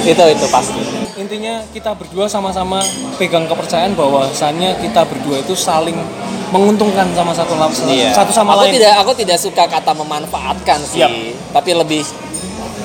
Itu 0.00 0.24
itu 0.26 0.46
pasti. 0.48 0.80
Intinya 1.20 1.60
kita 1.76 1.92
berdua 1.92 2.24
sama-sama 2.24 2.80
pegang 3.20 3.44
kepercayaan 3.44 3.92
bahwasannya 3.92 4.80
kita 4.80 5.04
berdua 5.04 5.44
itu 5.44 5.52
saling 5.52 5.94
menguntungkan 6.50 7.06
sama 7.14 7.30
satu 7.30 7.54
sama 7.54 7.70
satu 8.10 8.32
sama 8.34 8.50
Iya. 8.56 8.58
aku 8.58 8.64
lain. 8.66 8.74
tidak 8.80 8.94
aku 9.04 9.12
tidak 9.14 9.38
suka 9.38 9.64
kata 9.70 9.92
memanfaatkan 9.94 10.78
sih. 10.82 10.98
Siap. 11.04 11.12
tapi 11.54 11.70
lebih 11.76 12.02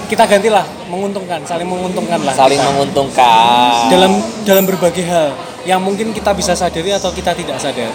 kita 0.05 0.21
gantilah 0.29 0.61
menguntungkan 0.85 1.41
saling 1.47 1.65
menguntungkan 1.65 2.19
lah. 2.21 2.35
Saling 2.37 2.61
kita. 2.61 2.69
menguntungkan. 2.69 3.89
Dalam 3.89 4.11
dalam 4.45 4.63
berbagai 4.69 5.05
hal 5.07 5.33
yang 5.65 5.81
mungkin 5.81 6.13
kita 6.13 6.31
bisa 6.31 6.53
sadari 6.53 6.93
atau 6.93 7.09
kita 7.09 7.33
tidak 7.33 7.57
sadari? 7.57 7.89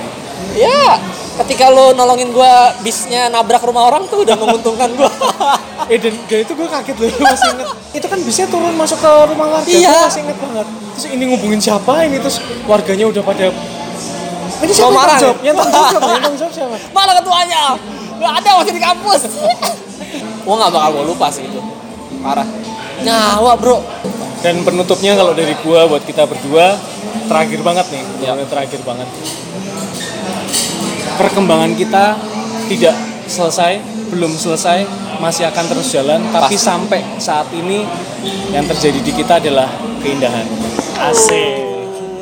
Ya 0.53 0.99
ketika 1.39 1.71
lo 1.71 1.95
nolongin 1.95 2.35
gua 2.35 2.75
bisnya 2.83 3.31
nabrak 3.31 3.63
rumah 3.63 3.87
orang 3.87 4.05
tuh 4.07 4.27
udah 4.27 4.37
menguntungkan 4.37 4.91
gua. 4.95 5.11
Eh 5.91 5.99
dan, 5.99 6.15
dan 6.31 6.47
itu 6.47 6.55
gue 6.55 6.71
kaget 6.71 6.95
loh 6.95 7.11
masih 7.19 7.51
inget 7.51 7.69
itu 7.91 8.07
kan 8.07 8.19
bisa 8.23 8.47
turun 8.47 8.71
masuk 8.79 8.95
ke 8.95 9.11
rumah 9.27 9.59
warga 9.59 9.67
Iya. 9.67 9.91
gue 9.91 10.07
masih 10.07 10.23
inget 10.23 10.39
banget. 10.39 10.67
Terus 10.95 11.07
ini 11.11 11.25
ngubungin 11.27 11.59
siapa 11.59 11.93
ini? 12.07 12.23
Terus 12.23 12.39
warganya 12.63 13.11
udah 13.11 13.23
pada 13.27 13.51
ini 14.61 14.71
siapa 14.71 14.87
Mau 14.87 14.95
yang 14.95 15.01
marah? 15.03 15.19
tanggung 15.19 15.27
jawab? 15.27 15.39
Ya? 15.43 15.47
yang 15.51 15.57
tanggung 15.59 15.75
jawab 15.91 16.03
yang 16.07 16.23
tanggung 16.23 16.39
jawab 16.39 16.53
siapa? 16.55 16.77
Mana 16.95 17.13
ketuanya. 17.19 17.63
Nggak 18.23 18.33
ada 18.39 18.51
masih 18.55 18.71
di 18.71 18.83
kampus. 18.83 19.21
Gua 20.47 20.55
nggak 20.63 20.71
bakal 20.71 20.91
gua 20.95 21.05
lupa 21.11 21.27
sih 21.27 21.43
itu. 21.43 21.59
Parah. 22.23 22.47
Nyawa 23.03 23.53
bro 23.59 23.77
Dan 24.41 24.65
penutupnya 24.65 25.13
kalau 25.15 25.37
dari 25.37 25.53
gua 25.61 25.85
buat 25.85 26.01
kita 26.01 26.25
berdua 26.25 26.81
terakhir 27.29 27.61
banget 27.61 27.87
nih, 27.93 28.05
Ya. 28.25 28.33
terakhir 28.49 28.81
banget. 28.83 29.09
Perkembangan 31.17 31.77
kita 31.77 32.17
tidak 32.67 32.97
selesai, 33.29 33.79
belum 34.09 34.33
selesai, 34.33 34.89
masih 35.21 35.45
akan 35.45 35.65
terus 35.69 35.93
jalan. 35.93 36.21
Tapi 36.33 36.57
Pasti. 36.57 36.65
sampai 36.65 37.01
saat 37.21 37.53
ini 37.53 37.85
yang 38.51 38.65
terjadi 38.65 39.01
di 39.05 39.13
kita 39.13 39.37
adalah 39.37 39.69
keindahan. 40.01 40.49
Asik. 41.01 41.69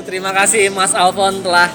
terima 0.03 0.33
kasih 0.33 0.73
Mas 0.73 0.97
Alfon 0.97 1.45
telah 1.45 1.69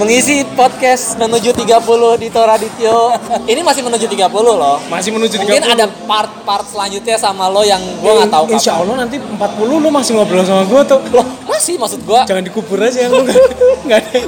mengisi 0.00 0.40
podcast 0.50 1.14
menuju 1.14 1.52
30 1.52 1.68
di 2.16 2.28
Toradityo 2.28 3.12
ini 3.44 3.60
masih 3.60 3.84
menuju 3.84 4.08
30 4.08 4.16
loh 4.32 4.80
Masih 4.88 5.12
menuju 5.12 5.36
30. 5.36 5.44
mungkin 5.44 5.64
ada 5.68 5.84
part-part 6.08 6.64
selanjutnya 6.64 7.16
sama 7.16 7.46
lo 7.46 7.60
yang 7.62 7.78
gua 8.00 8.16
nggak 8.18 8.32
tahu 8.32 8.44
kapan. 8.48 8.56
Insya 8.56 8.72
Allah 8.74 8.96
nanti 8.98 9.16
40 9.20 9.36
lu 9.76 9.88
masih 9.90 10.12
ngobrol 10.16 10.40
sama 10.42 10.64
gua 10.64 10.80
tuh. 10.82 11.04
Loh, 11.12 11.26
masih 11.44 11.76
maksud 11.76 12.00
gua 12.02 12.24
Jangan 12.24 12.40
dikubur 12.40 12.80
aja 12.80 12.98
yang 12.98 13.12
lu 13.12 13.28
nggak 13.84 14.00
ada. 14.00 14.20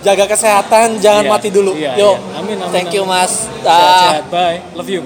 jaga 0.00 0.24
kesehatan 0.26 0.96
jangan 0.98 1.24
Iya, 1.24 1.32
mati 1.32 1.48
dulu 1.48 1.72
iya, 1.76 1.92
yuk 1.96 2.16
iya. 2.16 2.38
Amin, 2.40 2.56
amin, 2.56 2.72
thank 2.72 2.92
you 2.92 3.04
amin. 3.04 3.20
mas 3.20 3.32
Ah. 3.60 3.68
Sehat-sehat. 3.68 4.24
Bye. 4.28 4.58
Love 4.72 4.88
you. 4.88 5.02